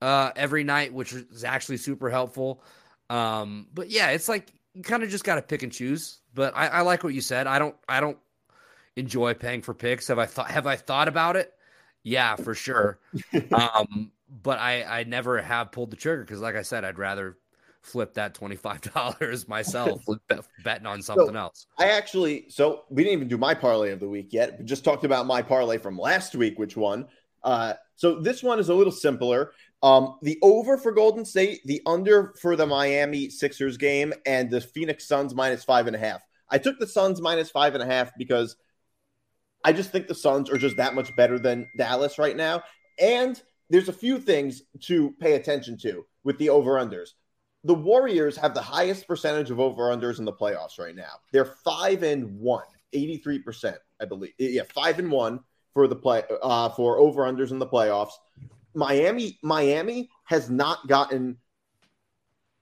uh, 0.01 0.31
every 0.35 0.65
night, 0.65 0.93
which 0.95 1.13
is 1.13 1.45
actually 1.45 1.77
super 1.77 2.09
helpful. 2.09 2.65
Um, 3.11 3.67
but 3.75 3.91
yeah, 3.91 4.11
it's 4.11 4.29
like 4.29 4.51
you 4.75 4.83
kind 4.83 5.03
of 5.03 5.11
just 5.11 5.25
got 5.25 5.37
to 5.37 5.43
pick 5.43 5.63
and 5.63 5.73
choose. 5.73 6.21
But 6.35 6.57
I, 6.57 6.69
I, 6.69 6.81
like 6.83 7.03
what 7.03 7.15
you 7.15 7.21
said. 7.21 7.47
I 7.47 7.59
don't. 7.59 7.75
I 7.89 8.01
don't 8.01 8.19
enjoy 8.97 9.35
paying 9.35 9.63
for 9.63 9.75
picks. 9.75 10.09
Have 10.09 10.19
I 10.19 10.27
thought? 10.27 10.51
Have 10.51 10.67
I 10.67 10.77
thought 10.77 11.09
about 11.09 11.37
it? 11.37 11.53
Yeah, 12.03 12.37
for 12.37 12.55
sure. 12.55 12.99
um, 13.53 14.13
but 14.43 14.59
I, 14.59 15.01
I 15.01 15.05
never 15.05 15.41
have 15.41 15.73
pulled 15.73 15.91
the 15.91 15.97
trigger 15.97 16.23
because, 16.23 16.41
like 16.41 16.55
I 16.55 16.63
said, 16.63 16.85
I'd 16.85 16.99
rather 16.99 17.37
flip 17.83 18.15
that 18.15 18.35
twenty 18.35 18.57
five 18.57 18.81
dollars 18.95 19.49
myself, 19.49 20.03
betting 20.65 20.87
on 20.87 21.03
something 21.03 21.35
so, 21.35 21.39
else. 21.39 21.67
I 21.79 21.91
actually. 21.91 22.47
So 22.49 22.85
we 22.91 23.03
didn't 23.03 23.17
even 23.17 23.29
do 23.29 23.39
my 23.39 23.55
parlay 23.55 23.91
of 23.91 24.01
the 24.01 24.09
week 24.09 24.33
yet. 24.33 24.59
We 24.59 24.65
just 24.65 24.85
talked 24.85 25.05
about 25.05 25.27
my 25.27 25.43
parlay 25.43 25.79
from 25.79 25.99
last 25.99 26.35
week, 26.35 26.59
which 26.59 26.77
one. 26.77 27.09
Uh, 27.43 27.75
so 27.97 28.21
this 28.21 28.43
one 28.43 28.59
is 28.59 28.69
a 28.69 28.75
little 28.75 28.93
simpler. 28.93 29.53
Um, 29.83 30.19
the 30.21 30.39
over 30.43 30.77
for 30.77 30.93
Golden 30.93 31.25
State, 31.25 31.61
the 31.65 31.81
under 31.87 32.35
for 32.41 32.55
the 32.55 32.67
Miami 32.67 33.31
Sixers 33.31 33.79
game, 33.79 34.13
and 34.27 34.51
the 34.51 34.61
Phoenix 34.61 35.09
Suns 35.09 35.35
minus 35.35 35.65
five 35.65 35.87
and 35.87 35.97
a 35.97 35.99
half. 35.99 36.21
I 36.51 36.59
took 36.59 36.79
the 36.79 36.87
Suns 36.87 37.21
minus 37.21 37.51
five 37.51 37.75
and 37.75 37.83
a 37.83 37.87
half 37.87 38.11
because 38.19 38.57
I 39.65 39.73
just 39.73 39.91
think 39.91 40.07
the 40.07 40.15
Suns 40.15 40.51
are 40.51 40.59
just 40.59 40.77
that 40.77 40.95
much 40.95 41.15
better 41.17 41.39
than 41.39 41.69
Dallas 41.77 42.19
right 42.19 42.37
now. 42.37 42.63
And 42.99 43.41
there's 43.71 43.89
a 43.89 43.93
few 43.93 44.19
things 44.19 44.63
to 44.83 45.15
pay 45.21 45.35
attention 45.35 45.79
to 45.79 46.05
with 46.25 46.39
the 46.39 46.51
over 46.51 46.73
unders. 46.73 47.11
The 47.65 47.75
Warriors 47.75 48.37
have 48.37 48.55
the 48.55 48.63
highest 48.63 49.07
percentage 49.07 49.51
of 49.51 49.61
over 49.61 49.85
unders 49.85 50.19
in 50.19 50.25
the 50.25 50.33
playoffs 50.33 50.79
right 50.79 50.97
now. 50.97 51.13
They're 51.33 51.45
five 51.45 52.03
and 52.03 52.39
one, 52.39 52.65
83%, 52.95 53.77
I 54.01 54.05
believe. 54.07 54.33
Yeah, 54.39 54.63
five 54.75 54.99
and 54.99 55.11
one 55.11 55.41
for 55.75 55.87
the 55.87 55.97
play 55.97 56.25
uh, 56.43 56.71
for 56.71 56.99
over 56.99 57.23
unders 57.23 57.51
in 57.51 57.59
the 57.59 57.67
playoffs. 57.67 58.13
Miami 58.75 59.39
Miami 59.43 60.11
has 60.25 60.49
not 60.51 60.87
gotten 60.87 61.39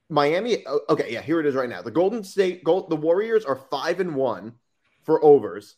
Miami. 0.09 0.65
Okay, 0.89 1.13
yeah, 1.13 1.21
here 1.23 1.41
it 1.41 1.47
is 1.47 1.55
right 1.55 1.69
now. 1.69 1.83
The 1.83 1.91
Golden 1.91 2.25
State 2.25 2.65
Gold, 2.65 2.91
the 2.91 2.97
Warriors 2.97 3.45
are 3.45 3.57
five 3.57 4.01
and 4.01 4.15
one 4.15 4.55
for 5.03 5.23
overs. 5.23 5.77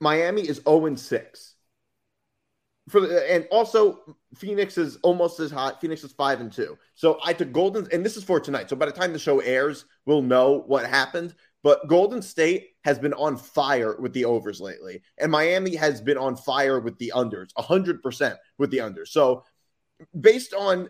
Miami 0.00 0.42
is 0.42 0.56
zero 0.56 0.64
oh 0.66 0.86
and 0.86 0.98
six. 0.98 1.54
For 2.88 3.00
the, 3.00 3.30
and 3.30 3.46
also 3.50 4.16
Phoenix 4.34 4.78
is 4.78 4.96
almost 5.02 5.40
as 5.40 5.50
hot. 5.50 5.80
Phoenix 5.80 6.04
is 6.04 6.12
five 6.12 6.40
and 6.40 6.50
two. 6.50 6.78
So 6.94 7.18
I 7.22 7.34
took 7.34 7.52
Golden, 7.52 7.86
and 7.92 8.04
this 8.04 8.16
is 8.16 8.24
for 8.24 8.40
tonight. 8.40 8.70
So 8.70 8.76
by 8.76 8.86
the 8.86 8.92
time 8.92 9.12
the 9.12 9.18
show 9.18 9.40
airs, 9.40 9.84
we'll 10.06 10.22
know 10.22 10.64
what 10.66 10.86
happened. 10.86 11.34
But 11.62 11.88
Golden 11.88 12.22
State 12.22 12.68
has 12.84 12.98
been 12.98 13.14
on 13.14 13.36
fire 13.36 13.96
with 14.00 14.12
the 14.12 14.24
overs 14.24 14.60
lately, 14.60 15.02
and 15.18 15.30
Miami 15.30 15.74
has 15.74 16.00
been 16.00 16.18
on 16.18 16.36
fire 16.36 16.80
with 16.80 16.96
the 16.98 17.12
unders, 17.14 17.52
100% 17.58 18.36
with 18.58 18.70
the 18.70 18.78
unders. 18.78 19.08
So, 19.08 19.44
based 20.20 20.54
on 20.54 20.88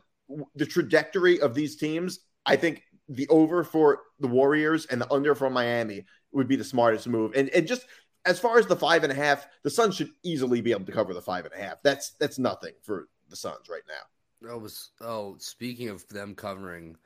the 0.54 0.66
trajectory 0.66 1.40
of 1.40 1.54
these 1.54 1.76
teams, 1.76 2.20
I 2.44 2.56
think 2.56 2.82
the 3.08 3.26
over 3.28 3.64
for 3.64 4.00
the 4.20 4.28
Warriors 4.28 4.84
and 4.86 5.00
the 5.00 5.10
under 5.10 5.34
for 5.34 5.48
Miami 5.48 6.04
would 6.32 6.48
be 6.48 6.56
the 6.56 6.64
smartest 6.64 7.08
move. 7.08 7.32
And, 7.34 7.48
and 7.50 7.66
just 7.66 7.86
as 8.26 8.38
far 8.38 8.58
as 8.58 8.66
the 8.66 8.76
five 8.76 9.04
and 9.04 9.12
a 9.12 9.16
half, 9.16 9.46
the 9.62 9.70
Suns 9.70 9.96
should 9.96 10.10
easily 10.22 10.60
be 10.60 10.72
able 10.72 10.84
to 10.84 10.92
cover 10.92 11.14
the 11.14 11.22
five 11.22 11.46
and 11.46 11.54
a 11.54 11.64
half. 11.64 11.82
That's 11.82 12.10
that's 12.20 12.38
nothing 12.38 12.74
for 12.82 13.08
the 13.30 13.36
Suns 13.36 13.68
right 13.70 13.82
now. 13.88 14.50
Oh, 14.50 14.58
was 14.58 14.90
oh, 15.00 15.36
speaking 15.38 15.88
of 15.88 16.06
them 16.08 16.34
covering 16.34 16.96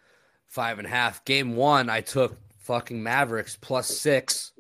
five 0.49 0.79
and 0.79 0.87
a 0.87 0.91
half, 0.91 1.25
game 1.25 1.57
one, 1.57 1.89
I 1.89 2.01
took 2.01 2.37
fucking 2.63 3.03
Mavericks 3.03 3.57
plus 3.61 3.87
six, 3.87 4.53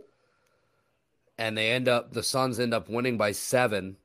and 1.38 1.56
they 1.56 1.70
end 1.70 1.88
up 1.88 2.12
the 2.12 2.22
Suns 2.22 2.60
end 2.60 2.74
up 2.74 2.88
winning 2.88 3.16
by 3.16 3.32
seven. 3.32 3.96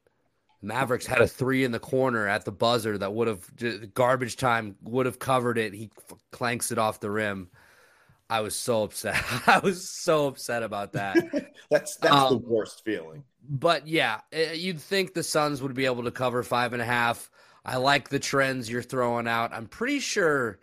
Mavericks 0.62 1.06
had 1.06 1.22
a 1.22 1.28
three 1.28 1.64
in 1.64 1.72
the 1.72 1.80
corner 1.80 2.28
at 2.28 2.46
the 2.46 2.52
buzzer 2.52 2.98
that 2.98 3.14
would 3.14 3.28
have 3.28 3.94
garbage 3.94 4.38
time 4.38 4.76
would 4.84 5.06
have 5.06 5.20
covered 5.20 5.58
it. 5.58 5.74
He 5.74 5.92
clanks 6.32 6.72
it 6.72 6.78
off 6.78 7.00
the 7.00 7.12
rim. 7.12 7.50
I 8.30 8.42
was 8.42 8.56
so 8.56 8.84
upset. 8.84 9.24
I 9.48 9.60
was 9.60 9.88
so 9.88 10.28
upset 10.28 10.64
about 10.64 10.94
that. 10.94 11.16
that's 11.70 11.98
that's 11.98 12.14
um, 12.14 12.30
the 12.30 12.38
worst 12.38 12.84
feeling. 12.84 13.24
But 13.50 13.88
yeah, 13.88 14.22
eh, 14.32 14.54
you'd 14.54 14.82
think 14.82 15.14
the 15.14 15.24
Suns 15.24 15.62
would 15.62 15.74
be 15.74 15.86
able 15.86 16.04
to 16.04 16.12
cover 16.12 16.44
five 16.44 16.74
and 16.74 16.82
a 16.82 16.86
half. 16.86 17.30
I 17.66 17.78
like 17.78 18.10
the 18.10 18.20
trends 18.20 18.70
you're 18.70 18.82
throwing 18.82 19.28
out. 19.28 19.54
I'm 19.54 19.68
pretty 19.68 20.00
sure 20.00 20.60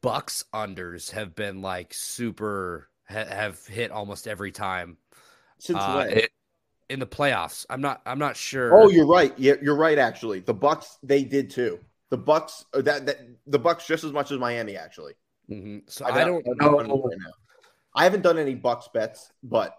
Bucks 0.00 0.44
unders 0.54 1.10
have 1.12 1.34
been 1.34 1.62
like 1.62 1.94
super 1.94 2.88
ha- 3.08 3.24
have 3.24 3.64
hit 3.66 3.90
almost 3.90 4.28
every 4.28 4.52
time. 4.52 4.98
Since 5.58 5.78
uh, 5.78 5.94
when? 5.94 6.18
It, 6.18 6.30
in 6.88 7.00
the 7.00 7.06
playoffs. 7.06 7.66
I'm 7.68 7.80
not. 7.80 8.02
I'm 8.06 8.18
not 8.18 8.36
sure. 8.36 8.74
Oh, 8.74 8.88
you're 8.88 9.06
right. 9.06 9.32
Yeah, 9.38 9.54
you're 9.62 9.76
right. 9.76 9.98
Actually, 9.98 10.40
the 10.40 10.54
Bucks 10.54 10.98
they 11.02 11.24
did 11.24 11.50
too. 11.50 11.80
The 12.10 12.18
Bucks 12.18 12.64
uh, 12.74 12.82
that 12.82 13.06
that 13.06 13.18
the 13.46 13.58
Bucks 13.58 13.86
just 13.86 14.04
as 14.04 14.12
much 14.12 14.30
as 14.30 14.38
Miami 14.38 14.76
actually. 14.76 15.14
Mm-hmm. 15.50 15.78
So 15.86 16.04
I, 16.04 16.20
I 16.20 16.24
don't 16.24 16.46
know. 16.46 16.76
Right 16.76 17.18
I 17.94 18.04
haven't 18.04 18.22
done 18.22 18.38
any 18.38 18.54
Bucks 18.54 18.88
bets, 18.92 19.32
but 19.42 19.74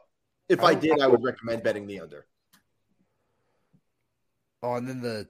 if 0.49 0.62
I, 0.62 0.70
I 0.70 0.74
did, 0.76 0.97
know. 0.97 1.05
I 1.05 1.07
would 1.07 1.24
recommend 1.24 1.64
betting 1.64 1.88
the 1.88 1.99
under. 1.99 2.26
Oh, 4.62 4.74
and 4.74 4.88
then 4.88 5.01
the 5.01 5.28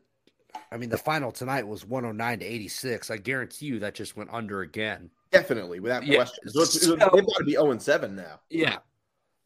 I 0.72 0.78
mean, 0.78 0.89
the 0.89 0.97
final 0.97 1.32
tonight 1.32 1.68
was 1.68 1.86
109 1.86 2.39
to 2.39 2.45
86. 2.45 3.10
I 3.10 3.18
guarantee 3.18 3.68
you 3.68 3.80
that 3.80 3.95
just 3.95 4.16
went 4.16 4.30
under 4.32 4.62
again. 4.62 5.10
Definitely, 5.32 5.80
without 5.80 6.06
yeah. 6.06 6.16
question. 6.16 6.50
So, 6.50 6.64
so 6.64 6.95
they've 6.95 7.00
got 7.00 7.38
to 7.38 7.43
be 7.43 7.54
0 7.54 7.72
and 7.72 7.82
7 7.82 8.16
now. 8.16 8.39
Yeah. 8.50 8.78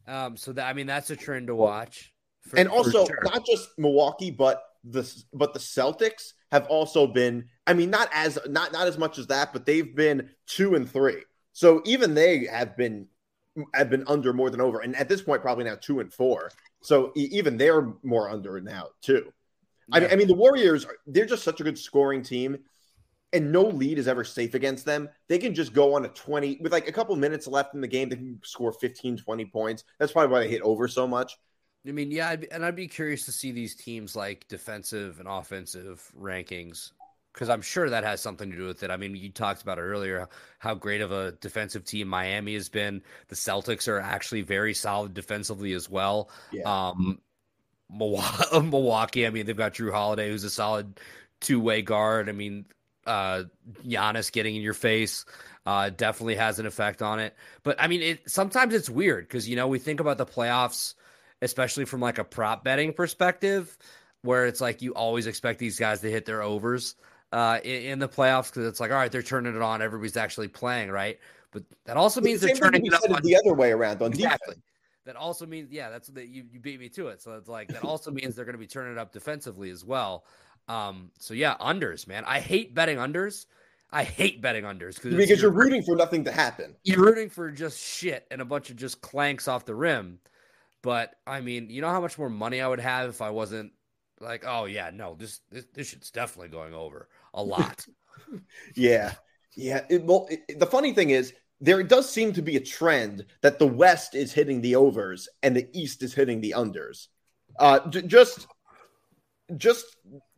Um, 0.08 0.36
so 0.36 0.52
that 0.54 0.68
I 0.68 0.74
mean 0.74 0.88
that's 0.88 1.10
a 1.12 1.16
trend 1.16 1.48
to 1.48 1.56
watch. 1.56 2.14
For, 2.42 2.60
and 2.60 2.68
also 2.68 3.06
sure. 3.06 3.20
not 3.24 3.46
just 3.46 3.70
Milwaukee, 3.78 4.32
but 4.32 4.64
the 4.84 5.10
but 5.34 5.54
the 5.54 5.60
Celtics 5.60 6.34
have 6.52 6.68
also 6.68 7.08
been, 7.08 7.46
I 7.66 7.74
mean, 7.74 7.90
not 7.90 8.10
as 8.14 8.38
not 8.48 8.74
not 8.74 8.88
as 8.88 8.98
much 8.98 9.18
as 9.18 9.28
that, 9.28 9.54
but 9.54 9.66
they've 9.66 9.96
been 9.96 10.30
two 10.46 10.76
and 10.76 10.90
three. 10.90 11.24
So 11.54 11.82
even 11.86 12.14
they 12.14 12.46
have 12.46 12.76
been 12.76 13.08
have 13.74 13.90
been 13.90 14.04
under 14.08 14.34
more 14.34 14.50
than 14.50 14.62
over. 14.62 14.80
And 14.80 14.96
at 14.96 15.08
this 15.08 15.22
point, 15.22 15.42
probably 15.42 15.64
now 15.64 15.76
two 15.76 16.00
and 16.00 16.12
four. 16.12 16.50
So 16.82 17.12
even 17.16 17.58
they're 17.58 17.94
more 18.04 18.30
under 18.30 18.60
now 18.60 18.90
too. 19.02 19.32
I, 19.92 20.00
mean, 20.00 20.10
I 20.12 20.16
mean, 20.16 20.28
the 20.28 20.34
Warriors, 20.36 20.86
they're 21.08 21.26
just 21.26 21.44
such 21.44 21.60
a 21.62 21.64
good 21.64 21.78
scoring 21.78 22.24
team. 22.24 22.58
and 23.34 23.52
no 23.52 23.64
lead 23.64 23.98
is 23.98 24.08
ever 24.08 24.24
safe 24.24 24.54
against 24.54 24.86
them. 24.86 25.10
They 25.28 25.40
can 25.40 25.56
just 25.56 25.74
go 25.74 25.96
on 25.96 26.06
a 26.06 26.10
20 26.10 26.60
with 26.62 26.72
like 26.72 26.88
a 26.88 26.92
couple 26.92 27.16
minutes 27.16 27.48
left 27.48 27.74
in 27.74 27.82
the 27.82 27.88
game. 27.88 28.10
They 28.10 28.16
can 28.16 28.40
score 28.44 28.72
15, 28.72 29.18
20 29.18 29.46
points. 29.46 29.84
That's 30.00 30.12
probably 30.12 30.32
why 30.32 30.40
they 30.42 30.50
hit 30.50 30.62
over 30.62 30.88
so 30.88 31.08
much. 31.08 31.38
I 31.88 31.92
mean, 31.92 32.12
yeah, 32.12 32.30
I'd 32.30 32.42
be, 32.42 32.52
and 32.52 32.64
I'd 32.64 32.76
be 32.76 32.88
curious 32.88 33.26
to 33.26 33.32
see 33.32 33.52
these 33.52 33.76
teams 33.76 34.16
like 34.16 34.48
defensive 34.48 35.20
and 35.20 35.28
offensive 35.28 36.10
rankings 36.18 36.92
because 37.34 37.50
I'm 37.50 37.64
sure 37.64 37.90
that 37.90 38.04
has 38.04 38.22
something 38.22 38.52
to 38.52 38.56
do 38.56 38.68
with 38.68 38.84
it. 38.84 38.92
I 38.92 38.98
mean, 38.98 39.16
you 39.16 39.32
talked 39.32 39.64
about 39.64 39.80
earlier 39.80 40.30
how 40.60 40.76
great 40.76 41.02
of 41.02 41.12
a 41.12 41.32
defensive 41.34 41.84
team 41.84 42.08
Miami 42.08 42.54
has 42.54 42.70
been. 42.70 43.02
The 43.28 43.36
Celtics 43.36 43.88
are 43.88 44.00
actually 44.00 44.44
very 44.44 44.74
solid 44.76 45.14
defensively 45.16 45.74
as 45.74 45.90
well. 45.90 46.30
Yeah. 46.52 46.62
Um, 46.66 47.20
Milwaukee, 48.54 49.28
I 49.28 49.30
mean, 49.30 49.46
they've 49.46 49.58
got 49.58 49.74
Jrue 49.74 49.92
Holiday, 49.92 50.30
who's 50.30 50.44
a 50.44 50.50
solid 50.50 51.00
two 51.42 51.60
way 51.60 51.82
guard. 51.82 52.30
I 52.30 52.32
mean, 52.32 52.66
uh, 53.06 53.44
Giannis 53.86 54.32
getting 54.32 54.56
in 54.56 54.62
your 54.62 54.74
face 54.74 55.26
uh, 55.66 55.90
definitely 55.90 56.36
has 56.36 56.60
an 56.60 56.66
effect 56.66 57.02
on 57.02 57.20
it. 57.20 57.36
But 57.64 57.78
I 57.80 57.88
mean, 57.88 58.02
it 58.02 58.30
sometimes 58.30 58.74
it's 58.74 58.90
weird 58.90 59.28
because 59.28 59.48
you 59.48 59.56
know 59.56 59.68
we 59.68 59.80
think 59.80 60.00
about 60.00 60.18
the 60.18 60.26
playoffs, 60.26 60.96
especially 61.42 61.86
from 61.86 62.02
like 62.02 62.18
a 62.18 62.24
prop 62.24 62.64
betting 62.64 62.94
perspective, 62.94 63.78
where 64.22 64.46
it's 64.46 64.62
like 64.62 64.82
you 64.82 64.94
always 64.94 65.28
expect 65.28 65.60
these 65.60 65.80
guys 65.80 66.02
to 66.02 66.12
hit 66.12 66.26
their 66.26 66.42
overs 66.42 66.96
uh, 67.32 67.60
in, 67.64 67.84
in 67.84 68.00
the 68.00 68.10
playoffs 68.10 68.50
because 68.50 68.68
it's 68.68 68.80
like 68.80 68.92
all 68.92 68.98
right, 68.98 69.12
they're 69.12 69.22
turning 69.22 69.56
it 69.56 69.62
on, 69.62 69.82
everybody's 69.82 70.18
actually 70.18 70.48
playing, 70.48 70.90
right? 70.90 71.20
But 71.52 71.64
that 71.86 71.98
also 71.98 72.20
means 72.20 72.42
the 72.42 72.48
they're 72.48 72.56
turning 72.56 72.86
it 72.86 72.94
up 72.94 73.02
on, 73.10 73.22
the 73.22 73.36
other 73.36 73.54
way 73.54 73.72
around 73.72 74.02
on 74.02 74.12
exactly. 74.12 74.56
Defense. 74.56 74.66
That 75.06 75.16
also 75.16 75.46
means, 75.46 75.72
yeah, 75.72 75.90
that's 75.90 76.08
that 76.10 76.28
you, 76.28 76.46
you 76.52 76.60
beat 76.60 76.80
me 76.80 76.90
to 76.90 77.08
it. 77.08 77.22
So 77.22 77.34
it's 77.34 77.50
like 77.50 77.68
that 77.70 77.84
also 77.84 78.10
means 78.12 78.36
they're 78.36 78.46
going 78.46 78.54
to 78.54 78.60
be 78.60 78.68
turning 78.68 78.94
it 78.94 78.98
up 78.98 79.12
defensively 79.12 79.70
as 79.70 79.84
well. 79.84 80.26
Um, 80.68 81.12
so 81.20 81.34
yeah, 81.34 81.56
unders, 81.60 82.08
man. 82.08 82.24
I 82.26 82.40
hate 82.40 82.74
betting 82.74 82.98
unders. 82.98 83.46
I 83.92 84.04
hate 84.04 84.42
betting 84.42 84.64
unders 84.64 85.00
because 85.02 85.42
you're 85.42 85.52
rooting 85.52 85.84
for 85.84 85.96
nothing 85.96 86.24
to 86.24 86.32
happen. 86.32 86.76
You're 86.84 87.02
rooting 87.02 87.30
for 87.30 87.52
just 87.52 87.80
shit 87.80 88.26
and 88.32 88.42
a 88.42 88.46
bunch 88.46 88.72
of 88.72 88.76
just 88.76 89.02
clanks 89.02 89.48
off 89.48 89.66
the 89.66 89.76
rim. 89.76 90.20
But 90.82 91.16
I 91.28 91.42
mean, 91.42 91.70
you 91.70 91.82
know 91.82 91.90
how 91.90 92.02
much 92.02 92.18
more 92.18 92.30
money 92.30 92.60
I 92.60 92.68
would 92.68 92.80
have 92.80 93.10
if 93.10 93.22
I 93.22 93.30
wasn't 93.30 93.72
like, 94.20 94.46
oh 94.48 94.66
yeah, 94.66 94.90
no, 94.92 95.14
this 95.14 95.42
this, 95.52 95.66
this 95.74 95.88
shit's 95.90 96.10
definitely 96.10 96.50
going 96.50 96.74
over 96.74 97.08
a 97.36 97.44
lot. 97.44 97.86
yeah, 98.76 99.14
yeah. 99.56 99.82
It, 99.90 100.04
well, 100.06 100.28
it, 100.30 100.60
the 100.60 100.66
funny 100.66 100.94
thing 100.94 101.12
is, 101.12 101.34
there 101.64 101.82
does 101.82 102.10
seem 102.10 102.34
to 102.34 102.42
be 102.42 102.58
a 102.58 102.60
trend 102.60 103.26
that 103.42 103.58
the 103.58 103.66
West 103.66 104.16
is 104.16 104.34
hitting 104.34 104.60
the 104.60 104.76
overs 104.76 105.30
and 105.42 105.56
the 105.56 105.68
East 105.72 106.04
is 106.04 106.14
hitting 106.14 106.42
the 106.42 106.54
unders. 106.58 107.08
Uh, 107.58 107.88
j- 107.88 108.02
just, 108.02 108.48
just 109.56 109.86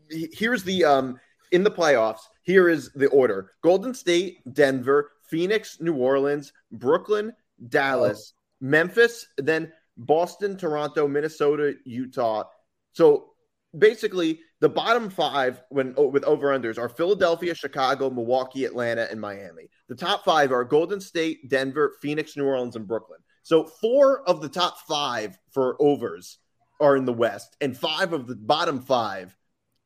here's 0.10 0.64
the 0.64 0.86
um 0.86 1.20
in 1.52 1.64
the 1.64 1.72
playoffs. 1.72 2.22
Here 2.44 2.70
is 2.70 2.92
the 2.94 3.08
order: 3.08 3.54
Golden 3.64 3.96
State, 3.96 4.38
Denver, 4.54 5.12
Phoenix, 5.28 5.82
New 5.82 5.96
Orleans, 5.96 6.54
Brooklyn, 6.72 7.34
Dallas, 7.70 8.34
oh. 8.36 8.38
Memphis, 8.62 9.26
then 9.38 9.72
Boston, 9.98 10.56
Toronto, 10.58 11.08
Minnesota, 11.08 11.74
Utah. 11.86 12.44
So 12.92 13.32
basically, 13.76 14.42
the 14.62 14.70
bottom 14.70 15.10
five 15.10 15.62
when 15.70 15.94
oh, 15.98 16.08
with 16.08 16.24
over 16.24 16.48
unders 16.48 16.78
are 16.78 16.90
Philadelphia, 16.90 17.54
Chicago, 17.54 18.10
Milwaukee, 18.10 18.66
Atlanta, 18.66 19.08
and 19.10 19.20
Miami. 19.20 19.70
The 19.88 19.96
top 19.96 20.24
five 20.24 20.52
are 20.52 20.64
Golden 20.64 21.02
State, 21.02 21.50
Denver, 21.50 21.96
Phoenix, 22.02 22.38
New 22.38 22.46
Orleans, 22.46 22.76
and 22.76 22.88
Brooklyn. 22.88 23.20
So 23.44 23.66
four 23.66 24.28
of 24.28 24.42
the 24.42 24.50
top 24.50 24.80
five 24.88 25.38
for 25.52 25.76
overs 25.80 26.40
are 26.80 26.96
in 26.96 27.06
the 27.06 27.14
West, 27.14 27.56
and 27.62 27.78
five 27.78 28.14
of 28.14 28.28
the 28.28 28.36
bottom 28.36 28.82
five 28.82 29.36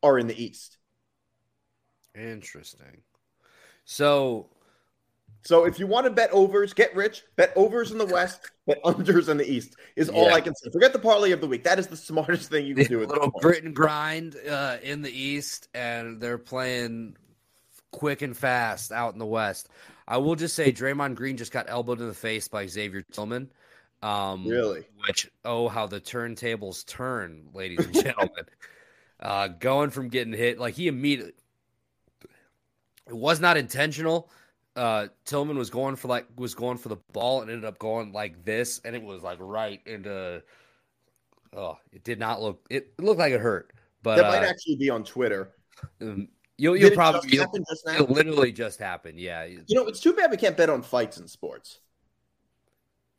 are 0.01 0.17
in 0.17 0.28
the 0.28 0.43
East. 0.43 0.78
Interesting. 2.15 3.01
So, 3.86 4.49
so 5.44 5.66
if 5.66 5.80
you 5.80 5.88
want 5.88 6.06
to 6.06 6.12
bet 6.12 6.32
overs, 6.32 6.74
get 6.74 6.96
rich. 6.96 7.24
Bet 7.36 7.54
overs 7.56 7.92
in 7.92 7.98
the 7.98 8.06
West, 8.06 8.42
bet 8.68 8.82
unders 8.84 9.30
in 9.30 9.38
the 9.38 9.50
East 9.50 9.76
is 9.96 10.10
all 10.10 10.34
I 10.34 10.42
can 10.42 10.56
say. 10.56 10.70
Forget 10.72 10.94
the 10.94 11.00
parlay 11.00 11.32
of 11.32 11.42
the 11.42 11.48
week. 11.48 11.64
That 11.64 11.80
is 11.80 11.88
the 11.88 11.98
smartest 11.98 12.50
thing 12.50 12.66
you 12.66 12.76
can 12.76 12.88
do. 12.88 13.06
Little 13.06 13.30
grit 13.30 13.64
and 13.64 13.76
grind 13.76 14.36
uh, 14.50 14.78
in 14.84 15.02
the 15.02 15.12
East, 15.12 15.70
and 15.74 16.20
they're 16.20 16.38
playing 16.38 17.16
quick 17.92 18.22
and 18.22 18.36
fast 18.36 18.92
out 18.92 19.14
in 19.14 19.20
the 19.20 19.26
West. 19.26 19.70
I 20.08 20.18
will 20.18 20.36
just 20.36 20.56
say 20.56 20.72
Draymond 20.72 21.16
Green 21.16 21.38
just 21.38 21.52
got 21.52 21.70
elbowed 21.70 22.02
in 22.02 22.08
the 22.08 22.14
face 22.14 22.48
by 22.48 22.66
Xavier 22.66 23.02
Tillman. 23.02 23.50
Um, 24.02 24.48
really? 24.48 24.86
Which 25.08 25.30
oh, 25.46 25.68
how 25.68 25.88
the 25.88 26.02
turntables 26.02 26.86
turn, 26.86 27.50
ladies 27.54 27.86
and 27.86 27.94
gentlemen. 27.94 28.46
uh, 29.20 29.48
going 29.48 29.90
from 29.90 30.10
getting 30.10 30.34
hit 30.34 30.60
like 30.60 30.76
he 30.76 30.88
immediately 30.88 31.34
it 33.08 33.16
was 33.16 33.40
not 33.40 33.58
intentional. 33.58 34.30
Uh, 34.80 35.10
Tillman 35.26 35.58
was 35.58 35.70
going 35.70 35.98
for 35.98 36.08
like 36.08 36.26
was 36.38 36.56
going 36.56 36.78
for 36.78 36.88
the 36.88 36.96
ball 37.12 37.42
and 37.42 37.52
ended 37.52 37.66
up 37.66 37.78
going 37.80 38.14
like 38.14 38.46
this, 38.46 38.80
and 38.86 38.96
it 38.96 39.04
was 39.04 39.22
like 39.22 39.38
right 39.42 39.82
into. 39.86 40.42
Oh, 41.54 41.78
it 41.92 42.06
did 42.06 42.18
not 42.18 42.42
look. 42.42 42.66
It, 42.70 42.94
looked 42.98 43.20
like 43.20 43.34
it 43.34 43.42
hurt, 43.42 43.74
but 44.04 44.16
that 44.16 44.32
might 44.32 44.46
uh, 44.46 44.50
actually 44.50 44.78
be 44.78 44.90
on 44.90 45.04
Twitter. 45.04 45.52
Um, 46.00 46.30
you'll 46.58 46.78
you'll 46.78 46.92
probably 46.92 47.30
you'll, 47.30 47.52
just 47.70 47.88
it 47.88 48.10
literally 48.10 48.54
just 48.54 48.80
happened. 48.80 49.20
Yeah, 49.20 49.44
you 49.44 49.66
know 49.72 49.86
it's 49.86 50.00
too 50.00 50.14
bad 50.14 50.32
we 50.32 50.38
can't 50.38 50.56
bet 50.56 50.70
on 50.70 50.82
fights 50.82 51.18
in 51.18 51.28
sports. 51.28 51.80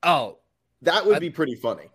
Oh, 0.03 0.39
that 0.81 1.05
would 1.05 1.17
I, 1.17 1.19
be 1.19 1.29
pretty 1.29 1.57
funny. 1.57 1.91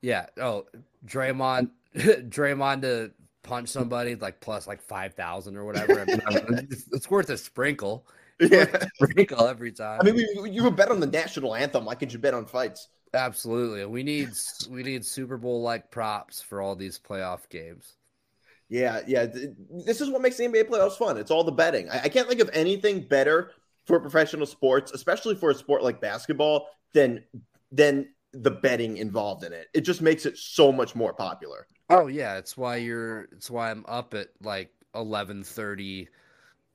Yeah. 0.00 0.26
Oh, 0.40 0.66
Draymond, 1.04 1.70
Draymond 1.96 2.82
to 2.82 3.10
punch 3.42 3.70
somebody 3.70 4.14
like 4.14 4.40
plus 4.40 4.68
like 4.68 4.80
five 4.80 5.14
thousand 5.14 5.56
or 5.56 5.64
whatever. 5.64 6.02
I 6.02 6.04
mean, 6.04 6.68
it's, 6.70 6.84
it's, 6.92 7.10
worth 7.10 7.30
a 7.30 7.36
sprinkle. 7.36 8.06
Yeah, 8.40 8.84
sprinkle 8.94 9.46
every 9.46 9.72
time. 9.72 10.00
I 10.00 10.04
mean, 10.04 10.24
you 10.52 10.62
would 10.64 10.76
bet 10.76 10.90
on 10.90 11.00
the 11.00 11.06
national 11.06 11.54
anthem. 11.54 11.84
Why 11.84 11.94
could 11.94 12.12
you 12.12 12.18
bet 12.18 12.34
on 12.34 12.46
fights? 12.46 12.88
Absolutely. 13.14 13.84
We 13.86 14.02
need 14.02 14.30
we 14.70 14.82
need 14.82 15.04
Super 15.04 15.36
Bowl 15.36 15.62
like 15.62 15.90
props 15.90 16.40
for 16.42 16.60
all 16.60 16.76
these 16.76 16.98
playoff 16.98 17.48
games. 17.48 17.96
Yeah, 18.68 19.00
yeah. 19.06 19.26
This 19.86 20.00
is 20.00 20.10
what 20.10 20.20
makes 20.20 20.36
the 20.36 20.44
NBA 20.44 20.64
playoffs 20.68 20.98
fun. 20.98 21.16
It's 21.16 21.30
all 21.30 21.44
the 21.44 21.52
betting. 21.52 21.88
I, 21.88 22.02
I 22.04 22.08
can't 22.08 22.28
think 22.28 22.40
of 22.40 22.50
anything 22.52 23.00
better 23.00 23.52
for 23.86 23.98
professional 23.98 24.46
sports, 24.46 24.92
especially 24.92 25.34
for 25.34 25.50
a 25.50 25.54
sport 25.54 25.82
like 25.82 26.00
basketball, 26.00 26.68
than 26.92 27.24
than 27.72 28.08
the 28.32 28.50
betting 28.50 28.98
involved 28.98 29.44
in 29.44 29.52
it. 29.52 29.68
It 29.72 29.80
just 29.82 30.02
makes 30.02 30.26
it 30.26 30.36
so 30.36 30.70
much 30.70 30.94
more 30.94 31.14
popular. 31.14 31.66
Oh 31.88 32.06
yeah, 32.08 32.36
it's 32.36 32.56
why 32.56 32.76
you're. 32.76 33.28
It's 33.32 33.50
why 33.50 33.70
I'm 33.70 33.84
up 33.88 34.12
at 34.12 34.28
like 34.42 34.70
eleven 34.94 35.42
thirty 35.42 36.08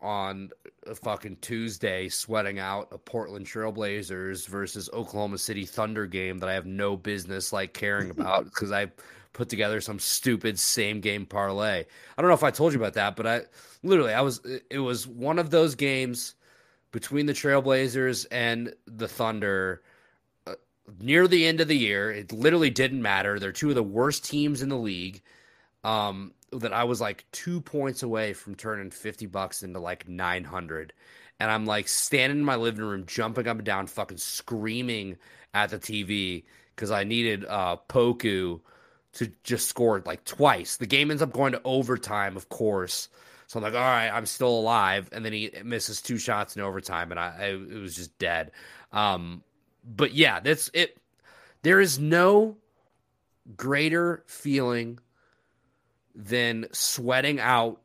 on 0.03 0.49
a 0.85 0.93
fucking 0.93 1.37
Tuesday, 1.41 2.09
sweating 2.09 2.59
out 2.59 2.89
a 2.91 2.97
Portland 2.97 3.45
Trailblazers 3.45 4.47
versus 4.47 4.89
Oklahoma 4.93 5.37
City 5.37 5.65
Thunder 5.65 6.05
game 6.05 6.37
that 6.39 6.49
I 6.49 6.53
have 6.53 6.65
no 6.65 6.97
business 6.97 7.53
like 7.53 7.73
caring 7.73 8.09
about 8.11 8.45
because 8.45 8.71
I 8.71 8.91
put 9.31 9.49
together 9.49 9.81
some 9.81 9.99
stupid 9.99 10.59
same 10.59 10.99
game 11.01 11.25
parlay. 11.25 11.85
I 12.17 12.21
don't 12.21 12.29
know 12.29 12.35
if 12.35 12.43
I 12.43 12.51
told 12.51 12.73
you 12.73 12.79
about 12.79 12.93
that, 12.93 13.15
but 13.15 13.25
I 13.25 13.41
literally 13.81 14.13
I 14.13 14.21
was. 14.21 14.41
It 14.69 14.79
was 14.79 15.07
one 15.07 15.39
of 15.39 15.49
those 15.49 15.75
games 15.75 16.35
between 16.91 17.25
the 17.25 17.33
Trailblazers 17.33 18.27
and 18.31 18.73
the 18.85 19.07
Thunder 19.07 19.81
uh, 20.45 20.53
near 20.99 21.27
the 21.27 21.45
end 21.45 21.59
of 21.59 21.67
the 21.67 21.77
year. 21.77 22.11
It 22.11 22.31
literally 22.31 22.69
didn't 22.69 23.01
matter. 23.01 23.39
They're 23.39 23.51
two 23.51 23.69
of 23.69 23.75
the 23.75 23.83
worst 23.83 24.23
teams 24.25 24.61
in 24.61 24.69
the 24.69 24.77
league. 24.77 25.21
Um, 25.83 26.33
that 26.51 26.73
I 26.73 26.83
was 26.83 27.01
like 27.01 27.25
two 27.31 27.61
points 27.61 28.03
away 28.03 28.33
from 28.33 28.55
turning 28.55 28.91
50 28.91 29.25
bucks 29.25 29.63
into 29.63 29.79
like 29.79 30.07
900. 30.07 30.93
And 31.39 31.51
I'm 31.51 31.65
like 31.65 31.87
standing 31.87 32.39
in 32.39 32.45
my 32.45 32.55
living 32.55 32.85
room, 32.85 33.05
jumping 33.05 33.47
up 33.47 33.57
and 33.57 33.65
down, 33.65 33.87
fucking 33.87 34.17
screaming 34.17 35.17
at 35.53 35.71
the 35.71 35.79
TV 35.79 36.43
because 36.75 36.91
I 36.91 37.03
needed 37.03 37.45
uh, 37.45 37.77
Poku 37.89 38.61
to 39.13 39.31
just 39.43 39.67
score 39.67 40.01
like 40.05 40.25
twice. 40.25 40.77
The 40.77 40.85
game 40.85 41.11
ends 41.11 41.21
up 41.21 41.33
going 41.33 41.53
to 41.53 41.61
overtime, 41.63 42.35
of 42.35 42.49
course. 42.49 43.09
So 43.47 43.59
I'm 43.59 43.63
like, 43.63 43.73
all 43.73 43.79
right, 43.79 44.09
I'm 44.09 44.25
still 44.25 44.49
alive. 44.59 45.09
And 45.11 45.23
then 45.23 45.33
he 45.33 45.51
misses 45.63 46.01
two 46.01 46.17
shots 46.17 46.55
in 46.55 46.61
overtime, 46.61 47.11
and 47.11 47.19
I, 47.19 47.35
I 47.39 47.45
it 47.49 47.81
was 47.81 47.95
just 47.95 48.17
dead. 48.17 48.51
Um, 48.91 49.43
but 49.83 50.13
yeah, 50.13 50.39
that's 50.39 50.69
it. 50.73 50.97
There 51.61 51.79
is 51.79 51.99
no 51.99 52.57
greater 53.55 54.23
feeling 54.25 54.99
than 56.15 56.67
sweating 56.71 57.39
out 57.39 57.81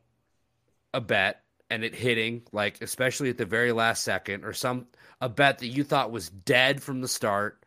a 0.93 1.01
bet 1.01 1.41
and 1.69 1.83
it 1.83 1.93
hitting, 1.93 2.43
like 2.51 2.81
especially 2.81 3.29
at 3.29 3.37
the 3.37 3.45
very 3.45 3.71
last 3.71 4.03
second, 4.03 4.43
or 4.43 4.53
some 4.53 4.87
a 5.21 5.29
bet 5.29 5.59
that 5.59 5.67
you 5.67 5.83
thought 5.83 6.11
was 6.11 6.29
dead 6.29 6.81
from 6.81 7.01
the 7.01 7.07
start, 7.07 7.63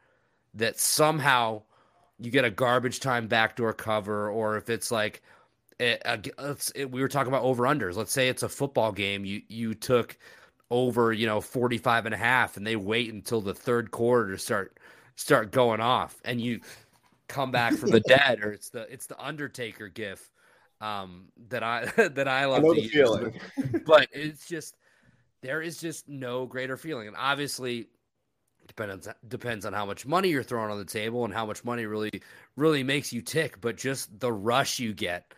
that 0.54 0.78
somehow 0.78 1.62
you 2.18 2.30
get 2.30 2.44
a 2.44 2.50
garbage 2.50 3.00
time 3.00 3.28
backdoor 3.28 3.72
cover, 3.72 4.30
or 4.30 4.56
if 4.56 4.70
it's 4.70 4.90
like 4.90 5.22
eh, 5.80 5.96
it, 6.04 6.28
it, 6.38 6.72
eh, 6.76 6.84
we 6.84 7.00
were 7.00 7.08
talking 7.08 7.32
about 7.32 7.44
over 7.44 7.64
unders. 7.64 7.96
Let's 7.96 8.12
say 8.12 8.28
it's 8.28 8.42
a 8.42 8.48
football 8.48 8.92
game. 8.92 9.24
You 9.24 9.42
you 9.48 9.74
took 9.74 10.16
over, 10.70 11.12
you 11.12 11.26
know, 11.26 11.40
45 11.40 12.06
and 12.06 12.14
a 12.14 12.18
half 12.18 12.56
and 12.56 12.66
they 12.66 12.76
wait 12.76 13.12
until 13.12 13.42
the 13.42 13.54
third 13.54 13.90
quarter 13.90 14.32
to 14.32 14.38
start 14.38 14.78
start 15.16 15.52
going 15.52 15.80
off 15.80 16.16
and 16.24 16.40
you 16.40 16.60
come 17.28 17.50
back 17.50 17.74
from 17.74 17.90
the 17.90 18.00
dead 18.08 18.40
or 18.42 18.52
it's 18.52 18.70
the 18.70 18.90
it's 18.92 19.06
the 19.06 19.22
Undertaker 19.22 19.88
gif 19.88 20.30
um 20.82 21.28
that 21.48 21.62
I 21.62 21.84
that 21.96 22.28
I 22.28 22.44
love 22.44 22.64
I 22.64 22.74
to 22.74 22.82
use. 22.82 23.34
But 23.86 24.08
it's 24.12 24.46
just 24.46 24.76
there 25.40 25.62
is 25.62 25.78
just 25.78 26.08
no 26.08 26.44
greater 26.44 26.76
feeling. 26.76 27.08
And 27.08 27.16
obviously, 27.16 27.88
depends 28.66 29.08
depends 29.28 29.64
on 29.64 29.72
how 29.72 29.86
much 29.86 30.04
money 30.04 30.28
you're 30.28 30.42
throwing 30.42 30.70
on 30.70 30.78
the 30.78 30.84
table 30.84 31.24
and 31.24 31.32
how 31.32 31.46
much 31.46 31.64
money 31.64 31.86
really 31.86 32.22
really 32.56 32.82
makes 32.82 33.12
you 33.12 33.22
tick. 33.22 33.60
But 33.60 33.76
just 33.76 34.18
the 34.20 34.32
rush 34.32 34.78
you 34.78 34.92
get, 34.92 35.32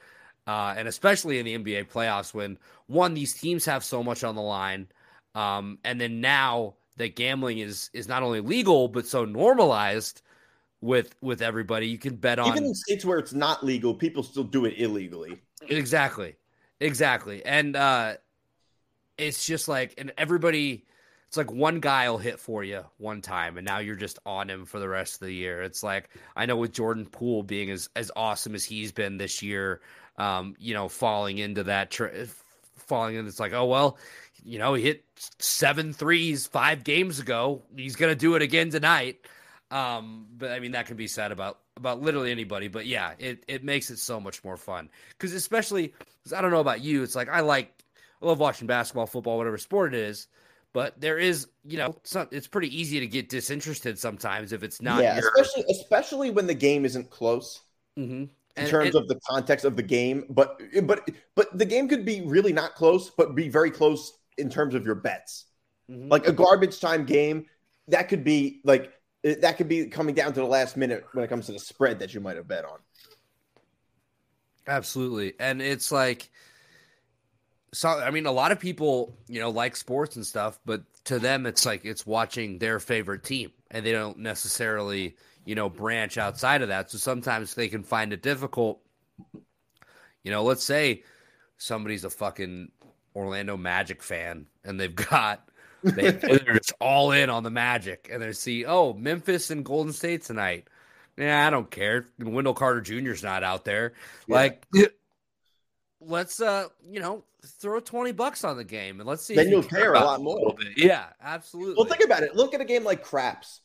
uh, 0.47 0.75
and 0.77 0.89
especially 0.89 1.39
in 1.39 1.45
the 1.45 1.59
NBA 1.59 1.91
playoffs, 1.91 2.35
when 2.35 2.59
one 2.87 3.15
these 3.15 3.35
teams 3.35 3.65
have 3.67 3.85
so 3.85 4.03
much 4.03 4.25
on 4.25 4.35
the 4.35 4.43
line, 4.43 4.89
um, 5.35 5.79
and 5.85 6.01
then 6.01 6.21
now 6.21 6.75
that 6.97 7.17
gambling 7.17 7.59
is 7.59 7.91
is 7.93 8.09
not 8.09 8.23
only 8.23 8.41
legal 8.41 8.89
but 8.89 9.07
so 9.07 9.25
normalized 9.25 10.23
with 10.85 11.15
with 11.23 11.41
everybody, 11.41 11.89
you 11.89 11.99
can 11.99 12.17
bet 12.17 12.39
on 12.39 12.49
even 12.49 12.65
in 12.65 12.75
states 12.75 13.05
where 13.05 13.19
it's 13.19 13.33
not 13.33 13.65
legal, 13.65 13.95
people 13.95 14.23
still 14.23 14.45
do 14.45 14.67
it 14.67 14.75
illegally. 14.79 15.41
Exactly, 15.69 16.37
exactly, 16.79 17.45
and 17.45 17.75
uh, 17.75 18.15
it's 19.17 19.47
just 19.47 19.67
like 19.67 19.95
and 19.99 20.13
everybody 20.19 20.85
it's 21.27 21.37
like 21.37 21.51
one 21.51 21.81
guy 21.81 22.09
will 22.09 22.19
hit 22.19 22.39
for 22.39 22.63
you 22.63 22.85
one 22.99 23.21
time 23.21 23.57
and 23.57 23.67
now 23.67 23.79
you're 23.79 23.97
just 23.97 24.21
on 24.25 24.49
him 24.49 24.65
for 24.65 24.79
the 24.79 24.89
rest 24.89 25.15
of 25.15 25.27
the 25.27 25.35
year. 25.35 25.63
It's 25.63 25.83
like 25.83 26.11
i 26.37 26.47
know 26.47 26.57
with 26.57 26.73
jordan 26.73 27.07
poole 27.07 27.43
being 27.43 27.71
as, 27.71 27.89
as 27.97 28.11
awesome 28.15 28.55
as 28.55 28.63
he's 28.63 28.93
been 28.93 29.17
this 29.17 29.43
year 29.43 29.81
um, 30.17 30.55
you 30.59 30.75
know 30.75 30.89
falling 30.89 31.39
into 31.39 31.65
that 31.65 31.91
tra- 31.91 32.27
falling 32.77 33.17
in 33.17 33.27
it's 33.27 33.41
like 33.41 33.53
oh 33.53 33.65
well 33.65 33.99
you 34.45 34.59
know 34.59 34.75
he 34.75 34.85
hit 34.85 35.05
seven 35.39 35.93
threes 35.93 36.47
five 36.47 36.85
games 36.85 37.19
ago. 37.19 37.63
He's 37.77 37.97
gonna 37.97 38.15
do 38.15 38.35
it 38.35 38.43
again 38.43 38.71
tonight 38.71 39.25
um, 39.71 40.27
but 40.37 40.51
i 40.53 40.61
mean 40.61 40.73
that 40.73 40.87
can 40.87 40.97
be 40.97 41.07
said 41.07 41.33
about 41.33 41.61
about 41.77 42.01
literally 42.01 42.31
anybody 42.31 42.69
but 42.69 42.87
yeah 42.87 43.13
it, 43.19 43.45
it 43.49 43.65
makes 43.65 43.91
it 43.91 43.99
so 43.99 44.21
much 44.21 44.45
more 44.45 44.57
fun 44.57 44.89
because 45.11 45.33
especially 45.33 45.93
because 46.23 46.33
i 46.33 46.41
don't 46.41 46.51
know 46.51 46.61
about 46.61 46.81
you 46.81 47.03
it's 47.03 47.17
like 47.17 47.29
i 47.29 47.41
like 47.41 47.85
I 48.25 48.27
love 48.27 48.39
watching 48.39 48.67
basketball, 48.67 49.07
football, 49.07 49.37
whatever 49.37 49.59
sport 49.59 49.95
it 49.95 50.01
is. 50.01 50.29
But 50.73 51.01
there 51.01 51.19
is, 51.19 51.47
you 51.65 51.79
know, 51.79 51.95
some, 52.03 52.27
it's 52.33 52.49
pretty 52.49 52.77
easy 52.77 52.99
to 53.01 53.07
get 53.07 53.29
disinterested 53.29 53.99
sometimes 53.99 54.53
if 54.53 54.65
it's 54.65 54.83
not. 54.83 55.03
Yeah, 55.03 55.19
your... 55.19 55.31
especially 55.31 55.65
especially 55.71 56.31
when 56.31 56.47
the 56.49 56.55
game 56.55 56.85
isn't 56.85 57.11
close. 57.11 57.61
Mm-hmm. 57.99 58.13
In 58.13 58.31
and, 58.57 58.69
terms 58.69 58.95
and, 58.95 59.03
of 59.03 59.09
the 59.09 59.21
context 59.29 59.65
of 59.65 59.77
the 59.77 59.83
game, 59.83 60.25
but 60.31 60.61
but 60.83 61.09
but 61.37 61.57
the 61.57 61.65
game 61.65 61.89
could 61.89 62.05
be 62.05 62.23
really 62.23 62.53
not 62.53 62.75
close, 62.75 63.11
but 63.11 63.35
be 63.35 63.49
very 63.49 63.71
close 63.71 64.19
in 64.37 64.49
terms 64.49 64.75
of 64.75 64.85
your 64.85 64.97
bets. 64.97 65.45
Mm-hmm. 65.89 66.09
Like 66.09 66.27
a 66.27 66.33
garbage 66.33 66.81
time 66.81 67.05
game, 67.05 67.47
that 67.89 68.09
could 68.09 68.25
be 68.25 68.61
like 68.65 68.93
that 69.25 69.57
could 69.57 69.69
be 69.69 69.87
coming 69.87 70.15
down 70.15 70.33
to 70.35 70.41
the 70.41 70.47
last 70.47 70.77
minute 70.77 71.07
when 71.13 71.25
it 71.25 71.29
comes 71.29 71.47
to 71.47 71.53
the 71.53 71.59
spread 71.59 71.99
that 71.99 72.13
you 72.13 72.21
might 72.21 72.37
have 72.37 72.47
bet 72.47 72.65
on. 72.65 72.79
Absolutely, 74.67 75.35
and 75.41 75.61
it's 75.61 75.91
like 75.91 76.31
so 77.75 77.89
I 77.89 78.11
mean, 78.11 78.27
a 78.27 78.33
lot 78.33 78.53
of 78.53 78.61
people, 78.61 79.19
you 79.27 79.41
know, 79.41 79.51
like 79.51 79.75
sports 79.75 80.15
and 80.15 80.25
stuff, 80.25 80.61
but 80.65 80.83
to 81.05 81.19
them, 81.19 81.45
it's 81.45 81.67
like 81.67 81.85
it's 81.85 82.07
watching 82.07 82.59
their 82.59 82.79
favorite 82.79 83.25
team, 83.25 83.51
and 83.71 83.85
they 83.85 83.91
don't 83.91 84.19
necessarily, 84.19 85.17
you 85.45 85.57
know, 85.57 85.69
branch 85.69 86.17
outside 86.17 86.63
of 86.63 86.69
that. 86.69 86.91
So 86.91 86.99
sometimes 86.99 87.55
they 87.55 87.69
can 87.69 87.83
find 87.83 88.13
it 88.13 88.23
difficult. 88.23 88.81
You 90.23 90.31
know, 90.31 90.45
let's 90.45 90.63
say 90.63 91.03
somebody's 91.59 92.05
a 92.05 92.11
fucking 92.11 92.71
Orlando 93.17 93.57
Magic 93.57 94.03
fan, 94.03 94.47
and 94.65 94.79
they've 94.79 94.95
got 95.11 95.49
they, 95.85 96.11
they're 96.13 96.55
just 96.55 96.73
all 96.81 97.13
in 97.13 97.31
on 97.31 97.43
the 97.43 97.51
Magic, 97.51 98.09
and 98.13 98.23
they 98.23 98.33
see, 98.33 98.65
oh, 98.65 98.93
Memphis 98.95 99.51
and 99.51 99.65
Golden 99.65 99.93
State 99.93 100.25
tonight. 100.25 100.67
Yeah, 101.17 101.47
I 101.47 101.51
don't 101.51 101.71
care. 101.71 102.07
Wendell 102.19 102.55
Carter 102.55 102.81
Jr.'s 102.81 103.23
not 103.23 103.45
out 103.45 103.65
there. 103.65 103.93
Yeah. 104.27 104.35
Like, 104.35 104.67
let's 106.01 106.41
uh, 106.41 106.69
you 106.89 107.01
know, 107.01 107.25
throw 107.45 107.81
20 107.81 108.13
bucks 108.13 108.45
on 108.45 108.57
the 108.57 108.65
game 108.65 109.01
and 109.01 109.09
let's 109.09 109.25
see. 109.25 109.35
Then 109.35 109.49
you'll 109.49 109.63
care 109.63 109.95
a 109.95 110.01
lot 110.01 110.21
more. 110.21 110.55
A 110.61 110.65
yeah, 110.77 111.07
absolutely. 111.23 111.75
Well, 111.77 111.87
think 111.87 112.05
about 112.05 112.23
it. 112.23 112.35
Look 112.35 112.55
at 112.55 112.61
a 112.61 112.65
game 112.65 112.85
like 112.85 113.03
craps. 113.03 113.61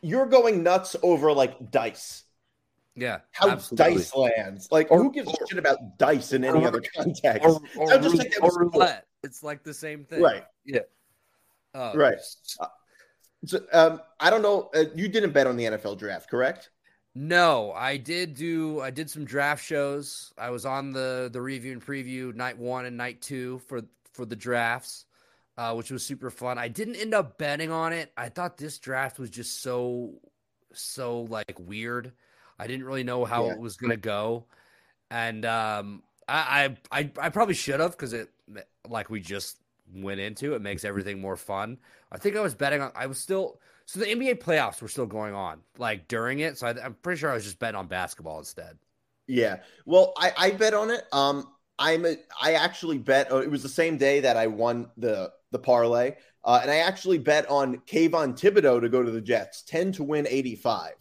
You're 0.00 0.26
going 0.26 0.62
nuts 0.62 0.96
over 1.02 1.32
like 1.32 1.70
dice. 1.70 2.24
Yeah. 2.94 3.20
How 3.32 3.50
absolutely. 3.50 3.96
dice 3.96 4.14
lands. 4.14 4.68
Like 4.70 4.90
or, 4.90 5.02
who 5.02 5.10
gives 5.10 5.28
or, 5.28 5.34
a 5.42 5.48
shit 5.48 5.58
about 5.58 5.98
dice 5.98 6.32
in 6.32 6.44
any 6.44 6.60
or, 6.60 6.68
other 6.68 6.82
context? 6.96 7.48
Or, 7.48 7.60
or, 7.76 7.98
just 7.98 8.16
think 8.16 8.34
or 8.42 8.50
roulette. 8.56 9.06
It's 9.22 9.42
like 9.42 9.62
the 9.62 9.74
same 9.74 10.04
thing. 10.04 10.20
Right. 10.20 10.44
Yeah. 10.64 10.80
Uh, 11.74 11.92
right. 11.94 12.18
Uh, 12.60 12.66
so 13.44 13.60
um, 13.72 14.00
I 14.20 14.30
don't 14.30 14.42
know. 14.42 14.70
Uh, 14.74 14.84
you 14.94 15.08
didn't 15.08 15.32
bet 15.32 15.46
on 15.46 15.56
the 15.56 15.64
NFL 15.64 15.98
draft, 15.98 16.30
correct? 16.30 16.70
No, 17.14 17.72
I 17.72 17.96
did 17.96 18.34
do 18.34 18.80
I 18.80 18.90
did 18.90 19.08
some 19.08 19.24
draft 19.24 19.64
shows. 19.64 20.32
I 20.38 20.50
was 20.50 20.66
on 20.66 20.92
the 20.92 21.30
the 21.32 21.40
review 21.40 21.72
and 21.72 21.84
preview 21.84 22.34
night 22.34 22.58
1 22.58 22.86
and 22.86 22.96
night 22.96 23.20
2 23.22 23.60
for 23.66 23.82
for 24.12 24.24
the 24.24 24.36
drafts. 24.36 25.06
Uh, 25.56 25.72
which 25.72 25.92
was 25.92 26.04
super 26.04 26.30
fun. 26.30 26.58
I 26.58 26.66
didn't 26.66 26.96
end 26.96 27.14
up 27.14 27.38
betting 27.38 27.70
on 27.70 27.92
it. 27.92 28.10
I 28.16 28.28
thought 28.28 28.56
this 28.56 28.80
draft 28.80 29.20
was 29.20 29.30
just 29.30 29.62
so 29.62 30.14
so 30.72 31.20
like 31.20 31.56
weird. 31.60 32.10
I 32.58 32.66
didn't 32.66 32.84
really 32.84 33.04
know 33.04 33.24
how 33.24 33.46
yeah. 33.46 33.52
it 33.52 33.60
was 33.60 33.76
gonna 33.76 33.96
go, 33.96 34.46
and 35.12 35.44
um, 35.44 36.02
I 36.26 36.76
I 36.90 36.98
I, 37.00 37.10
I 37.20 37.28
probably 37.28 37.54
should 37.54 37.78
have 37.78 37.92
because 37.92 38.14
it 38.14 38.30
like 38.88 39.10
we 39.10 39.20
just 39.20 39.58
went 39.92 40.20
into 40.20 40.54
it 40.54 40.62
makes 40.62 40.84
everything 40.84 41.20
more 41.20 41.36
fun. 41.36 41.78
I 42.10 42.18
think 42.18 42.36
I 42.36 42.40
was 42.40 42.54
betting 42.54 42.80
on. 42.80 42.92
I 42.94 43.06
was 43.06 43.18
still 43.18 43.60
so 43.86 44.00
the 44.00 44.06
NBA 44.06 44.42
playoffs 44.42 44.80
were 44.80 44.88
still 44.88 45.06
going 45.06 45.34
on, 45.34 45.60
like 45.78 46.08
during 46.08 46.40
it. 46.40 46.58
So 46.58 46.68
I, 46.68 46.86
am 46.86 46.94
pretty 47.02 47.20
sure 47.20 47.30
I 47.30 47.34
was 47.34 47.44
just 47.44 47.58
betting 47.58 47.76
on 47.76 47.86
basketball 47.86 48.38
instead. 48.38 48.78
Yeah. 49.26 49.58
Well, 49.84 50.12
I, 50.16 50.32
I 50.36 50.50
bet 50.52 50.74
on 50.74 50.90
it. 50.90 51.04
Um, 51.12 51.48
I'm 51.78 52.06
a, 52.06 52.16
I 52.40 52.54
actually 52.54 52.98
bet. 52.98 53.28
Oh, 53.30 53.38
it 53.38 53.50
was 53.50 53.62
the 53.62 53.68
same 53.68 53.98
day 53.98 54.20
that 54.20 54.36
I 54.36 54.46
won 54.46 54.90
the 54.96 55.32
the 55.50 55.58
parlay, 55.58 56.14
uh, 56.44 56.60
and 56.62 56.70
I 56.70 56.76
actually 56.76 57.18
bet 57.18 57.48
on 57.50 57.78
Kayvon 57.78 58.38
Thibodeaux 58.38 58.80
to 58.80 58.88
go 58.88 59.02
to 59.02 59.10
the 59.10 59.20
Jets, 59.20 59.62
ten 59.62 59.92
to 59.92 60.04
win 60.04 60.26
eighty 60.28 60.54
five. 60.54 60.94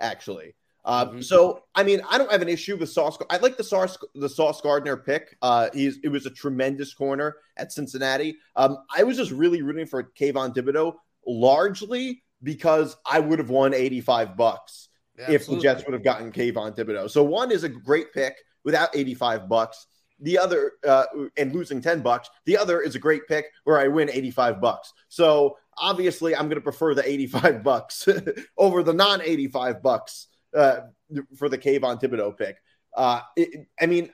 Actually, 0.00 0.54
uh, 0.84 1.06
mm-hmm. 1.06 1.20
so 1.20 1.64
I 1.74 1.82
mean, 1.82 2.00
I 2.10 2.18
don't 2.18 2.30
have 2.30 2.42
an 2.42 2.48
issue 2.48 2.76
with 2.76 2.90
Sauce. 2.90 3.16
I 3.30 3.36
like 3.38 3.56
the 3.56 3.64
Sauce 3.64 3.96
the 4.14 4.28
Sauce 4.28 4.60
Gardner 4.60 4.96
pick. 4.96 5.36
Uh, 5.40 5.68
he's 5.72 5.98
it 6.02 6.08
was 6.08 6.26
a 6.26 6.30
tremendous 6.30 6.92
corner 6.92 7.36
at 7.56 7.72
Cincinnati. 7.72 8.36
Um, 8.56 8.78
I 8.94 9.04
was 9.04 9.16
just 9.16 9.30
really 9.30 9.62
rooting 9.62 9.86
for 9.86 10.02
Kayvon 10.02 10.54
Thibodeaux 10.54 10.94
largely 11.26 12.22
because 12.42 12.96
I 13.06 13.20
would 13.20 13.38
have 13.38 13.50
won 13.50 13.74
85 13.74 14.36
bucks 14.36 14.88
yeah, 15.16 15.30
if 15.30 15.42
absolutely. 15.42 15.56
the 15.56 15.62
Jets 15.62 15.86
would 15.86 15.92
have 15.92 16.02
gotten 16.02 16.32
Kayvon 16.32 16.76
Thibodeaux. 16.76 17.10
So 17.10 17.22
one 17.22 17.52
is 17.52 17.62
a 17.62 17.68
great 17.68 18.12
pick 18.12 18.34
without 18.64 18.88
85 18.94 19.48
bucks. 19.48 19.86
The 20.18 20.38
other 20.38 20.72
uh, 20.86 21.04
and 21.36 21.54
losing 21.54 21.80
10 21.80 22.00
bucks. 22.00 22.28
The 22.44 22.56
other 22.56 22.80
is 22.80 22.94
a 22.94 22.98
great 22.98 23.26
pick 23.28 23.46
where 23.64 23.78
I 23.78 23.88
win 23.88 24.10
85 24.10 24.60
bucks. 24.60 24.92
So 25.08 25.58
obviously 25.78 26.34
I'm 26.34 26.46
going 26.46 26.56
to 26.56 26.60
prefer 26.60 26.94
the 26.94 27.08
85 27.08 27.62
bucks 27.64 28.08
over 28.56 28.82
the 28.82 28.92
non 28.92 29.20
85 29.20 29.82
bucks 29.82 30.28
uh, 30.56 30.80
for 31.36 31.48
the 31.48 31.58
Kayvon 31.58 32.00
Thibodeaux 32.00 32.36
pick. 32.36 32.56
Uh, 32.96 33.20
it, 33.36 33.66
I 33.80 33.86
mean, 33.86 34.10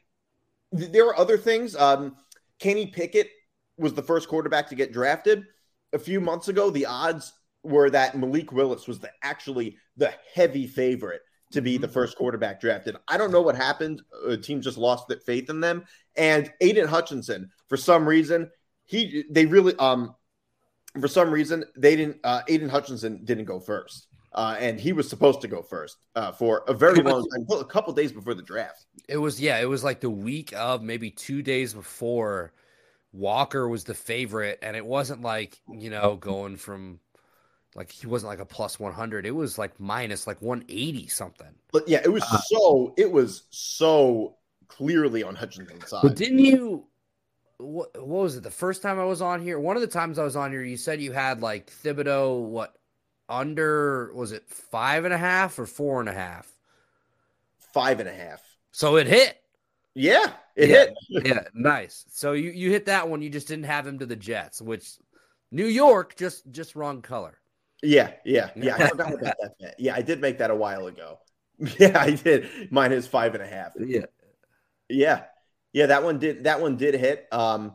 th- 0.77 0.93
there 0.93 1.07
are 1.07 1.19
other 1.19 1.39
things. 1.39 1.75
Um, 1.77 2.17
Kenny 2.59 2.87
Pickett 2.87 3.29
was 3.77 3.95
the 3.95 4.03
first 4.03 4.29
quarterback 4.29 4.69
to 4.69 4.75
get 4.75 4.93
drafted 4.93 5.45
a 5.93 5.99
few 5.99 6.21
months 6.21 6.49
ago, 6.49 6.71
the 6.71 6.87
odds 6.87 7.33
were 7.63 7.91
that 7.91 8.17
Malik 8.17 8.53
Willis 8.53 8.87
was 8.87 8.99
the 8.99 9.11
actually 9.23 9.77
the 9.97 10.13
heavy 10.35 10.67
favorite 10.67 11.23
to 11.53 11.61
be 11.61 11.79
the 11.79 11.87
mm-hmm. 11.87 11.95
first 11.95 12.17
quarterback 12.17 12.61
drafted. 12.61 12.97
I 13.09 13.17
don't 13.17 13.33
know 13.33 13.43
what 13.43 13.57
happened. 13.57 14.03
A 14.27 14.37
team 14.37 14.61
just 14.61 14.79
lost 14.79 15.09
that 15.09 15.25
faith 15.25 15.49
in 15.51 15.61
them. 15.61 15.85
And 16.17 16.53
Aidan 16.61 16.89
Hutchinson, 16.89 17.51
for 17.69 17.77
some 17.77 18.07
reason, 18.07 18.51
he 18.85 19.25
they 19.31 19.47
really 19.47 19.75
um 19.77 20.15
for 21.01 21.09
some 21.09 21.31
reason 21.31 21.65
they 21.77 21.97
didn't 21.97 22.19
uh 22.25 22.43
Aidan 22.49 22.69
Hutchinson 22.69 23.25
didn't 23.25 23.47
go 23.47 23.61
first. 23.61 24.08
Uh, 24.33 24.57
and 24.61 24.79
he 24.79 24.93
was 24.93 25.09
supposed 25.09 25.41
to 25.41 25.49
go 25.49 25.63
first 25.63 25.99
uh, 26.15 26.33
for 26.33 26.63
a 26.69 26.75
very 26.75 27.03
long 27.03 27.27
time, 27.31 27.47
a 27.59 27.65
couple 27.65 27.93
days 27.93 28.13
before 28.13 28.35
the 28.35 28.43
draft. 28.43 28.85
It 29.09 29.17
was 29.17 29.41
yeah, 29.41 29.59
it 29.59 29.69
was 29.69 29.83
like 29.83 30.01
the 30.01 30.11
week 30.11 30.53
of 30.55 30.83
maybe 30.83 31.11
two 31.11 31.43
days 31.43 31.73
before 31.73 32.53
Walker 33.13 33.69
was 33.69 33.85
the 33.85 33.95
favorite, 33.95 34.59
and 34.61 34.77
it 34.77 34.85
wasn't 34.85 35.23
like 35.23 35.59
you 35.71 35.91
know 35.91 36.17
going 36.17 36.57
from 36.57 37.01
like 37.75 37.91
he 37.91 38.07
wasn't 38.07 38.29
like 38.29 38.41
a 38.41 38.45
plus 38.45 38.81
100 38.81 39.25
it 39.25 39.31
was 39.31 39.57
like 39.57 39.79
minus 39.79 40.27
like 40.27 40.41
180 40.43 41.09
something. 41.09 41.55
But 41.73 41.89
yeah 41.89 42.01
it 42.05 42.13
was 42.13 42.25
uh, 42.25 42.39
so 42.39 42.95
it 42.97 43.11
was 43.11 43.45
so 43.51 44.37
clearly 44.69 45.23
on 45.23 45.35
hutchinson's 45.37 45.89
side. 45.89 46.01
But 46.03 46.17
didn't 46.17 46.41
you 46.41 46.87
what, 47.59 47.95
what 47.97 48.23
was 48.23 48.37
it? 48.37 48.43
The 48.43 48.51
first 48.51 48.83
time 48.83 48.99
i 48.99 49.05
was 49.05 49.23
on 49.23 49.43
here 49.43 49.59
one 49.59 49.77
of 49.77 49.83
the 49.83 49.89
times 49.89 50.19
i 50.19 50.25
was 50.25 50.37
on 50.37 50.51
here 50.51 50.63
you 50.63 50.77
said 50.77 51.01
you 51.01 51.13
had 51.13 51.41
like 51.41 51.73
thibodeaux 51.83 52.41
what 52.43 52.75
under 53.29 54.13
was 54.15 54.33
it 54.33 54.49
five 54.49 55.05
and 55.05 55.15
a 55.15 55.19
half 55.19 55.59
or 55.59 55.67
four 55.67 56.01
and 56.01 56.09
a 56.09 56.13
half 56.13 56.51
five 57.73 58.01
and 58.01 58.09
a 58.09 58.15
half 58.15 58.41
so 58.73 58.97
it 58.97 59.07
hit 59.07 59.39
yeah, 59.99 60.33
it 60.55 60.69
yeah, 60.69 60.77
hit. 60.77 60.95
yeah, 61.27 61.41
nice. 61.55 62.05
So 62.11 62.33
you 62.33 62.51
you 62.51 62.71
hit 62.71 62.87
that 62.87 63.09
one. 63.09 63.21
You 63.21 63.31
just 63.31 63.49
didn't 63.49 63.65
have 63.65 63.85
him 63.85 63.99
to 63.99 64.07
the 64.07 64.15
Jets, 64.15 64.63
which 64.63 64.89
New 65.51 65.67
York 65.67 66.15
just 66.17 66.51
just 66.53 66.77
wrong 66.77 67.03
color. 67.03 67.39
Yeah, 67.83 68.13
yeah, 68.25 68.51
yeah. 68.57 68.77
I 68.77 68.89
forgot 68.89 69.13
about 69.15 69.39
that. 69.41 69.59
Bet. 69.61 69.75
Yeah, 69.77 69.97
I 69.97 70.03
did 70.03 70.21
make 70.21 70.39
that 70.39 70.51
a 70.51 70.55
while 70.55 70.87
ago. 70.87 71.19
Yeah, 71.81 72.01
I 72.01 72.13
did. 72.13 72.71
Mine 72.71 72.93
is 72.93 73.09
five 73.09 73.35
and 73.35 73.43
a 73.43 73.47
half. 73.49 73.73
Yeah, 73.77 74.05
yeah, 74.89 75.25
yeah. 75.73 75.87
That 75.87 76.05
one 76.05 76.21
did. 76.21 76.45
That 76.45 76.61
one 76.61 76.77
did 76.77 76.95
hit. 76.95 77.27
Um, 77.33 77.73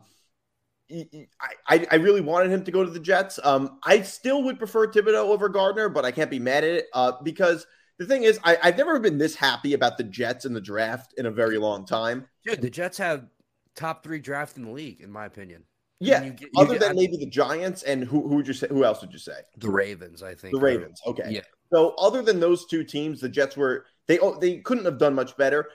I, 0.90 1.86
I 1.90 1.94
really 1.96 2.20
wanted 2.20 2.50
him 2.50 2.64
to 2.64 2.70
go 2.70 2.84
to 2.84 2.90
the 2.90 3.00
Jets. 3.00 3.40
Um, 3.42 3.78
I 3.84 4.02
still 4.02 4.42
would 4.44 4.58
prefer 4.58 4.86
Thibodeaux 4.86 5.28
over 5.28 5.48
Gardner, 5.48 5.88
but 5.88 6.04
I 6.04 6.10
can't 6.10 6.30
be 6.30 6.38
mad 6.38 6.64
at 6.64 6.70
it 6.70 6.86
uh, 6.92 7.12
because 7.22 7.66
the 7.98 8.06
thing 8.06 8.24
is, 8.24 8.38
I, 8.44 8.58
I've 8.62 8.76
never 8.76 8.98
been 8.98 9.18
this 9.18 9.34
happy 9.34 9.74
about 9.74 9.96
the 9.96 10.04
Jets 10.04 10.44
in 10.44 10.52
the 10.52 10.60
draft 10.60 11.14
in 11.16 11.26
a 11.26 11.30
very 11.30 11.58
long 11.58 11.86
time. 11.86 12.26
Dude, 12.44 12.60
the 12.60 12.70
Jets 12.70 12.98
have 12.98 13.26
top 13.76 14.04
three 14.04 14.18
draft 14.18 14.56
in 14.56 14.64
the 14.64 14.70
league, 14.70 15.00
in 15.00 15.10
my 15.10 15.26
opinion. 15.26 15.64
Yeah, 16.00 16.22
you 16.22 16.32
get, 16.32 16.48
you 16.52 16.60
other 16.60 16.74
get, 16.74 16.80
than 16.80 16.96
maybe 16.96 17.16
the 17.16 17.30
Giants 17.30 17.82
and 17.84 18.04
who 18.04 18.28
who 18.28 18.36
would 18.36 18.46
you 18.46 18.52
say? 18.52 18.66
Who 18.68 18.84
else 18.84 19.00
would 19.00 19.12
you 19.12 19.18
say? 19.18 19.38
The 19.56 19.70
Ravens, 19.70 20.22
I 20.22 20.34
think. 20.34 20.52
The 20.52 20.60
Ravens. 20.60 21.00
Okay. 21.06 21.28
Yeah. 21.30 21.40
So 21.72 21.94
other 21.96 22.20
than 22.20 22.40
those 22.40 22.66
two 22.66 22.84
teams, 22.84 23.20
the 23.20 23.28
Jets 23.28 23.56
were 23.56 23.86
they 24.06 24.18
oh, 24.18 24.38
they 24.38 24.58
couldn't 24.58 24.84
have 24.84 24.98
done 24.98 25.14
much 25.14 25.36
better. 25.36 25.70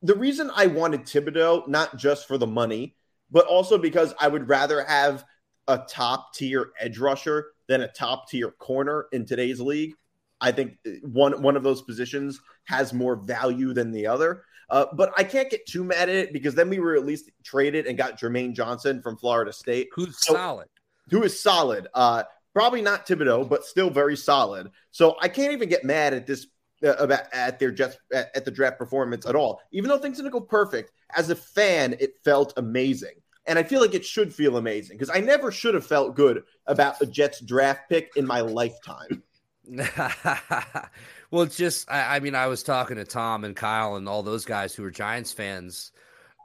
The 0.00 0.14
reason 0.14 0.50
I 0.56 0.66
wanted 0.66 1.02
Thibodeaux, 1.02 1.68
not 1.68 1.96
just 1.96 2.26
for 2.26 2.38
the 2.38 2.46
money, 2.46 2.96
but 3.32 3.46
also 3.46 3.78
because 3.78 4.14
I 4.20 4.28
would 4.28 4.48
rather 4.48 4.84
have 4.84 5.24
a 5.66 5.78
top 5.88 6.34
tier 6.34 6.70
edge 6.78 6.98
rusher 6.98 7.48
than 7.66 7.80
a 7.80 7.88
top 7.88 8.28
tier 8.28 8.50
corner 8.50 9.06
in 9.12 9.24
today's 9.24 9.60
league. 9.60 9.94
I 10.40 10.52
think 10.52 10.76
one 11.02 11.40
one 11.42 11.56
of 11.56 11.62
those 11.62 11.82
positions 11.82 12.40
has 12.64 12.92
more 12.92 13.16
value 13.16 13.72
than 13.72 13.90
the 13.90 14.06
other. 14.06 14.44
Uh, 14.70 14.86
but 14.94 15.12
I 15.18 15.24
can't 15.24 15.50
get 15.50 15.66
too 15.66 15.84
mad 15.84 16.08
at 16.08 16.14
it 16.14 16.32
because 16.32 16.54
then 16.54 16.70
we 16.70 16.78
were 16.78 16.94
at 16.94 17.04
least 17.04 17.30
traded 17.44 17.86
and 17.86 17.98
got 17.98 18.18
Jermaine 18.18 18.54
Johnson 18.54 19.02
from 19.02 19.18
Florida 19.18 19.52
State, 19.52 19.88
who's 19.92 20.18
so, 20.18 20.32
solid, 20.32 20.68
who 21.10 21.22
is 21.22 21.42
solid. 21.42 21.88
Uh, 21.92 22.22
probably 22.54 22.80
not 22.80 23.06
Thibodeaux, 23.06 23.48
but 23.48 23.64
still 23.64 23.90
very 23.90 24.16
solid. 24.16 24.70
So 24.90 25.16
I 25.20 25.28
can't 25.28 25.52
even 25.52 25.68
get 25.68 25.84
mad 25.84 26.14
at 26.14 26.26
this 26.26 26.46
uh, 26.82 26.94
about 26.94 27.24
at 27.32 27.58
their 27.58 27.70
just 27.70 27.98
at, 28.12 28.34
at, 28.34 28.44
the 28.44 28.50
draft 28.50 28.78
performance 28.78 29.26
at 29.26 29.36
all. 29.36 29.60
Even 29.72 29.88
though 29.88 29.98
things 29.98 30.16
didn't 30.16 30.32
go 30.32 30.40
perfect, 30.40 30.92
as 31.14 31.30
a 31.30 31.36
fan, 31.36 31.94
it 32.00 32.14
felt 32.24 32.54
amazing. 32.56 33.14
And 33.46 33.58
I 33.58 33.64
feel 33.64 33.80
like 33.80 33.94
it 33.94 34.04
should 34.04 34.32
feel 34.32 34.56
amazing 34.56 34.96
because 34.96 35.10
I 35.10 35.20
never 35.20 35.50
should 35.50 35.74
have 35.74 35.86
felt 35.86 36.14
good 36.14 36.44
about 36.66 37.00
a 37.02 37.06
Jets 37.06 37.40
draft 37.40 37.88
pick 37.88 38.12
in 38.16 38.26
my 38.26 38.40
lifetime. 38.40 39.22
well, 41.30 41.42
it's 41.42 41.56
just, 41.56 41.90
I, 41.90 42.16
I, 42.16 42.20
mean, 42.20 42.34
I 42.34 42.46
was 42.46 42.62
talking 42.62 42.96
to 42.96 43.04
Tom 43.04 43.44
and 43.44 43.56
Kyle 43.56 43.96
and 43.96 44.08
all 44.08 44.22
those 44.22 44.44
guys 44.44 44.74
who 44.74 44.82
were 44.82 44.90
Giants 44.90 45.32
fans 45.32 45.92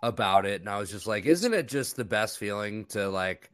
about 0.02 0.46
it. 0.46 0.62
And 0.62 0.70
I 0.70 0.80
was 0.80 0.92
just 0.92 1.08
like, 1.08 1.26
isn't 1.26 1.54
it 1.54 1.68
just 1.68 1.96
the 1.96 2.06
best 2.06 2.38
feeling 2.38 2.86
to 2.86 3.10
like 3.10 3.52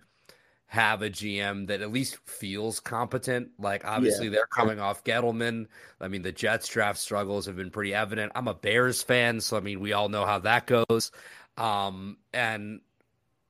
have 0.67 1.01
a 1.01 1.09
GM 1.09 1.67
that 1.67 1.81
at 1.81 1.91
least 1.91 2.17
feels 2.25 2.79
competent? 2.79 3.49
Like, 3.59 3.85
obviously, 3.85 4.25
yeah. 4.25 4.31
they're 4.31 4.47
coming 4.47 4.79
off 4.79 5.03
Gettleman. 5.03 5.67
I 5.99 6.07
mean, 6.07 6.21
the 6.21 6.31
Jets 6.31 6.67
draft 6.67 6.99
struggles 6.99 7.45
have 7.45 7.55
been 7.55 7.71
pretty 7.71 7.93
evident. 7.93 8.31
I'm 8.35 8.47
a 8.47 8.53
Bears 8.53 9.03
fan. 9.03 9.41
So, 9.41 9.57
I 9.57 9.61
mean, 9.61 9.79
we 9.79 9.93
all 9.93 10.09
know 10.09 10.25
how 10.25 10.39
that 10.39 10.65
goes. 10.65 11.11
Um, 11.57 12.17
and 12.33 12.81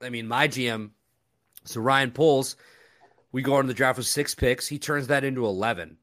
I 0.04 0.10
mean, 0.10 0.28
my 0.28 0.47
GM, 0.47 0.91
so 1.66 1.82
Ryan 1.82 2.12
Poles, 2.12 2.56
we 3.32 3.41
go 3.41 3.60
into 3.60 3.68
the 3.68 3.74
draft 3.74 3.97
with 3.97 4.08
six 4.08 4.36
picks. 4.36 4.68
He 4.68 4.78
turns 4.80 5.08
that 5.08 5.24
into 5.24 5.45
11 5.45 5.97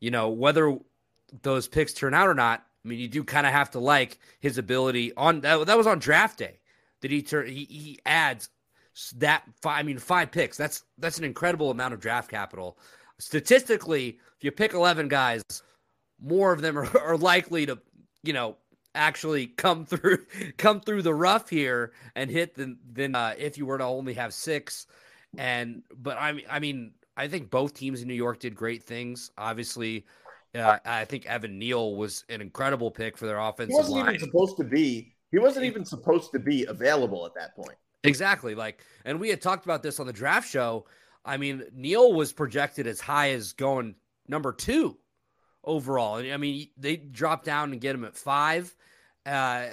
you 0.00 0.10
know, 0.10 0.28
whether 0.28 0.76
those 1.42 1.68
picks 1.68 1.92
turn 1.92 2.14
out 2.14 2.28
or 2.28 2.34
not, 2.34 2.64
I 2.84 2.88
mean, 2.88 2.98
you 2.98 3.08
do 3.08 3.24
kind 3.24 3.46
of 3.46 3.52
have 3.52 3.70
to 3.72 3.80
like 3.80 4.18
his 4.40 4.58
ability 4.58 5.12
on 5.16 5.40
that. 5.40 5.66
That 5.66 5.76
was 5.76 5.86
on 5.86 5.98
draft 5.98 6.38
day 6.38 6.60
that 7.00 7.10
he 7.10 7.22
turn 7.22 7.48
he, 7.48 7.64
he 7.64 7.98
adds 8.06 8.48
that 9.16 9.42
five. 9.60 9.80
I 9.80 9.82
mean, 9.82 9.98
five 9.98 10.30
picks. 10.30 10.56
That's 10.56 10.84
that's 10.96 11.18
an 11.18 11.24
incredible 11.24 11.70
amount 11.70 11.94
of 11.94 12.00
draft 12.00 12.30
capital. 12.30 12.78
Statistically, 13.18 14.18
if 14.36 14.44
you 14.44 14.52
pick 14.52 14.72
eleven 14.72 15.08
guys, 15.08 15.42
more 16.20 16.52
of 16.52 16.60
them 16.62 16.78
are, 16.78 16.98
are 16.98 17.16
likely 17.16 17.66
to, 17.66 17.78
you 18.22 18.32
know, 18.32 18.56
actually 18.98 19.46
come 19.46 19.86
through 19.86 20.26
come 20.58 20.80
through 20.80 21.02
the 21.02 21.14
rough 21.14 21.48
here 21.48 21.92
and 22.14 22.30
hit 22.30 22.54
than 22.54 22.78
than 22.92 23.14
uh, 23.14 23.34
if 23.38 23.56
you 23.56 23.64
were 23.64 23.78
to 23.78 23.84
only 23.84 24.14
have 24.14 24.34
six. 24.34 24.86
And 25.38 25.82
but 25.96 26.18
I 26.20 26.32
mean, 26.32 26.44
I 26.50 26.58
mean, 26.58 26.92
I 27.16 27.28
think 27.28 27.50
both 27.50 27.74
teams 27.74 28.02
in 28.02 28.08
New 28.08 28.14
York 28.14 28.40
did 28.40 28.54
great 28.54 28.82
things. 28.82 29.30
Obviously, 29.38 30.04
uh, 30.54 30.78
I 30.84 31.04
think 31.04 31.26
Evan 31.26 31.58
Neal 31.58 31.94
was 31.96 32.24
an 32.28 32.40
incredible 32.40 32.90
pick 32.90 33.16
for 33.16 33.26
their 33.26 33.38
offensive 33.38 33.70
He 33.70 33.76
wasn't 33.76 33.96
line. 33.96 34.14
even 34.14 34.26
supposed 34.26 34.56
to 34.58 34.64
be. 34.64 35.14
He 35.30 35.38
wasn't 35.38 35.66
even 35.66 35.84
supposed 35.84 36.32
to 36.32 36.38
be 36.38 36.64
available 36.66 37.26
at 37.26 37.34
that 37.34 37.54
point. 37.54 37.76
Exactly. 38.04 38.54
Like, 38.54 38.82
and 39.04 39.20
we 39.20 39.28
had 39.28 39.42
talked 39.42 39.64
about 39.66 39.82
this 39.82 40.00
on 40.00 40.06
the 40.06 40.12
draft 40.12 40.48
show. 40.48 40.86
I 41.24 41.36
mean, 41.36 41.64
Neal 41.74 42.14
was 42.14 42.32
projected 42.32 42.86
as 42.86 43.00
high 43.00 43.32
as 43.32 43.52
going 43.52 43.96
number 44.26 44.52
two 44.52 44.96
overall. 45.64 46.16
I 46.16 46.36
mean, 46.36 46.68
they 46.76 46.96
drop 46.96 47.44
down 47.44 47.72
and 47.72 47.80
get 47.80 47.94
him 47.94 48.04
at 48.04 48.16
five. 48.16 48.74
Uh, 49.26 49.68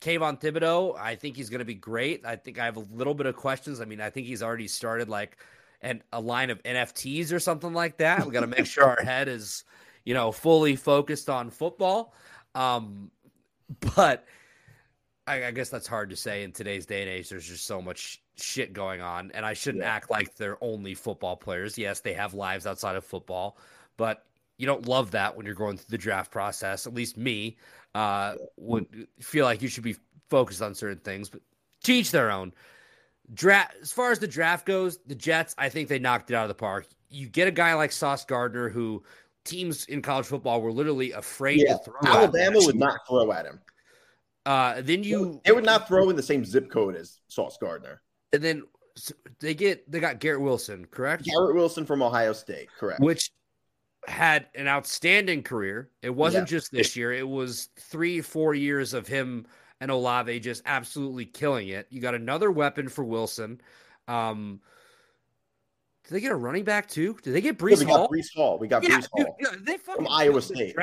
Kayvon 0.00 0.40
Thibodeaux, 0.40 0.98
I 0.98 1.14
think 1.14 1.36
he's 1.36 1.48
going 1.48 1.60
to 1.60 1.64
be 1.64 1.74
great. 1.74 2.26
I 2.26 2.36
think 2.36 2.58
I 2.58 2.64
have 2.64 2.76
a 2.76 2.86
little 2.92 3.14
bit 3.14 3.26
of 3.26 3.36
questions. 3.36 3.80
I 3.80 3.84
mean, 3.84 4.00
I 4.00 4.10
think 4.10 4.26
he's 4.26 4.42
already 4.42 4.66
started 4.68 5.08
like 5.08 5.36
and 5.80 6.02
a 6.12 6.20
line 6.20 6.50
of 6.50 6.62
NFTs 6.62 7.32
or 7.32 7.40
something 7.40 7.72
like 7.72 7.98
that. 7.98 8.24
We 8.24 8.32
got 8.32 8.40
to 8.40 8.46
make 8.46 8.66
sure 8.66 8.84
our 8.84 9.02
head 9.04 9.28
is, 9.28 9.64
you 10.04 10.14
know, 10.14 10.32
fully 10.32 10.76
focused 10.76 11.28
on 11.28 11.50
football. 11.50 12.14
Um, 12.54 13.10
but 13.96 14.26
I, 15.26 15.46
I, 15.46 15.50
guess 15.50 15.70
that's 15.70 15.86
hard 15.86 16.10
to 16.10 16.16
say 16.16 16.42
in 16.42 16.52
today's 16.52 16.86
day 16.86 17.02
and 17.02 17.10
age. 17.10 17.28
There's 17.28 17.48
just 17.48 17.66
so 17.66 17.80
much 17.80 18.22
shit 18.36 18.72
going 18.72 19.00
on, 19.00 19.30
and 19.34 19.46
I 19.46 19.54
shouldn't 19.54 19.84
yeah. 19.84 19.94
act 19.94 20.10
like 20.10 20.36
they're 20.36 20.62
only 20.62 20.94
football 20.94 21.36
players. 21.36 21.78
Yes, 21.78 22.00
they 22.00 22.12
have 22.12 22.34
lives 22.34 22.66
outside 22.66 22.96
of 22.96 23.04
football, 23.04 23.56
but 23.96 24.24
you 24.62 24.66
don't 24.66 24.86
love 24.86 25.10
that 25.10 25.36
when 25.36 25.44
you're 25.44 25.56
going 25.56 25.76
through 25.76 25.90
the 25.90 25.98
draft 25.98 26.30
process. 26.30 26.86
At 26.86 26.94
least 26.94 27.16
me 27.16 27.56
uh, 27.96 28.36
would 28.56 29.08
feel 29.20 29.44
like 29.44 29.60
you 29.60 29.66
should 29.66 29.82
be 29.82 29.96
focused 30.30 30.62
on 30.62 30.74
certain 30.76 31.00
things, 31.00 31.28
but 31.28 31.40
teach 31.82 32.12
their 32.12 32.30
own 32.30 32.52
draft 33.34 33.74
as 33.82 33.92
far 33.92 34.12
as 34.12 34.20
the 34.20 34.28
draft 34.28 34.66
goes, 34.66 34.98
the 35.06 35.16
Jets, 35.16 35.54
I 35.58 35.68
think 35.68 35.88
they 35.88 35.98
knocked 35.98 36.30
it 36.30 36.34
out 36.34 36.44
of 36.44 36.48
the 36.48 36.54
park. 36.54 36.86
You 37.10 37.28
get 37.28 37.48
a 37.48 37.50
guy 37.50 37.74
like 37.74 37.90
Sauce 37.90 38.24
Gardner 38.24 38.68
who 38.68 39.02
teams 39.44 39.84
in 39.86 40.00
college 40.00 40.26
football 40.26 40.60
were 40.60 40.72
literally 40.72 41.10
afraid 41.10 41.60
yeah. 41.60 41.74
to 41.74 41.78
throw. 41.78 41.94
Alabama 42.04 42.58
would 42.60 42.76
not 42.76 43.00
throw 43.08 43.32
at 43.32 43.46
him. 43.46 43.60
Uh, 44.44 44.80
then 44.80 45.02
you 45.02 45.40
they 45.44 45.52
would 45.52 45.64
not 45.64 45.86
throw 45.88 46.10
in 46.10 46.16
the 46.16 46.22
same 46.22 46.44
zip 46.44 46.70
code 46.70 46.96
as 46.96 47.20
Sauce 47.28 47.58
Gardner. 47.60 48.00
And 48.32 48.42
then 48.42 48.62
they 49.40 49.54
get 49.54 49.90
they 49.90 50.00
got 50.00 50.18
Garrett 50.18 50.40
Wilson, 50.40 50.86
correct? 50.86 51.24
Garrett 51.24 51.54
Wilson 51.54 51.86
from 51.86 52.02
Ohio 52.02 52.32
State, 52.32 52.68
correct? 52.78 53.00
Which 53.00 53.30
had 54.06 54.46
an 54.54 54.66
outstanding 54.66 55.42
career. 55.42 55.90
It 56.02 56.10
wasn't 56.10 56.48
yeah. 56.48 56.56
just 56.58 56.72
this 56.72 56.96
year; 56.96 57.12
it 57.12 57.28
was 57.28 57.68
three, 57.76 58.20
four 58.20 58.54
years 58.54 58.94
of 58.94 59.06
him 59.06 59.46
and 59.82 59.90
Olave 59.90 60.38
just 60.38 60.62
absolutely 60.64 61.26
killing 61.26 61.68
it. 61.68 61.88
You 61.90 62.00
got 62.00 62.14
another 62.14 62.52
weapon 62.52 62.88
for 62.88 63.02
Wilson. 63.02 63.60
Um, 64.06 64.60
did 66.04 66.14
they 66.14 66.20
get 66.20 66.30
a 66.30 66.36
running 66.36 66.62
back 66.62 66.88
too? 66.88 67.16
Did 67.20 67.34
they 67.34 67.40
get 67.40 67.58
Breece 67.58 67.80
yeah, 67.80 67.86
we 67.86 67.92
Hall? 67.92 67.98
Got 67.98 68.10
Breece 68.10 68.34
Hall. 68.34 68.58
We 68.58 68.68
got 68.68 68.84
yeah, 68.84 68.98
Breece 69.00 69.08
Hall. 69.12 69.36
Yeah, 69.40 69.48
they 69.60 69.76
from 69.76 70.06
Iowa 70.08 70.40
State. 70.40 70.76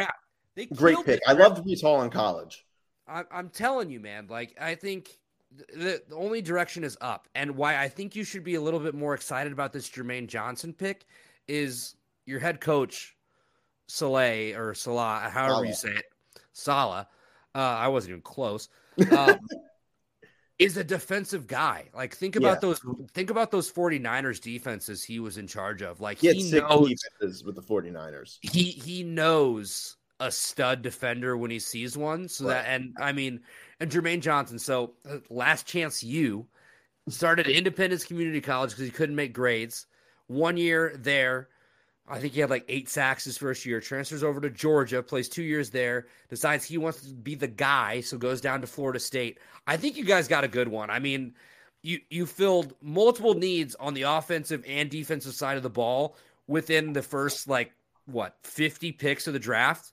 Great 0.76 0.98
pick. 1.06 1.22
I 1.26 1.32
loved 1.32 1.66
Breece 1.66 1.82
Hall 1.82 2.02
in 2.02 2.10
college. 2.10 2.66
I, 3.08 3.24
I'm 3.32 3.50
telling 3.50 3.90
you, 3.90 4.02
man. 4.02 4.28
Like 4.30 4.58
I 4.60 4.76
think 4.76 5.18
the, 5.74 6.02
the 6.08 6.16
only 6.16 6.42
direction 6.42 6.84
is 6.84 6.98
up, 7.00 7.30
and 7.36 7.56
why 7.56 7.82
I 7.82 7.88
think 7.88 8.18
you 8.18 8.26
should 8.26 8.44
be 8.44 8.56
a 8.56 8.62
little 8.62 8.82
bit 8.82 8.96
more 8.96 9.14
excited 9.14 9.54
about 9.54 9.72
this 9.72 9.90
Jermaine 9.90 10.28
Johnson 10.28 10.74
pick 10.74 11.06
is 11.48 11.96
your 12.30 12.40
head 12.40 12.62
coach 12.62 13.16
Saleh 13.88 14.56
or 14.56 14.74
Salah, 14.74 15.30
however 15.32 15.54
Salah. 15.54 15.68
you 15.68 15.74
say 15.74 15.90
it, 15.90 16.06
Salah. 16.54 17.08
Uh, 17.56 17.58
I 17.58 17.88
wasn't 17.88 18.12
even 18.12 18.22
close 18.22 18.70
um, 19.18 19.40
is 20.60 20.78
a 20.78 20.84
defensive 20.84 21.48
guy. 21.48 21.90
Like 21.96 22.16
think 22.16 22.36
about 22.36 22.58
yeah. 22.58 22.70
those 22.70 22.82
think 23.14 23.30
about 23.30 23.50
those 23.50 23.72
49ers 23.72 24.42
defenses 24.42 25.04
he 25.04 25.20
was 25.20 25.38
in 25.38 25.48
charge 25.48 25.82
of. 25.82 26.02
Like 26.02 26.20
he, 26.20 26.34
he 26.34 26.52
knows 26.52 26.90
defenses 26.90 27.44
with 27.44 27.56
the 27.56 27.62
49ers. 27.62 28.38
He 28.42 28.64
he 28.64 29.04
knows 29.04 29.96
a 30.20 30.30
stud 30.32 30.82
defender 30.82 31.38
when 31.38 31.50
he 31.50 31.60
sees 31.60 31.98
one. 31.98 32.28
So 32.28 32.46
right. 32.46 32.56
that 32.56 32.66
and 32.68 32.96
I 33.00 33.14
mean 33.14 33.40
and 33.80 33.90
Jermaine 33.90 34.22
Johnson. 34.22 34.60
So 34.60 34.94
uh, 35.10 35.18
last 35.30 35.66
chance 35.66 36.04
you 36.04 36.46
started 37.08 37.48
Independence 37.48 38.04
Community 38.04 38.42
College 38.42 38.72
because 38.72 38.86
he 38.86 38.92
couldn't 38.92 39.16
make 39.16 39.34
grades. 39.34 39.88
One 40.28 40.58
year 40.58 40.94
there, 40.96 41.48
I 42.10 42.20
think 42.20 42.34
he 42.34 42.40
had 42.40 42.50
like 42.50 42.66
eight 42.68 42.90
sacks 42.90 43.24
his 43.24 43.38
first 43.38 43.66
year. 43.66 43.80
Transfers 43.80 44.24
over 44.24 44.42
to 44.42 44.50
Georgia, 44.50 45.04
plays 45.04 45.30
two 45.30 45.44
years 45.44 45.70
there, 45.70 46.08
decides 46.30 46.66
he 46.66 46.78
wants 46.78 47.02
to 47.02 47.14
be 47.14 47.36
the 47.36 47.48
guy, 47.48 48.02
so 48.02 48.18
goes 48.18 48.42
down 48.42 48.62
to 48.62 48.68
Florida 48.68 49.00
State. 49.00 49.40
I 49.68 49.78
think 49.78 49.96
you 49.96 50.06
guys 50.06 50.28
got 50.28 50.44
a 50.44 50.48
good 50.48 50.68
one. 50.68 50.90
I 50.90 51.00
mean, 51.00 51.34
you 51.84 52.00
you 52.10 52.26
filled 52.26 52.74
multiple 52.82 53.36
needs 53.36 53.76
on 53.76 53.94
the 53.94 54.04
offensive 54.04 54.64
and 54.68 54.90
defensive 54.90 55.34
side 55.34 55.58
of 55.58 55.64
the 55.64 55.70
ball 55.70 56.16
within 56.48 56.94
the 56.94 57.02
first 57.02 57.48
like 57.48 57.72
what 58.06 58.36
fifty 58.44 58.92
picks 58.92 59.28
of 59.28 59.34
the 59.34 59.40
draft. 59.40 59.92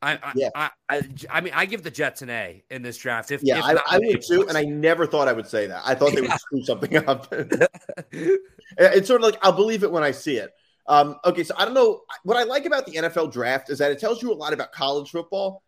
I, 0.00 0.12
I, 0.12 0.32
yeah. 0.36 0.48
I, 0.54 0.70
I, 0.88 1.02
I, 1.28 1.40
mean, 1.40 1.52
I 1.56 1.66
give 1.66 1.82
the 1.82 1.90
Jets 1.90 2.22
an 2.22 2.30
A 2.30 2.62
in 2.70 2.82
this 2.82 2.96
draft. 2.98 3.32
If, 3.32 3.42
yeah, 3.42 3.58
if 3.58 3.64
I, 3.64 3.96
I 3.96 3.98
would 3.98 4.22
too, 4.22 4.46
and 4.48 4.56
I 4.56 4.62
never 4.62 5.06
thought 5.06 5.26
I 5.26 5.32
would 5.32 5.48
say 5.48 5.66
that. 5.66 5.82
I 5.84 5.96
thought 5.96 6.14
they 6.14 6.20
would 6.20 6.30
screw 6.40 6.62
something 6.62 6.96
up. 6.96 7.26
it's 8.12 9.08
sort 9.08 9.20
of 9.20 9.22
like 9.22 9.38
I'll 9.42 9.52
believe 9.52 9.82
it 9.82 9.90
when 9.90 10.04
I 10.04 10.12
see 10.12 10.36
it. 10.36 10.54
Um, 10.88 11.16
okay, 11.24 11.44
so 11.44 11.54
I 11.56 11.64
don't 11.64 11.74
know. 11.74 12.00
What 12.24 12.36
I 12.36 12.44
like 12.44 12.64
about 12.64 12.86
the 12.86 12.92
NFL 12.92 13.30
draft 13.30 13.70
is 13.70 13.78
that 13.78 13.92
it 13.92 14.00
tells 14.00 14.22
you 14.22 14.32
a 14.32 14.34
lot 14.34 14.52
about 14.52 14.72
college 14.72 15.10
football. 15.10 15.62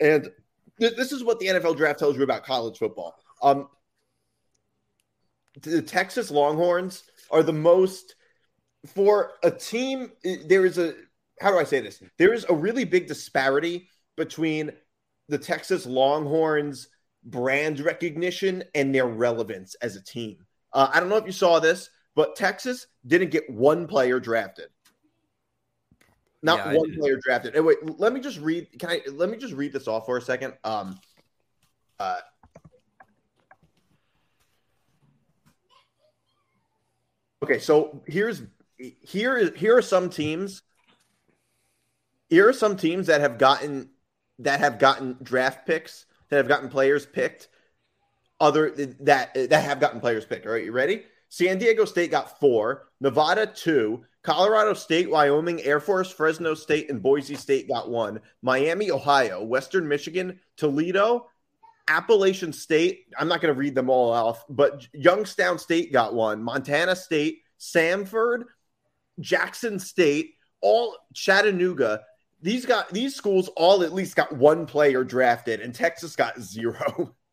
And 0.00 0.28
th- 0.80 0.96
this 0.96 1.12
is 1.12 1.22
what 1.22 1.38
the 1.38 1.46
NFL 1.46 1.76
draft 1.76 1.98
tells 1.98 2.16
you 2.16 2.24
about 2.24 2.44
college 2.44 2.76
football. 2.78 3.14
Um, 3.40 3.68
the 5.62 5.80
Texas 5.80 6.30
Longhorns 6.30 7.04
are 7.30 7.42
the 7.42 7.52
most 7.52 8.16
for 8.94 9.32
a 9.42 9.50
team. 9.50 10.10
There 10.24 10.66
is 10.66 10.78
a 10.78 10.94
how 11.40 11.50
do 11.52 11.58
I 11.58 11.64
say 11.64 11.80
this? 11.80 12.02
There 12.18 12.32
is 12.32 12.44
a 12.48 12.54
really 12.54 12.84
big 12.84 13.06
disparity 13.06 13.88
between 14.16 14.72
the 15.28 15.38
Texas 15.38 15.86
Longhorns 15.86 16.88
brand 17.24 17.80
recognition 17.80 18.64
and 18.74 18.94
their 18.94 19.06
relevance 19.06 19.76
as 19.76 19.96
a 19.96 20.02
team. 20.02 20.46
Uh, 20.72 20.88
I 20.92 21.00
don't 21.00 21.08
know 21.08 21.16
if 21.16 21.26
you 21.26 21.32
saw 21.32 21.60
this, 21.60 21.90
but 22.18 22.34
Texas 22.34 22.88
didn't 23.06 23.30
get 23.30 23.48
one 23.48 23.86
player 23.86 24.18
drafted. 24.18 24.70
Not 26.42 26.58
yeah, 26.58 26.76
one 26.76 26.92
player 26.98 27.16
drafted. 27.22 27.54
Hey, 27.54 27.60
wait, 27.60 27.78
let 28.00 28.12
me 28.12 28.18
just 28.18 28.40
read. 28.40 28.76
Can 28.76 28.90
I? 28.90 29.02
Let 29.12 29.30
me 29.30 29.36
just 29.36 29.54
read 29.54 29.72
this 29.72 29.86
off 29.86 30.04
for 30.04 30.16
a 30.16 30.20
second. 30.20 30.54
Um, 30.64 30.98
uh, 32.00 32.18
okay, 37.44 37.60
so 37.60 38.02
here's 38.08 38.42
here 38.76 39.36
is 39.36 39.52
here 39.54 39.76
are 39.76 39.82
some 39.82 40.10
teams. 40.10 40.62
Here 42.30 42.48
are 42.48 42.52
some 42.52 42.76
teams 42.76 43.06
that 43.06 43.20
have 43.20 43.38
gotten 43.38 43.90
that 44.40 44.58
have 44.58 44.80
gotten 44.80 45.18
draft 45.22 45.68
picks 45.68 46.04
that 46.30 46.38
have 46.38 46.48
gotten 46.48 46.68
players 46.68 47.06
picked. 47.06 47.48
Other 48.40 48.72
that 48.72 49.34
that 49.34 49.62
have 49.62 49.78
gotten 49.78 50.00
players 50.00 50.26
picked. 50.26 50.46
All 50.46 50.52
right, 50.52 50.64
you 50.64 50.72
ready? 50.72 51.04
San 51.28 51.58
Diego 51.58 51.84
State 51.84 52.10
got 52.10 52.40
four, 52.40 52.88
Nevada 53.00 53.46
two, 53.46 54.04
Colorado 54.22 54.74
State, 54.74 55.10
Wyoming, 55.10 55.62
Air 55.62 55.80
Force, 55.80 56.10
Fresno 56.10 56.54
State, 56.54 56.90
and 56.90 57.02
Boise 57.02 57.34
State 57.34 57.68
got 57.68 57.90
one. 57.90 58.20
Miami, 58.42 58.90
Ohio, 58.90 59.42
Western 59.42 59.86
Michigan, 59.86 60.40
Toledo, 60.56 61.26
Appalachian 61.88 62.52
State. 62.52 63.06
I'm 63.18 63.28
not 63.28 63.40
going 63.40 63.54
to 63.54 63.58
read 63.58 63.74
them 63.74 63.90
all 63.90 64.12
off, 64.12 64.44
but 64.48 64.86
Youngstown 64.92 65.58
State 65.58 65.92
got 65.92 66.14
one. 66.14 66.42
Montana 66.42 66.96
State, 66.96 67.38
Samford, 67.58 68.44
Jackson 69.20 69.78
State, 69.78 70.34
all 70.60 70.96
Chattanooga. 71.14 72.02
These 72.40 72.66
got 72.66 72.90
these 72.90 73.14
schools 73.14 73.48
all 73.56 73.82
at 73.82 73.92
least 73.92 74.14
got 74.16 74.32
one 74.32 74.66
player 74.66 75.04
drafted, 75.04 75.60
and 75.60 75.74
Texas 75.74 76.16
got 76.16 76.40
zero. 76.40 77.14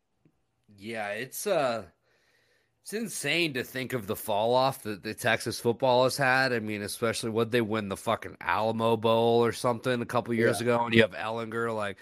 Yeah, 0.78 1.08
it's 1.12 1.46
uh 1.46 1.84
it's 2.86 2.92
insane 2.92 3.52
to 3.54 3.64
think 3.64 3.94
of 3.94 4.06
the 4.06 4.14
fall 4.14 4.54
off 4.54 4.84
that 4.84 5.02
the 5.02 5.12
Texas 5.12 5.58
football 5.58 6.04
has 6.04 6.16
had. 6.16 6.52
I 6.52 6.60
mean, 6.60 6.82
especially 6.82 7.30
when 7.30 7.50
they 7.50 7.60
win 7.60 7.88
the 7.88 7.96
fucking 7.96 8.36
Alamo 8.40 8.96
Bowl 8.96 9.44
or 9.44 9.50
something 9.50 10.00
a 10.00 10.06
couple 10.06 10.32
years 10.34 10.60
yeah. 10.60 10.66
ago, 10.66 10.84
and 10.84 10.94
you 10.94 11.02
have 11.02 11.10
Ehlinger 11.10 11.74
like, 11.74 11.96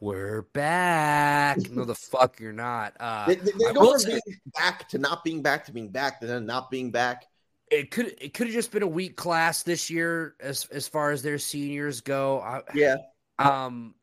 "We're 0.00 0.40
back." 0.54 1.58
no, 1.70 1.84
the 1.84 1.94
fuck 1.94 2.40
you're 2.40 2.54
not. 2.54 2.94
Uh, 2.98 3.26
they, 3.26 3.34
they, 3.34 3.50
they 3.50 3.72
go 3.74 3.98
from 3.98 4.12
being 4.12 4.40
back 4.56 4.88
to 4.88 4.98
not 4.98 5.24
being 5.24 5.42
back 5.42 5.66
to 5.66 5.72
being 5.72 5.90
back 5.90 6.20
to 6.20 6.26
then 6.26 6.46
not 6.46 6.70
being 6.70 6.90
back. 6.90 7.26
It 7.70 7.90
could 7.90 8.14
it 8.18 8.32
could 8.32 8.46
have 8.46 8.54
just 8.54 8.72
been 8.72 8.82
a 8.82 8.88
weak 8.88 9.18
class 9.18 9.62
this 9.62 9.90
year 9.90 10.36
as 10.40 10.64
as 10.72 10.88
far 10.88 11.10
as 11.10 11.22
their 11.22 11.36
seniors 11.36 12.00
go. 12.00 12.40
I, 12.40 12.62
yeah. 12.74 12.96
Um, 13.38 13.94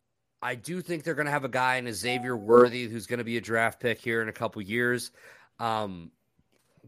I 0.44 0.54
do 0.54 0.82
think 0.82 1.04
they're 1.04 1.16
going 1.16 1.26
to 1.26 1.32
have 1.32 1.46
a 1.46 1.50
guy 1.50 1.78
in 1.78 1.92
Xavier 1.92 2.38
Worthy 2.38 2.88
who's 2.88 3.08
going 3.08 3.18
to 3.18 3.24
be 3.24 3.38
a 3.38 3.42
draft 3.42 3.80
pick 3.80 4.00
here 4.00 4.22
in 4.22 4.30
a 4.30 4.34
couple 4.34 4.62
years. 4.62 5.10
Um, 5.60 6.12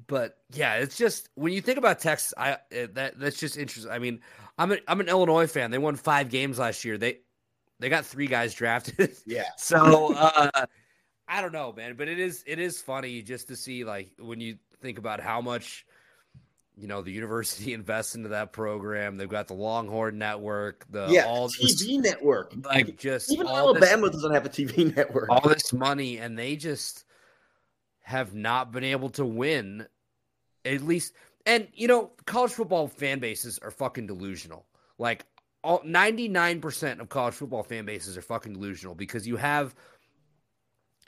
but 0.07 0.37
yeah, 0.51 0.75
it's 0.75 0.97
just 0.97 1.29
when 1.35 1.53
you 1.53 1.61
think 1.61 1.77
about 1.77 1.99
Texas, 1.99 2.33
I 2.37 2.57
eh, 2.71 2.87
that 2.93 3.19
that's 3.19 3.39
just 3.39 3.57
interesting. 3.57 3.91
I 3.91 3.99
mean, 3.99 4.21
I'm 4.57 4.71
an 4.71 4.79
I'm 4.87 4.99
an 4.99 5.09
Illinois 5.09 5.47
fan. 5.47 5.71
They 5.71 5.77
won 5.77 5.95
five 5.95 6.29
games 6.29 6.59
last 6.59 6.85
year. 6.85 6.97
They 6.97 7.19
they 7.79 7.89
got 7.89 8.05
three 8.05 8.27
guys 8.27 8.53
drafted. 8.53 9.15
Yeah. 9.25 9.45
so 9.57 10.13
uh, 10.15 10.65
I 11.27 11.41
don't 11.41 11.53
know, 11.53 11.73
man, 11.73 11.95
but 11.95 12.07
it 12.07 12.19
is 12.19 12.43
it 12.47 12.59
is 12.59 12.81
funny 12.81 13.21
just 13.21 13.47
to 13.47 13.55
see 13.55 13.83
like 13.83 14.11
when 14.19 14.39
you 14.39 14.57
think 14.81 14.97
about 14.97 15.19
how 15.19 15.41
much 15.41 15.85
you 16.79 16.87
know 16.87 17.01
the 17.01 17.11
university 17.11 17.73
invests 17.73 18.15
into 18.15 18.29
that 18.29 18.53
program. 18.53 19.17
They've 19.17 19.29
got 19.29 19.47
the 19.47 19.53
Longhorn 19.53 20.17
Network, 20.17 20.85
the 20.89 21.07
yeah, 21.09 21.25
all 21.25 21.49
TV 21.49 21.61
this, 21.61 21.87
network. 21.87 22.53
Like 22.63 22.97
just 22.97 23.31
even 23.31 23.47
Alabama 23.47 24.07
this, 24.07 24.15
doesn't 24.15 24.33
have 24.33 24.45
a 24.45 24.49
TV 24.49 24.95
network. 24.95 25.29
All 25.29 25.47
this 25.47 25.73
money, 25.73 26.17
and 26.17 26.37
they 26.37 26.55
just 26.55 27.05
have 28.09 28.33
not 28.33 28.71
been 28.71 28.83
able 28.83 29.09
to 29.11 29.23
win 29.23 29.85
at 30.65 30.81
least 30.81 31.13
and 31.45 31.67
you 31.75 31.87
know 31.87 32.09
college 32.25 32.51
football 32.51 32.87
fan 32.87 33.19
bases 33.19 33.59
are 33.59 33.69
fucking 33.69 34.07
delusional. 34.07 34.65
Like 34.97 35.25
all 35.63 35.81
99% 35.81 36.99
of 36.99 37.09
college 37.09 37.35
football 37.35 37.61
fan 37.61 37.85
bases 37.85 38.17
are 38.17 38.23
fucking 38.23 38.53
delusional 38.53 38.95
because 38.95 39.27
you 39.27 39.37
have 39.37 39.75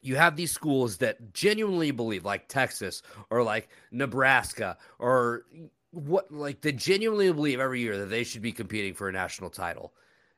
you 0.03 0.15
have 0.15 0.35
these 0.35 0.51
schools 0.51 0.97
that 0.97 1.33
genuinely 1.33 1.89
believe 1.89 2.23
like 2.23 2.47
Texas 2.47 3.01
or 3.31 3.41
like 3.41 3.67
Nebraska 3.91 4.77
or 4.99 5.45
what 5.89 6.31
like 6.31 6.61
they 6.61 6.71
genuinely 6.71 7.33
believe 7.33 7.59
every 7.59 7.81
year 7.81 7.97
that 7.97 8.11
they 8.11 8.23
should 8.23 8.43
be 8.43 8.51
competing 8.51 8.93
for 8.93 9.09
a 9.09 9.11
national 9.11 9.49
title 9.49 9.91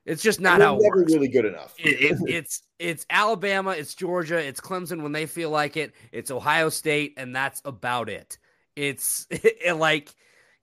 it's 0.05 0.21
just 0.21 0.41
not 0.41 0.61
how 0.61 0.75
it 0.75 0.81
never 0.81 0.97
works. 0.97 1.13
really 1.13 1.27
good 1.27 1.45
enough. 1.45 1.73
it, 1.77 2.11
it, 2.11 2.17
it's 2.27 2.63
it's 2.79 3.05
Alabama, 3.09 3.71
it's 3.71 3.95
Georgia, 3.95 4.37
it's 4.37 4.59
Clemson 4.59 5.01
when 5.01 5.11
they 5.11 5.25
feel 5.25 5.49
like 5.49 5.77
it. 5.77 5.93
It's 6.11 6.31
Ohio 6.31 6.69
State, 6.69 7.13
and 7.17 7.35
that's 7.35 7.61
about 7.65 8.09
it. 8.09 8.37
It's 8.75 9.27
it, 9.29 9.77
like, 9.77 10.13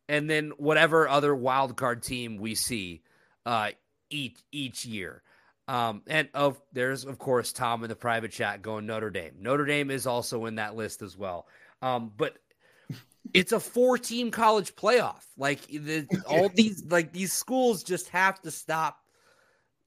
and 0.09 0.29
then 0.29 0.53
whatever 0.59 1.09
other 1.09 1.35
wild 1.35 1.77
card 1.77 2.03
team 2.03 2.37
we 2.37 2.55
see 2.55 3.03
uh, 3.47 3.71
each 4.11 4.39
each 4.53 4.85
year. 4.85 5.23
Um, 5.69 6.03
and 6.09 6.29
of 6.35 6.61
there's 6.73 7.05
of 7.05 7.19
course 7.19 7.53
Tom 7.53 7.85
in 7.85 7.89
the 7.89 7.97
private 7.97 8.33
chat 8.33 8.61
going 8.61 8.87
Notre 8.87 9.11
Dame. 9.11 9.35
Notre 9.39 9.65
Dame 9.65 9.91
is 9.91 10.07
also 10.07 10.47
in 10.47 10.57
that 10.57 10.75
list 10.75 11.01
as 11.01 11.17
well. 11.17 11.47
Um, 11.81 12.13
but 12.17 12.37
it's 13.33 13.53
a 13.53 13.61
four 13.61 13.97
team 13.97 14.31
college 14.31 14.75
playoff. 14.75 15.25
Like 15.37 15.67
the, 15.69 16.07
all 16.29 16.49
these 16.49 16.85
like 16.89 17.13
these 17.13 17.33
schools 17.33 17.83
just 17.83 18.09
have 18.11 18.41
to 18.43 18.51
stop 18.51 19.00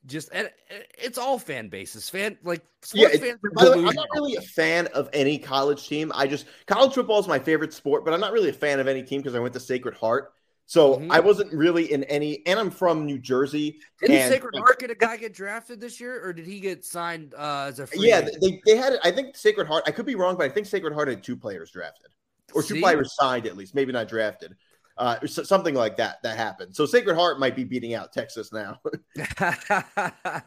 just 0.06 0.30
and 0.34 0.50
it's 0.98 1.18
all 1.18 1.40
fan 1.40 1.70
bases. 1.70 2.10
Fan 2.10 2.38
like 2.44 2.62
yeah, 2.94 3.10
fans 3.10 3.40
I'm 3.58 3.96
not 3.96 4.08
really 4.14 4.36
a 4.36 4.42
fan 4.42 4.88
of 4.88 5.10
any 5.14 5.38
college 5.38 5.88
team. 5.88 6.12
I 6.16 6.28
just 6.28 6.46
college 6.66 6.94
football 6.94 7.20
is 7.20 7.28
my 7.28 7.40
favorite 7.40 7.74
sport, 7.74 8.04
but 8.04 8.14
I'm 8.14 8.20
not 8.20 8.34
really 8.34 8.50
a 8.50 8.54
fan 8.54 8.80
of 8.80 8.88
any 8.88 9.04
team 9.04 9.22
because 9.22 9.36
I 9.36 9.40
went 9.40 9.54
to 9.54 9.60
Sacred 9.60 9.96
Heart. 9.96 10.34
So 10.66 10.96
mm-hmm. 10.96 11.12
I 11.12 11.20
wasn't 11.20 11.54
really 11.54 11.92
in 11.92 12.06
any, 12.06 12.46
and 12.46 12.58
I'm 12.58 12.72
from 12.72 13.06
New 13.06 13.20
Jersey. 13.20 13.80
Did 14.00 14.30
Sacred 14.30 14.56
Heart 14.58 14.80
get 14.80 14.92
a 14.92 14.96
guy 14.96 15.18
get 15.18 15.34
drafted 15.34 15.82
this 15.82 16.00
year, 16.00 16.26
or 16.26 16.32
did 16.32 16.46
he 16.46 16.62
get 16.62 16.86
signed 16.86 17.34
uh, 17.38 17.66
as 17.68 17.80
a 17.80 17.88
free? 17.88 18.08
Yeah, 18.08 18.22
they, 18.22 18.62
they 18.66 18.78
had. 18.78 18.94
I 19.04 19.12
think 19.12 19.36
Sacred 19.36 19.68
Heart. 19.68 19.84
I 19.88 19.92
could 19.92 20.06
be 20.06 20.16
wrong, 20.16 20.38
but 20.38 20.46
I 20.46 20.50
think 20.50 20.68
Sacred 20.68 20.94
Heart 20.94 21.10
had 21.10 21.24
two 21.24 21.36
players 21.36 21.72
drafted, 21.72 22.12
or 22.54 22.62
two 22.64 22.76
See? 22.76 22.82
players 22.82 23.14
signed 23.16 23.46
at 23.46 23.58
least, 23.58 23.76
maybe 23.76 23.92
not 23.92 24.08
drafted 24.08 24.56
uh, 24.98 25.26
something 25.26 25.74
like 25.74 25.98
that 25.98 26.22
that 26.24 26.38
happened. 26.38 26.76
So 26.76 26.86
Sacred 26.86 27.16
Heart 27.16 27.40
might 27.40 27.56
be 27.56 27.64
beating 27.64 27.94
out 27.94 28.14
Texas 28.14 28.52
now. 28.52 28.80
uh, 29.40 30.42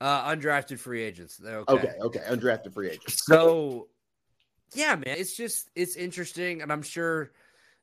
undrafted 0.00 0.78
free 0.78 1.02
agents. 1.02 1.40
Okay. 1.44 1.72
okay, 1.72 1.92
okay, 2.00 2.20
undrafted 2.28 2.72
free 2.72 2.90
agents. 2.90 3.24
So, 3.26 3.88
yeah, 4.74 4.94
man, 4.94 5.16
it's 5.18 5.36
just 5.36 5.70
it's 5.74 5.96
interesting, 5.96 6.62
and 6.62 6.72
I'm 6.72 6.82
sure. 6.82 7.32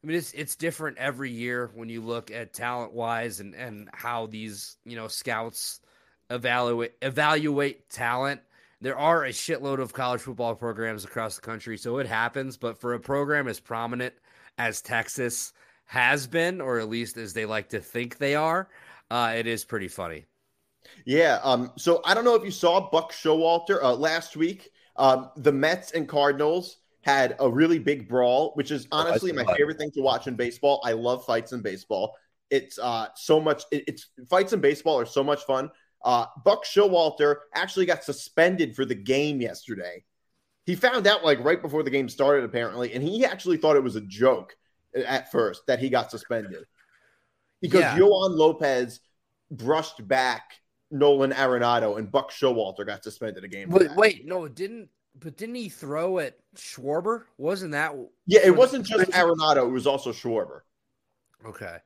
I 0.03 0.07
mean, 0.07 0.17
it's 0.17 0.33
it's 0.33 0.55
different 0.55 0.97
every 0.99 1.31
year 1.31 1.71
when 1.73 1.89
you 1.89 1.99
look 2.01 2.29
at 2.29 2.53
talent 2.53 2.93
wise 2.93 3.39
and 3.39 3.55
and 3.55 3.89
how 3.93 4.27
these 4.27 4.77
you 4.85 4.95
know 4.95 5.07
scouts 5.07 5.81
evaluate 6.29 6.93
evaluate 7.01 7.89
talent. 7.89 8.41
There 8.81 8.97
are 8.97 9.25
a 9.25 9.29
shitload 9.29 9.79
of 9.79 9.93
college 9.93 10.21
football 10.21 10.53
programs 10.53 11.05
across 11.05 11.35
the 11.35 11.41
country, 11.41 11.77
so 11.77 11.97
it 11.97 12.07
happens. 12.07 12.55
But 12.55 12.77
for 12.77 12.93
a 12.93 12.99
program 12.99 13.47
as 13.47 13.59
prominent 13.59 14.13
as 14.57 14.81
Texas, 14.81 15.53
has 15.85 16.27
been, 16.27 16.61
or 16.61 16.79
at 16.79 16.89
least 16.89 17.17
as 17.17 17.33
they 17.33 17.45
like 17.45 17.69
to 17.69 17.79
think 17.79 18.17
they 18.17 18.35
are, 18.35 18.67
uh, 19.09 19.33
it 19.35 19.47
is 19.47 19.63
pretty 19.63 19.87
funny. 19.87 20.25
Yeah. 21.05 21.39
Um, 21.43 21.71
so 21.77 22.01
I 22.05 22.13
don't 22.13 22.25
know 22.25 22.35
if 22.35 22.43
you 22.43 22.51
saw 22.51 22.89
Buck 22.89 23.11
Showalter 23.11 23.81
uh, 23.81 23.95
last 23.95 24.35
week. 24.35 24.71
Um, 24.95 25.29
the 25.37 25.51
Mets 25.51 25.91
and 25.91 26.07
Cardinals 26.07 26.77
had 27.01 27.35
a 27.39 27.49
really 27.49 27.79
big 27.79 28.07
brawl, 28.07 28.51
which 28.55 28.71
is 28.71 28.87
oh, 28.91 28.97
honestly 28.97 29.31
oh, 29.31 29.35
my 29.35 29.55
favorite 29.55 29.77
thing 29.77 29.91
to 29.91 30.01
watch 30.01 30.27
in 30.27 30.35
baseball. 30.35 30.81
I 30.83 30.93
love 30.93 31.25
fights 31.25 31.53
in 31.53 31.61
baseball. 31.61 32.15
It's 32.49 32.79
uh, 32.79 33.07
so 33.15 33.39
much. 33.39 33.63
It, 33.71 33.83
it's 33.87 34.09
fights 34.29 34.53
in 34.53 34.61
baseball 34.61 34.99
are 34.99 35.05
so 35.05 35.23
much 35.23 35.43
fun. 35.43 35.69
Uh, 36.03 36.25
Buck 36.43 36.65
Showalter 36.65 37.37
actually 37.53 37.85
got 37.85 38.03
suspended 38.03 38.75
for 38.75 38.85
the 38.85 38.95
game 38.95 39.41
yesterday. 39.41 40.03
He 40.65 40.75
found 40.75 41.05
out 41.05 41.23
like 41.23 41.43
right 41.43 41.61
before 41.61 41.83
the 41.83 41.89
game 41.89 42.09
started, 42.09 42.43
apparently, 42.43 42.93
and 42.93 43.03
he 43.03 43.25
actually 43.25 43.57
thought 43.57 43.75
it 43.75 43.83
was 43.83 43.95
a 43.95 44.01
joke 44.01 44.55
at 44.95 45.31
first 45.31 45.65
that 45.67 45.79
he 45.79 45.89
got 45.89 46.11
suspended 46.11 46.65
because 47.61 47.81
yeah. 47.81 47.97
Lopez 47.99 48.99
brushed 49.51 50.07
back 50.07 50.53
Nolan 50.91 51.31
Arenado 51.31 51.97
and 51.97 52.11
Buck 52.11 52.31
Showalter 52.31 52.85
got 52.85 53.03
suspended 53.03 53.43
a 53.43 53.47
game. 53.47 53.69
Wait, 53.69 53.93
wait, 53.95 54.25
no, 54.25 54.45
it 54.45 54.55
didn't 54.55 54.89
but 55.19 55.37
didn't 55.37 55.55
he 55.55 55.69
throw 55.69 56.19
at 56.19 56.37
Schwarber? 56.55 57.23
Wasn't 57.37 57.71
that? 57.71 57.93
Yeah, 58.25 58.41
it 58.43 58.55
wasn't 58.55 58.85
just 58.85 59.09
Arenado; 59.11 59.67
it 59.67 59.71
was 59.71 59.87
also 59.87 60.11
Schwarber. 60.11 60.61
Okay, 61.45 61.77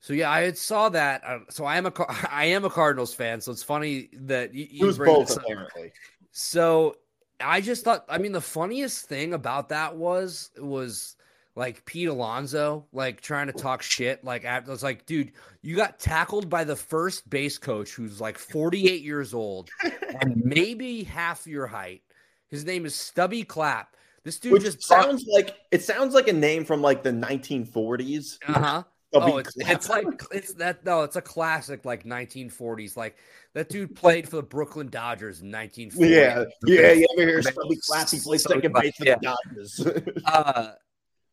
so 0.00 0.12
yeah, 0.12 0.30
I 0.30 0.52
saw 0.52 0.88
that. 0.90 1.22
Uh, 1.24 1.38
so 1.50 1.64
I 1.64 1.76
am 1.76 1.86
a 1.86 1.92
I 2.30 2.46
am 2.46 2.64
a 2.64 2.70
Cardinals 2.70 3.14
fan. 3.14 3.40
So 3.40 3.52
it's 3.52 3.62
funny 3.62 4.08
that 4.14 4.54
you, 4.54 4.66
you 4.70 4.88
it 4.88 4.98
both 4.98 5.36
apparently. 5.36 5.92
So 6.30 6.96
I 7.40 7.60
just 7.60 7.84
thought. 7.84 8.04
I 8.08 8.18
mean, 8.18 8.32
the 8.32 8.40
funniest 8.40 9.06
thing 9.06 9.34
about 9.34 9.68
that 9.70 9.96
was 9.96 10.50
was 10.58 11.16
like 11.58 11.84
Pete 11.84 12.06
Alonso, 12.06 12.86
like 12.92 13.20
trying 13.20 13.48
to 13.48 13.52
talk 13.52 13.82
shit. 13.82 14.22
Like 14.24 14.44
I 14.44 14.60
was 14.60 14.84
like, 14.84 15.04
dude, 15.06 15.32
you 15.60 15.74
got 15.74 15.98
tackled 15.98 16.48
by 16.48 16.62
the 16.62 16.76
first 16.76 17.28
base 17.28 17.58
coach 17.58 17.90
who's 17.90 18.20
like 18.20 18.38
48 18.38 19.02
years 19.02 19.34
old 19.34 19.68
and 20.20 20.40
maybe 20.44 21.02
half 21.02 21.48
your 21.48 21.66
height. 21.66 22.02
His 22.46 22.64
name 22.64 22.86
is 22.86 22.94
Stubby 22.94 23.42
Clapp. 23.42 23.96
This 24.22 24.38
dude 24.38 24.52
Which 24.52 24.62
just 24.62 24.84
sounds 24.84 25.26
like 25.26 25.56
it 25.72 25.82
sounds 25.82 26.14
like 26.14 26.28
a 26.28 26.32
name 26.32 26.64
from 26.64 26.80
like 26.80 27.02
the 27.02 27.10
1940s. 27.10 28.38
Uh 28.46 28.52
huh. 28.52 28.82
Oh, 29.14 29.38
it's, 29.38 29.56
it's 29.56 29.88
like 29.88 30.06
it's 30.30 30.52
that 30.54 30.84
no, 30.84 31.02
it's 31.02 31.16
a 31.16 31.22
classic 31.22 31.84
like 31.84 32.04
1940s. 32.04 32.96
Like 32.96 33.16
that 33.54 33.68
dude 33.68 33.96
played 33.96 34.28
for 34.28 34.36
the 34.36 34.42
Brooklyn 34.42 34.90
Dodgers 34.90 35.40
in 35.40 35.50
1940. 35.50 36.12
Yeah, 36.12 36.44
yeah. 36.66 36.92
You 36.92 37.06
ever 37.16 37.28
hear 37.28 37.42
Stubby 37.42 37.78
Clapp? 37.84 38.10
He 38.10 38.20
plays 38.20 38.42
second 38.44 38.72
base 38.74 38.94
for 38.96 39.06
yeah. 39.06 39.16
the 39.20 39.36
Dodgers. 39.44 40.14
Uh, 40.26 40.72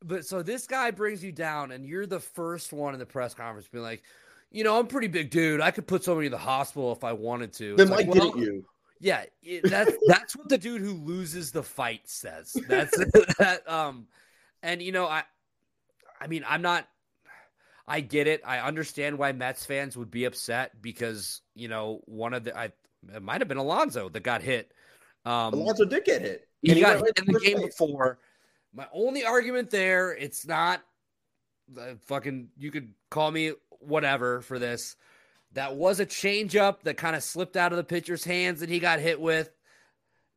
but 0.05 0.25
so 0.25 0.41
this 0.41 0.67
guy 0.67 0.91
brings 0.91 1.23
you 1.23 1.31
down, 1.31 1.71
and 1.71 1.85
you're 1.85 2.05
the 2.05 2.19
first 2.19 2.71
one 2.71 2.93
in 2.93 2.99
the 2.99 3.05
press 3.05 3.33
conference 3.33 3.67
being 3.67 3.83
like, 3.83 4.03
you 4.51 4.63
know, 4.63 4.79
I'm 4.79 4.87
pretty 4.87 5.07
big 5.07 5.31
dude. 5.31 5.61
I 5.61 5.71
could 5.71 5.87
put 5.87 6.03
somebody 6.03 6.27
in 6.27 6.31
the 6.31 6.37
hospital 6.37 6.91
if 6.91 7.03
I 7.03 7.13
wanted 7.13 7.53
to. 7.53 7.75
then 7.75 7.87
It's 7.87 7.91
why 7.91 7.97
like, 7.97 8.07
well, 8.07 8.37
you? 8.37 8.65
Yeah, 8.99 9.25
it, 9.43 9.69
that's 9.69 9.93
that's 10.07 10.35
what 10.35 10.49
the 10.49 10.57
dude 10.57 10.81
who 10.81 10.93
loses 10.93 11.51
the 11.51 11.63
fight 11.63 12.01
says. 12.05 12.55
That's 12.67 12.95
that. 13.39 13.69
Um, 13.69 14.07
and 14.63 14.81
you 14.81 14.91
know, 14.91 15.07
I, 15.07 15.23
I 16.19 16.27
mean, 16.27 16.45
I'm 16.47 16.61
not. 16.61 16.87
I 17.87 17.99
get 17.99 18.27
it. 18.27 18.41
I 18.45 18.59
understand 18.59 19.17
why 19.17 19.31
Mets 19.31 19.65
fans 19.65 19.95
would 19.95 20.09
be 20.09 20.25
upset 20.25 20.81
because 20.81 21.41
you 21.53 21.67
know 21.67 22.01
one 22.05 22.33
of 22.33 22.45
the 22.45 22.57
I 22.57 22.71
it 23.13 23.21
might 23.21 23.41
have 23.41 23.47
been 23.47 23.57
Alonso 23.57 24.09
that 24.09 24.23
got 24.23 24.41
hit. 24.41 24.71
Um, 25.25 25.53
Alonso 25.53 25.85
did 25.85 26.05
get 26.05 26.21
hit. 26.21 26.47
he 26.61 26.71
And 26.71 26.81
got 26.81 26.97
hit 26.99 27.19
in 27.19 27.33
the 27.33 27.39
game 27.39 27.61
before. 27.61 28.19
My 28.75 28.87
only 28.93 29.23
argument 29.23 29.71
there, 29.71 30.11
it's 30.11 30.45
not 30.45 30.83
uh, 31.79 31.93
fucking. 32.07 32.49
You 32.57 32.71
could 32.71 32.93
call 33.09 33.31
me 33.31 33.53
whatever 33.79 34.41
for 34.41 34.59
this. 34.59 34.97
That 35.53 35.75
was 35.77 36.01
a 36.01 36.05
changeup 36.05 36.81
that 36.83 36.97
kind 36.97 37.15
of 37.15 37.23
slipped 37.23 37.55
out 37.55 37.71
of 37.71 37.77
the 37.77 37.83
pitcher's 37.85 38.25
hands 38.25 38.61
and 38.61 38.69
he 38.69 38.79
got 38.79 38.99
hit 38.99 39.21
with. 39.21 39.49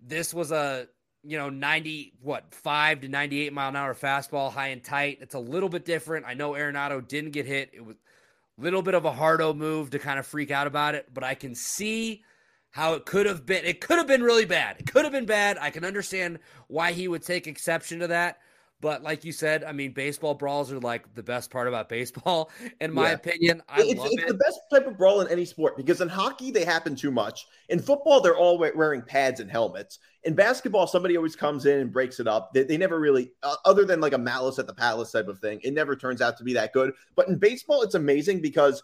This 0.01 0.33
was 0.33 0.53
a 0.53 0.87
you 1.25 1.37
know 1.37 1.51
ninety 1.51 2.13
what 2.23 2.55
five 2.55 3.01
to 3.01 3.09
ninety 3.09 3.45
eight 3.45 3.53
mile 3.53 3.71
an 3.71 3.77
hour 3.77 3.95
fastball, 3.95 4.53
high 4.53 4.69
and 4.69 4.85
tight. 4.85 5.19
It's 5.21 5.35
a 5.35 5.41
little 5.41 5.69
bit 5.69 5.85
different. 5.85 6.25
I 6.25 6.35
know 6.35 6.53
Arenado 6.53 7.07
didn't 7.07 7.33
get 7.33 7.47
hit. 7.47 7.71
It 7.73 7.85
was 7.85 7.97
a 7.97 8.63
little 8.63 8.83
bit 8.83 8.95
of 8.95 9.05
a 9.05 9.13
hardo 9.13 9.53
move 9.53 9.91
to 9.91 9.99
kind 9.99 10.21
of 10.21 10.27
freak 10.27 10.53
out 10.53 10.69
about 10.69 10.95
it, 10.95 11.13
but 11.13 11.25
I 11.25 11.35
can 11.35 11.57
see 11.57 12.23
how 12.71 12.95
it 12.95 13.07
could 13.07 13.27
have 13.27 13.47
been. 13.47 13.65
It 13.65 13.81
could 13.81 13.99
have 13.99 14.07
been 14.07 14.23
really 14.23 14.45
bad. 14.45 14.77
It 14.79 14.91
could 14.93 15.05
have 15.05 15.13
been 15.13 15.27
bad. 15.27 15.59
I 15.61 15.71
can 15.71 15.85
understand 15.85 16.39
why 16.69 16.93
he 16.93 17.09
would 17.09 17.23
take 17.23 17.47
exception 17.47 18.01
to 18.01 18.09
that. 18.09 18.39
But 18.81 19.03
like 19.03 19.25
you 19.25 19.33
said, 19.33 19.65
I 19.65 19.73
mean, 19.73 19.91
baseball 19.93 20.35
brawls 20.35 20.71
are 20.71 20.79
like 20.79 21.13
the 21.17 21.23
best 21.23 21.51
part 21.51 21.67
about 21.67 21.89
baseball, 21.89 22.51
in 22.81 22.93
my 22.93 23.09
Yeah. 23.09 23.15
opinion. 23.15 23.63
I 23.69 23.81
it's, 23.81 23.99
love 23.99 24.09
it's 24.13 24.23
it. 24.23 24.29
the 24.29 24.35
best 24.35 24.61
type 24.73 24.87
of 24.87 24.97
brawl 24.97 25.21
in 25.21 25.29
any 25.29 25.45
sport 25.45 25.77
because 25.77 26.01
in 26.01 26.09
hockey 26.09 26.53
they 26.53 26.65
happen 26.65 26.95
too 26.95 27.11
much. 27.11 27.47
In 27.71 27.81
football, 27.81 28.21
they're 28.21 28.37
all 28.37 28.57
wearing 28.59 29.03
pads 29.03 29.41
and 29.41 29.51
helmets. 29.51 29.99
In 30.23 30.35
basketball, 30.35 30.87
somebody 30.87 31.17
always 31.17 31.35
comes 31.35 31.67
in 31.67 31.81
and 31.81 31.93
breaks 31.93 32.21
it 32.21 32.29
up. 32.29 32.53
They, 32.53 32.63
they 32.63 32.77
never 32.77 33.01
really, 33.01 33.33
uh, 33.43 33.57
other 33.65 33.85
than 33.85 34.01
like 34.01 34.13
a 34.13 34.19
malice 34.19 34.61
at 34.61 34.69
the 34.69 34.75
palace 34.75 35.11
type 35.11 35.27
of 35.27 35.41
thing, 35.41 35.59
it 35.65 35.73
never 35.75 35.97
turns 35.97 36.21
out 36.21 36.37
to 36.39 36.45
be 36.45 36.53
that 36.55 36.73
good. 36.73 36.93
But 37.17 37.27
in 37.29 37.39
baseball, 37.39 37.83
it's 37.83 37.95
amazing 37.97 38.43
because. 38.43 38.83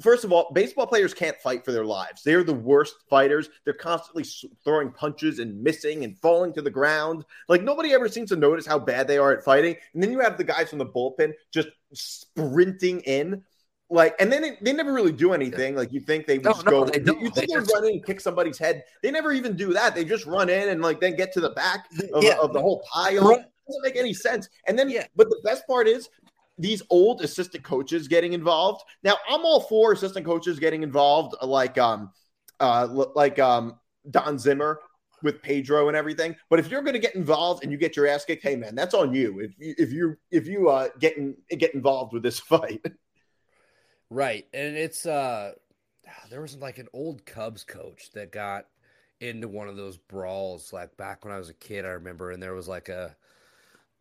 First 0.00 0.24
of 0.24 0.32
all, 0.32 0.50
baseball 0.54 0.86
players 0.86 1.12
can't 1.12 1.36
fight 1.38 1.64
for 1.64 1.70
their 1.72 1.84
lives. 1.84 2.22
They're 2.22 2.42
the 2.42 2.54
worst 2.54 2.94
fighters. 3.10 3.50
They're 3.64 3.74
constantly 3.74 4.24
throwing 4.64 4.90
punches 4.90 5.38
and 5.38 5.62
missing 5.62 6.04
and 6.04 6.18
falling 6.18 6.52
to 6.54 6.62
the 6.62 6.70
ground. 6.70 7.24
Like 7.48 7.62
nobody 7.62 7.92
ever 7.92 8.08
seems 8.08 8.30
to 8.30 8.36
notice 8.36 8.64
how 8.66 8.78
bad 8.78 9.06
they 9.06 9.18
are 9.18 9.32
at 9.32 9.44
fighting. 9.44 9.76
And 9.92 10.02
then 10.02 10.10
you 10.10 10.20
have 10.20 10.38
the 10.38 10.44
guys 10.44 10.70
from 10.70 10.78
the 10.78 10.86
bullpen 10.86 11.32
just 11.52 11.68
sprinting 11.92 13.00
in 13.00 13.42
like, 13.90 14.14
and 14.18 14.32
then 14.32 14.40
they, 14.40 14.56
they 14.62 14.72
never 14.72 14.94
really 14.94 15.12
do 15.12 15.34
anything. 15.34 15.76
Like 15.76 15.92
you 15.92 16.00
think 16.00 16.26
they 16.26 16.38
No, 16.38 16.52
just 16.52 16.64
no, 16.64 16.70
go, 16.70 16.84
they 16.86 16.98
don't. 16.98 17.20
you 17.20 17.26
think 17.30 17.34
They 17.48 17.54
they 17.54 17.60
just- 17.60 17.72
run 17.74 17.84
in 17.84 17.92
and 17.92 18.04
kick 18.06 18.20
somebody's 18.20 18.56
head. 18.58 18.84
They 19.02 19.10
never 19.10 19.32
even 19.32 19.54
do 19.56 19.74
that. 19.74 19.94
They 19.94 20.06
just 20.06 20.24
run 20.24 20.48
in 20.48 20.70
and 20.70 20.80
like 20.80 21.00
then 21.00 21.16
get 21.16 21.32
to 21.34 21.40
the 21.40 21.50
back 21.50 21.86
of, 22.14 22.22
Yeah. 22.24 22.38
of 22.40 22.54
the 22.54 22.60
whole 22.60 22.82
pile. 22.90 23.28
Right. 23.28 23.40
It 23.40 23.46
doesn't 23.68 23.82
make 23.82 23.96
any 23.96 24.14
sense. 24.14 24.48
And 24.66 24.78
then, 24.78 24.88
Yeah. 24.88 25.06
but 25.14 25.28
the 25.28 25.40
best 25.44 25.66
part 25.66 25.86
is 25.86 26.08
these 26.58 26.82
old 26.90 27.22
assistant 27.22 27.64
coaches 27.64 28.08
getting 28.08 28.32
involved. 28.32 28.82
Now, 29.02 29.16
I'm 29.28 29.44
all 29.44 29.60
for 29.60 29.92
assistant 29.92 30.26
coaches 30.26 30.58
getting 30.58 30.82
involved, 30.82 31.34
like 31.42 31.78
um, 31.78 32.10
uh, 32.60 32.88
like 33.14 33.38
um, 33.38 33.78
Don 34.10 34.38
Zimmer 34.38 34.80
with 35.22 35.42
Pedro 35.42 35.88
and 35.88 35.96
everything. 35.96 36.36
But 36.50 36.58
if 36.58 36.70
you're 36.70 36.82
going 36.82 36.94
to 36.94 36.98
get 37.00 37.14
involved 37.14 37.62
and 37.62 37.72
you 37.72 37.78
get 37.78 37.96
your 37.96 38.06
ass 38.06 38.24
kicked, 38.24 38.42
hey 38.42 38.56
man, 38.56 38.74
that's 38.74 38.94
on 38.94 39.14
you. 39.14 39.40
If 39.40 39.52
you 39.58 39.74
if 39.78 39.92
you 39.92 40.16
if 40.30 40.46
you 40.46 40.68
uh 40.68 40.88
get 40.98 41.16
in, 41.16 41.36
get 41.58 41.74
involved 41.74 42.12
with 42.12 42.22
this 42.22 42.38
fight, 42.40 42.84
Right. 44.12 44.46
And 44.52 44.76
it's 44.76 45.06
uh 45.06 45.52
there 46.28 46.42
was 46.42 46.56
like 46.56 46.76
an 46.76 46.88
old 46.92 47.24
Cubs 47.24 47.64
coach 47.64 48.10
that 48.12 48.30
got 48.30 48.66
into 49.20 49.48
one 49.48 49.68
of 49.68 49.76
those 49.76 49.96
brawls 49.96 50.70
like 50.70 50.94
back 50.98 51.24
when 51.24 51.32
I 51.32 51.38
was 51.38 51.48
a 51.48 51.54
kid, 51.54 51.86
I 51.86 51.90
remember, 51.90 52.30
and 52.30 52.42
there 52.42 52.52
was 52.52 52.68
like 52.68 52.90
a 52.90 53.16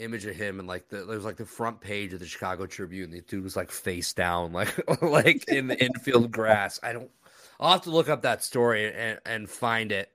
image 0.02 0.26
of 0.26 0.36
him 0.36 0.60
and 0.60 0.68
like 0.68 0.89
the 0.89 0.97
there 0.97 1.16
was 1.16 1.26
like 1.26 1.38
the 1.38 1.45
front 1.45 1.82
page 1.82 2.14
of 2.14 2.20
the 2.20 2.26
Chicago 2.26 2.66
Tribune. 2.66 3.12
The 3.12 3.22
dude 3.22 3.43
was 3.43 3.56
like 3.56 3.72
face 3.72 4.14
down, 4.14 4.54
like 4.54 5.02
like 5.02 5.47
in 5.47 5.68
the 5.68 5.82
infield 5.82 6.32
grass. 6.32 6.80
I 6.84 6.93
don't 6.93 7.10
I'll 7.60 7.74
have 7.74 7.84
to 7.84 7.91
look 7.91 8.10
up 8.10 8.24
that 8.24 8.43
story 8.43 8.91
and, 8.91 9.20
and 9.26 9.49
find 9.49 9.91
it. 9.91 10.10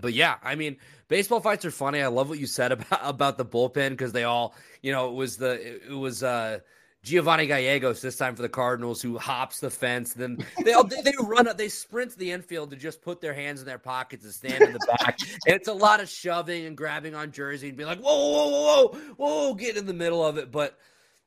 But 0.00 0.14
yeah, 0.14 0.36
I 0.42 0.54
mean, 0.54 0.78
baseball 1.08 1.40
fights 1.40 1.64
are 1.64 1.70
funny. 1.70 2.00
I 2.00 2.08
love 2.08 2.28
what 2.28 2.38
you 2.38 2.46
said 2.46 2.72
about 2.72 3.00
about 3.02 3.38
the 3.38 3.44
bullpen 3.44 3.90
because 3.90 4.12
they 4.12 4.24
all, 4.24 4.54
you 4.82 4.92
know, 4.92 5.10
it 5.10 5.14
was 5.14 5.36
the 5.36 5.52
it, 5.52 5.82
it 5.90 5.94
was 5.94 6.22
uh 6.22 6.60
Giovanny 7.04 7.46
Gallegos 7.46 8.00
this 8.00 8.16
time 8.16 8.34
for 8.34 8.40
the 8.40 8.48
Cardinals 8.48 9.02
who 9.02 9.18
hops 9.18 9.60
the 9.60 9.68
fence. 9.68 10.14
Then 10.14 10.38
they 10.64 10.72
all 10.72 10.84
they, 10.84 11.02
they 11.02 11.12
run 11.20 11.46
up, 11.46 11.58
they 11.58 11.68
sprint 11.68 12.12
to 12.12 12.18
the 12.18 12.32
infield 12.32 12.70
to 12.70 12.76
just 12.76 13.02
put 13.02 13.20
their 13.20 13.34
hands 13.34 13.60
in 13.60 13.66
their 13.66 13.78
pockets 13.78 14.24
and 14.24 14.32
stand 14.32 14.62
in 14.62 14.72
the 14.72 14.96
back. 14.98 15.18
and 15.46 15.54
it's 15.54 15.68
a 15.68 15.72
lot 15.72 16.00
of 16.00 16.08
shoving 16.08 16.64
and 16.64 16.76
grabbing 16.76 17.14
on 17.14 17.30
jersey 17.30 17.68
and 17.68 17.76
be 17.76 17.84
like, 17.84 18.00
whoa, 18.00 18.30
whoa, 18.30 18.48
whoa, 18.48 18.86
whoa, 18.88 19.00
whoa, 19.16 19.54
get 19.54 19.76
in 19.76 19.84
the 19.84 19.92
middle 19.92 20.24
of 20.24 20.38
it. 20.38 20.50
But 20.50 20.78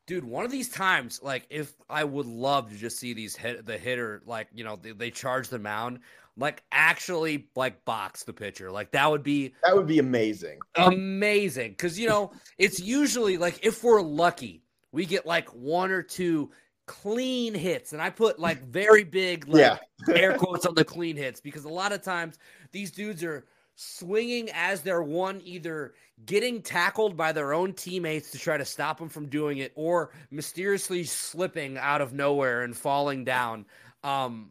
dude, 0.08 0.24
one 0.24 0.46
of 0.46 0.52
these 0.52 0.70
times, 0.70 1.22
like 1.22 1.46
if 1.52 1.72
I 1.88 2.04
would 2.04 2.26
love 2.26 2.72
to 2.72 2.76
just 2.76 2.98
see 2.98 3.14
these 3.14 3.36
hit 3.36 3.64
the 3.64 3.78
hitter, 3.78 4.24
like 4.26 4.48
you 4.56 4.64
know, 4.64 4.78
they, 4.78 4.94
they 4.94 5.12
charge 5.12 5.50
the 5.50 5.60
mound, 5.60 6.00
like 6.38 6.64
actually 6.72 7.50
like 7.56 7.86
box 7.86 8.24
the 8.24 8.34
pitcher. 8.34 8.72
Like 8.72 8.92
that 8.94 9.12
would 9.12 9.24
be 9.24 9.54
that 9.64 9.76
would 9.76 9.88
be 9.88 10.00
amazing. 10.00 10.58
amazing 10.76 11.72
because 11.72 12.00
you 12.00 12.08
know 12.08 12.32
it's 12.58 12.80
usually 12.80 13.38
like 13.38 13.64
if 13.64 13.84
we're 13.84 14.02
lucky 14.02 14.64
we 14.98 15.06
get 15.06 15.28
like 15.28 15.48
one 15.50 15.92
or 15.92 16.02
two 16.02 16.50
clean 16.88 17.54
hits 17.54 17.94
and 17.94 18.02
i 18.02 18.10
put 18.10 18.40
like 18.40 18.64
very 18.68 19.04
big 19.04 19.48
like 19.48 19.60
Yeah. 19.60 19.78
air 20.16 20.36
quotes 20.36 20.66
on 20.66 20.74
the 20.74 20.84
clean 20.84 21.16
hits 21.16 21.40
because 21.40 21.66
a 21.66 21.70
lot 21.70 21.92
of 21.92 22.02
times 22.02 22.40
these 22.72 22.90
dudes 22.90 23.24
are 23.24 23.46
swinging 23.76 24.50
as 24.56 24.82
they're 24.82 25.04
one 25.04 25.40
either 25.44 25.94
getting 26.26 26.64
tackled 26.64 27.16
by 27.16 27.32
their 27.32 27.54
own 27.54 27.74
teammates 27.74 28.32
to 28.32 28.40
try 28.40 28.58
to 28.58 28.66
stop 28.66 28.98
them 28.98 29.08
from 29.08 29.28
doing 29.28 29.60
it 29.60 29.72
or 29.76 30.10
mysteriously 30.32 31.04
slipping 31.04 31.78
out 31.78 32.02
of 32.02 32.12
nowhere 32.12 32.64
and 32.64 32.76
falling 32.76 33.24
down 33.24 33.66
um 34.04 34.50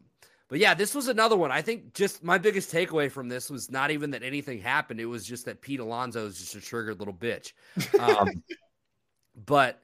but 0.49 0.59
yeah, 0.59 0.73
this 0.73 0.95
was 0.95 1.09
another 1.09 1.35
one. 1.35 1.51
I 1.51 1.61
think 1.61 1.93
just 1.93 2.23
my 2.23 2.37
biggest 2.37 2.73
takeaway 2.73 3.11
from 3.11 3.27
this 3.27 3.49
was 3.49 3.69
not 3.69 3.91
even 3.91 4.11
that 4.11 4.23
anything 4.23 4.61
happened. 4.61 5.01
It 5.01 5.05
was 5.05 5.25
just 5.25 5.43
that 5.43 5.59
Pete 5.59 5.81
Alonso 5.81 6.25
is 6.25 6.39
just 6.39 6.55
a 6.55 6.61
triggered 6.61 6.99
little 6.99 7.13
bitch. 7.13 7.51
Um, 7.99 8.29
but 9.45 9.81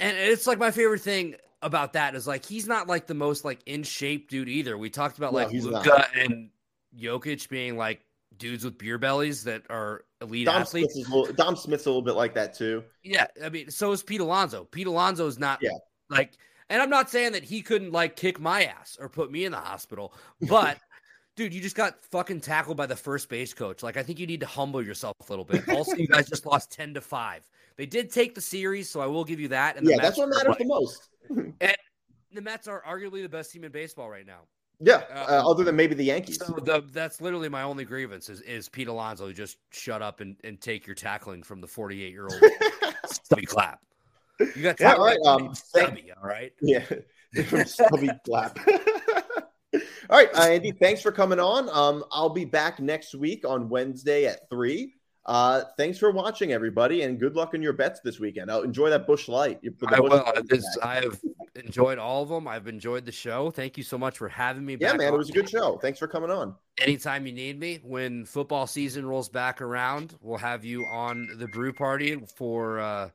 and 0.00 0.16
it's 0.16 0.46
like 0.46 0.58
my 0.58 0.70
favorite 0.70 1.00
thing 1.00 1.34
about 1.62 1.94
that 1.94 2.14
is 2.14 2.26
like 2.26 2.44
he's 2.44 2.66
not 2.68 2.86
like 2.86 3.06
the 3.06 3.14
most 3.14 3.44
like 3.44 3.58
in 3.66 3.82
shape 3.82 4.30
dude 4.30 4.48
either. 4.48 4.78
We 4.78 4.90
talked 4.90 5.18
about 5.18 5.32
No, 5.32 5.38
like 5.40 5.50
he's 5.50 5.66
not. 5.66 5.84
Luka 5.84 6.06
and 6.14 6.50
Jokic 6.98 7.48
being 7.48 7.76
like 7.76 8.04
dudes 8.36 8.64
with 8.64 8.78
beer 8.78 8.98
bellies 8.98 9.44
that 9.44 9.62
are 9.68 10.04
elite 10.20 10.46
Dom 10.46 10.62
athletes. 10.62 10.94
Smith 10.94 11.06
is 11.06 11.12
little, 11.12 11.32
Dom 11.34 11.56
Smith's 11.56 11.86
a 11.86 11.88
little 11.88 12.02
bit 12.02 12.14
like 12.14 12.34
that 12.34 12.54
too. 12.54 12.84
Yeah, 13.02 13.26
I 13.44 13.48
mean, 13.48 13.70
so 13.70 13.92
is 13.92 14.02
Pete 14.02 14.20
Alonso. 14.20 14.64
Pete 14.64 14.86
Alonso 14.86 15.26
is 15.26 15.38
not 15.38 15.58
Yeah. 15.60 15.70
like, 16.08 16.32
and 16.70 16.80
I'm 16.80 16.90
not 16.90 17.10
saying 17.10 17.32
that 17.32 17.42
he 17.44 17.62
couldn't 17.62 17.92
like 17.92 18.14
kick 18.14 18.38
my 18.38 18.64
ass 18.64 18.96
or 19.00 19.08
put 19.08 19.32
me 19.32 19.44
in 19.44 19.52
the 19.52 19.58
hospital, 19.58 20.12
but 20.42 20.78
dude, 21.38 21.54
you 21.54 21.60
just 21.60 21.76
got 21.76 22.02
fucking 22.10 22.40
tackled 22.40 22.76
by 22.76 22.84
the 22.84 22.96
first 22.96 23.28
base 23.28 23.54
coach. 23.54 23.82
Like, 23.82 23.96
I 23.96 24.02
think 24.02 24.18
you 24.18 24.26
need 24.26 24.40
to 24.40 24.46
humble 24.46 24.82
yourself 24.82 25.14
a 25.20 25.32
little 25.32 25.44
bit. 25.44 25.66
Also, 25.68 25.94
you 25.94 26.08
guys 26.08 26.28
just 26.28 26.44
lost 26.44 26.70
ten 26.70 26.92
to 26.94 27.00
five. 27.00 27.48
They 27.76 27.86
did 27.86 28.10
take 28.10 28.34
the 28.34 28.40
series, 28.40 28.90
so 28.90 29.00
I 29.00 29.06
will 29.06 29.24
give 29.24 29.38
you 29.38 29.48
that. 29.48 29.76
And 29.76 29.88
yeah, 29.88 29.96
Mets 29.96 30.08
that's 30.08 30.18
what 30.18 30.28
matters 30.30 30.56
the 30.58 30.64
most. 30.66 31.08
And 31.60 31.76
the 32.32 32.42
Mets 32.42 32.66
are 32.66 32.82
arguably 32.86 33.22
the 33.22 33.28
best 33.28 33.52
team 33.52 33.64
in 33.64 33.70
baseball 33.70 34.10
right 34.10 34.26
now. 34.26 34.40
Yeah, 34.80 35.02
Uh, 35.12 35.42
uh, 35.42 35.50
other 35.50 35.64
than 35.64 35.76
maybe 35.76 35.94
the 35.94 36.04
Yankees. 36.04 36.38
So 36.44 36.54
the, 36.54 36.84
that's 36.92 37.20
literally 37.20 37.48
my 37.48 37.62
only 37.62 37.84
grievance 37.84 38.28
is, 38.28 38.40
is 38.42 38.68
Pete 38.68 38.86
Alonso. 38.88 39.32
Just 39.32 39.58
shut 39.70 40.02
up 40.02 40.20
and, 40.20 40.36
and 40.44 40.60
take 40.60 40.86
your 40.86 40.94
tackling 40.94 41.42
from 41.42 41.60
the 41.60 41.66
48 41.66 42.12
year 42.12 42.28
old 42.28 42.42
Stubby 43.06 43.46
Clapp. 43.46 43.80
You 44.38 44.62
got 44.62 44.78
Yeah, 44.78 44.94
all 44.94 45.04
right, 45.04 45.18
um, 45.24 45.52
stubby, 45.52 46.12
all 46.16 46.28
right. 46.28 46.52
Yeah, 46.62 46.84
Stubby 47.64 48.10
Clapp. 48.24 48.58
All 50.10 50.16
right, 50.18 50.28
uh, 50.34 50.42
Andy, 50.42 50.72
thanks 50.72 51.02
for 51.02 51.12
coming 51.12 51.40
on. 51.40 51.68
Um, 51.70 52.04
I'll 52.12 52.28
be 52.28 52.44
back 52.44 52.80
next 52.80 53.14
week 53.14 53.46
on 53.46 53.68
Wednesday 53.68 54.26
at 54.26 54.48
three. 54.50 54.94
Uh, 55.28 55.64
thanks 55.76 55.98
for 55.98 56.10
watching, 56.10 56.52
everybody, 56.52 57.02
and 57.02 57.20
good 57.20 57.36
luck 57.36 57.52
in 57.52 57.60
your 57.60 57.74
bets 57.74 58.00
this 58.00 58.18
weekend. 58.18 58.50
I'll 58.50 58.62
enjoy 58.62 58.88
that 58.88 59.06
Busch 59.06 59.28
Light. 59.28 59.60
I 59.86 60.00
will. 60.00 60.24
This, 60.44 60.64
I 60.82 61.02
have 61.02 61.20
enjoyed 61.54 61.98
all 61.98 62.22
of 62.22 62.30
them. 62.30 62.48
I've 62.48 62.66
enjoyed 62.66 63.04
the 63.04 63.12
show. 63.12 63.50
Thank 63.50 63.76
you 63.76 63.82
so 63.82 63.98
much 63.98 64.16
for 64.16 64.28
having 64.28 64.64
me. 64.64 64.78
Yeah, 64.80 64.94
man, 64.94 65.12
it 65.12 65.16
was 65.16 65.28
a 65.28 65.32
good 65.32 65.50
show. 65.50 65.76
Thanks 65.82 65.98
for 65.98 66.08
coming 66.08 66.30
on. 66.30 66.54
Anytime 66.80 67.26
you 67.26 67.34
need 67.34 67.60
me, 67.60 67.80
when 67.84 68.24
football 68.24 68.66
season 68.66 69.04
rolls 69.04 69.28
back 69.28 69.60
around, 69.60 70.16
we'll 70.22 70.38
have 70.38 70.64
you 70.64 70.86
on 70.86 71.28
the 71.36 71.48
brew 71.48 71.74
party 71.74 72.18
for 72.36 72.78
uh, 72.78 73.10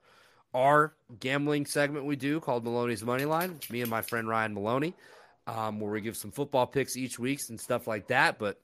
our 0.53 0.93
gambling 1.19 1.65
segment 1.65 2.05
we 2.05 2.15
do 2.15 2.39
called 2.39 2.63
Maloney's 2.63 3.03
Money 3.03 3.25
Line. 3.25 3.59
Me 3.71 3.81
and 3.81 3.89
my 3.89 4.03
friend 4.03 4.27
Ryan 4.27 4.53
Maloney, 4.53 4.93
um, 5.47 5.79
where 5.79 5.91
we 5.91 6.01
give 6.01 6.17
some 6.17 6.31
football 6.31 6.65
picks 6.65 6.95
each 6.95 7.19
week 7.19 7.41
and 7.49 7.59
stuff 7.59 7.87
like 7.87 8.07
that. 8.07 8.39
But 8.39 8.61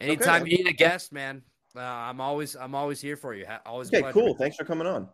anytime 0.00 0.42
okay. 0.42 0.50
you 0.50 0.58
need 0.58 0.68
a 0.68 0.72
guest, 0.72 1.12
man, 1.12 1.42
uh, 1.76 1.80
I'm 1.80 2.20
always 2.20 2.56
I'm 2.56 2.74
always 2.74 3.00
here 3.00 3.16
for 3.16 3.34
you. 3.34 3.46
Always 3.66 3.92
okay. 3.92 4.10
Cool. 4.12 4.34
Thanks 4.34 4.56
for 4.56 4.64
coming 4.64 4.86
on. 4.86 5.08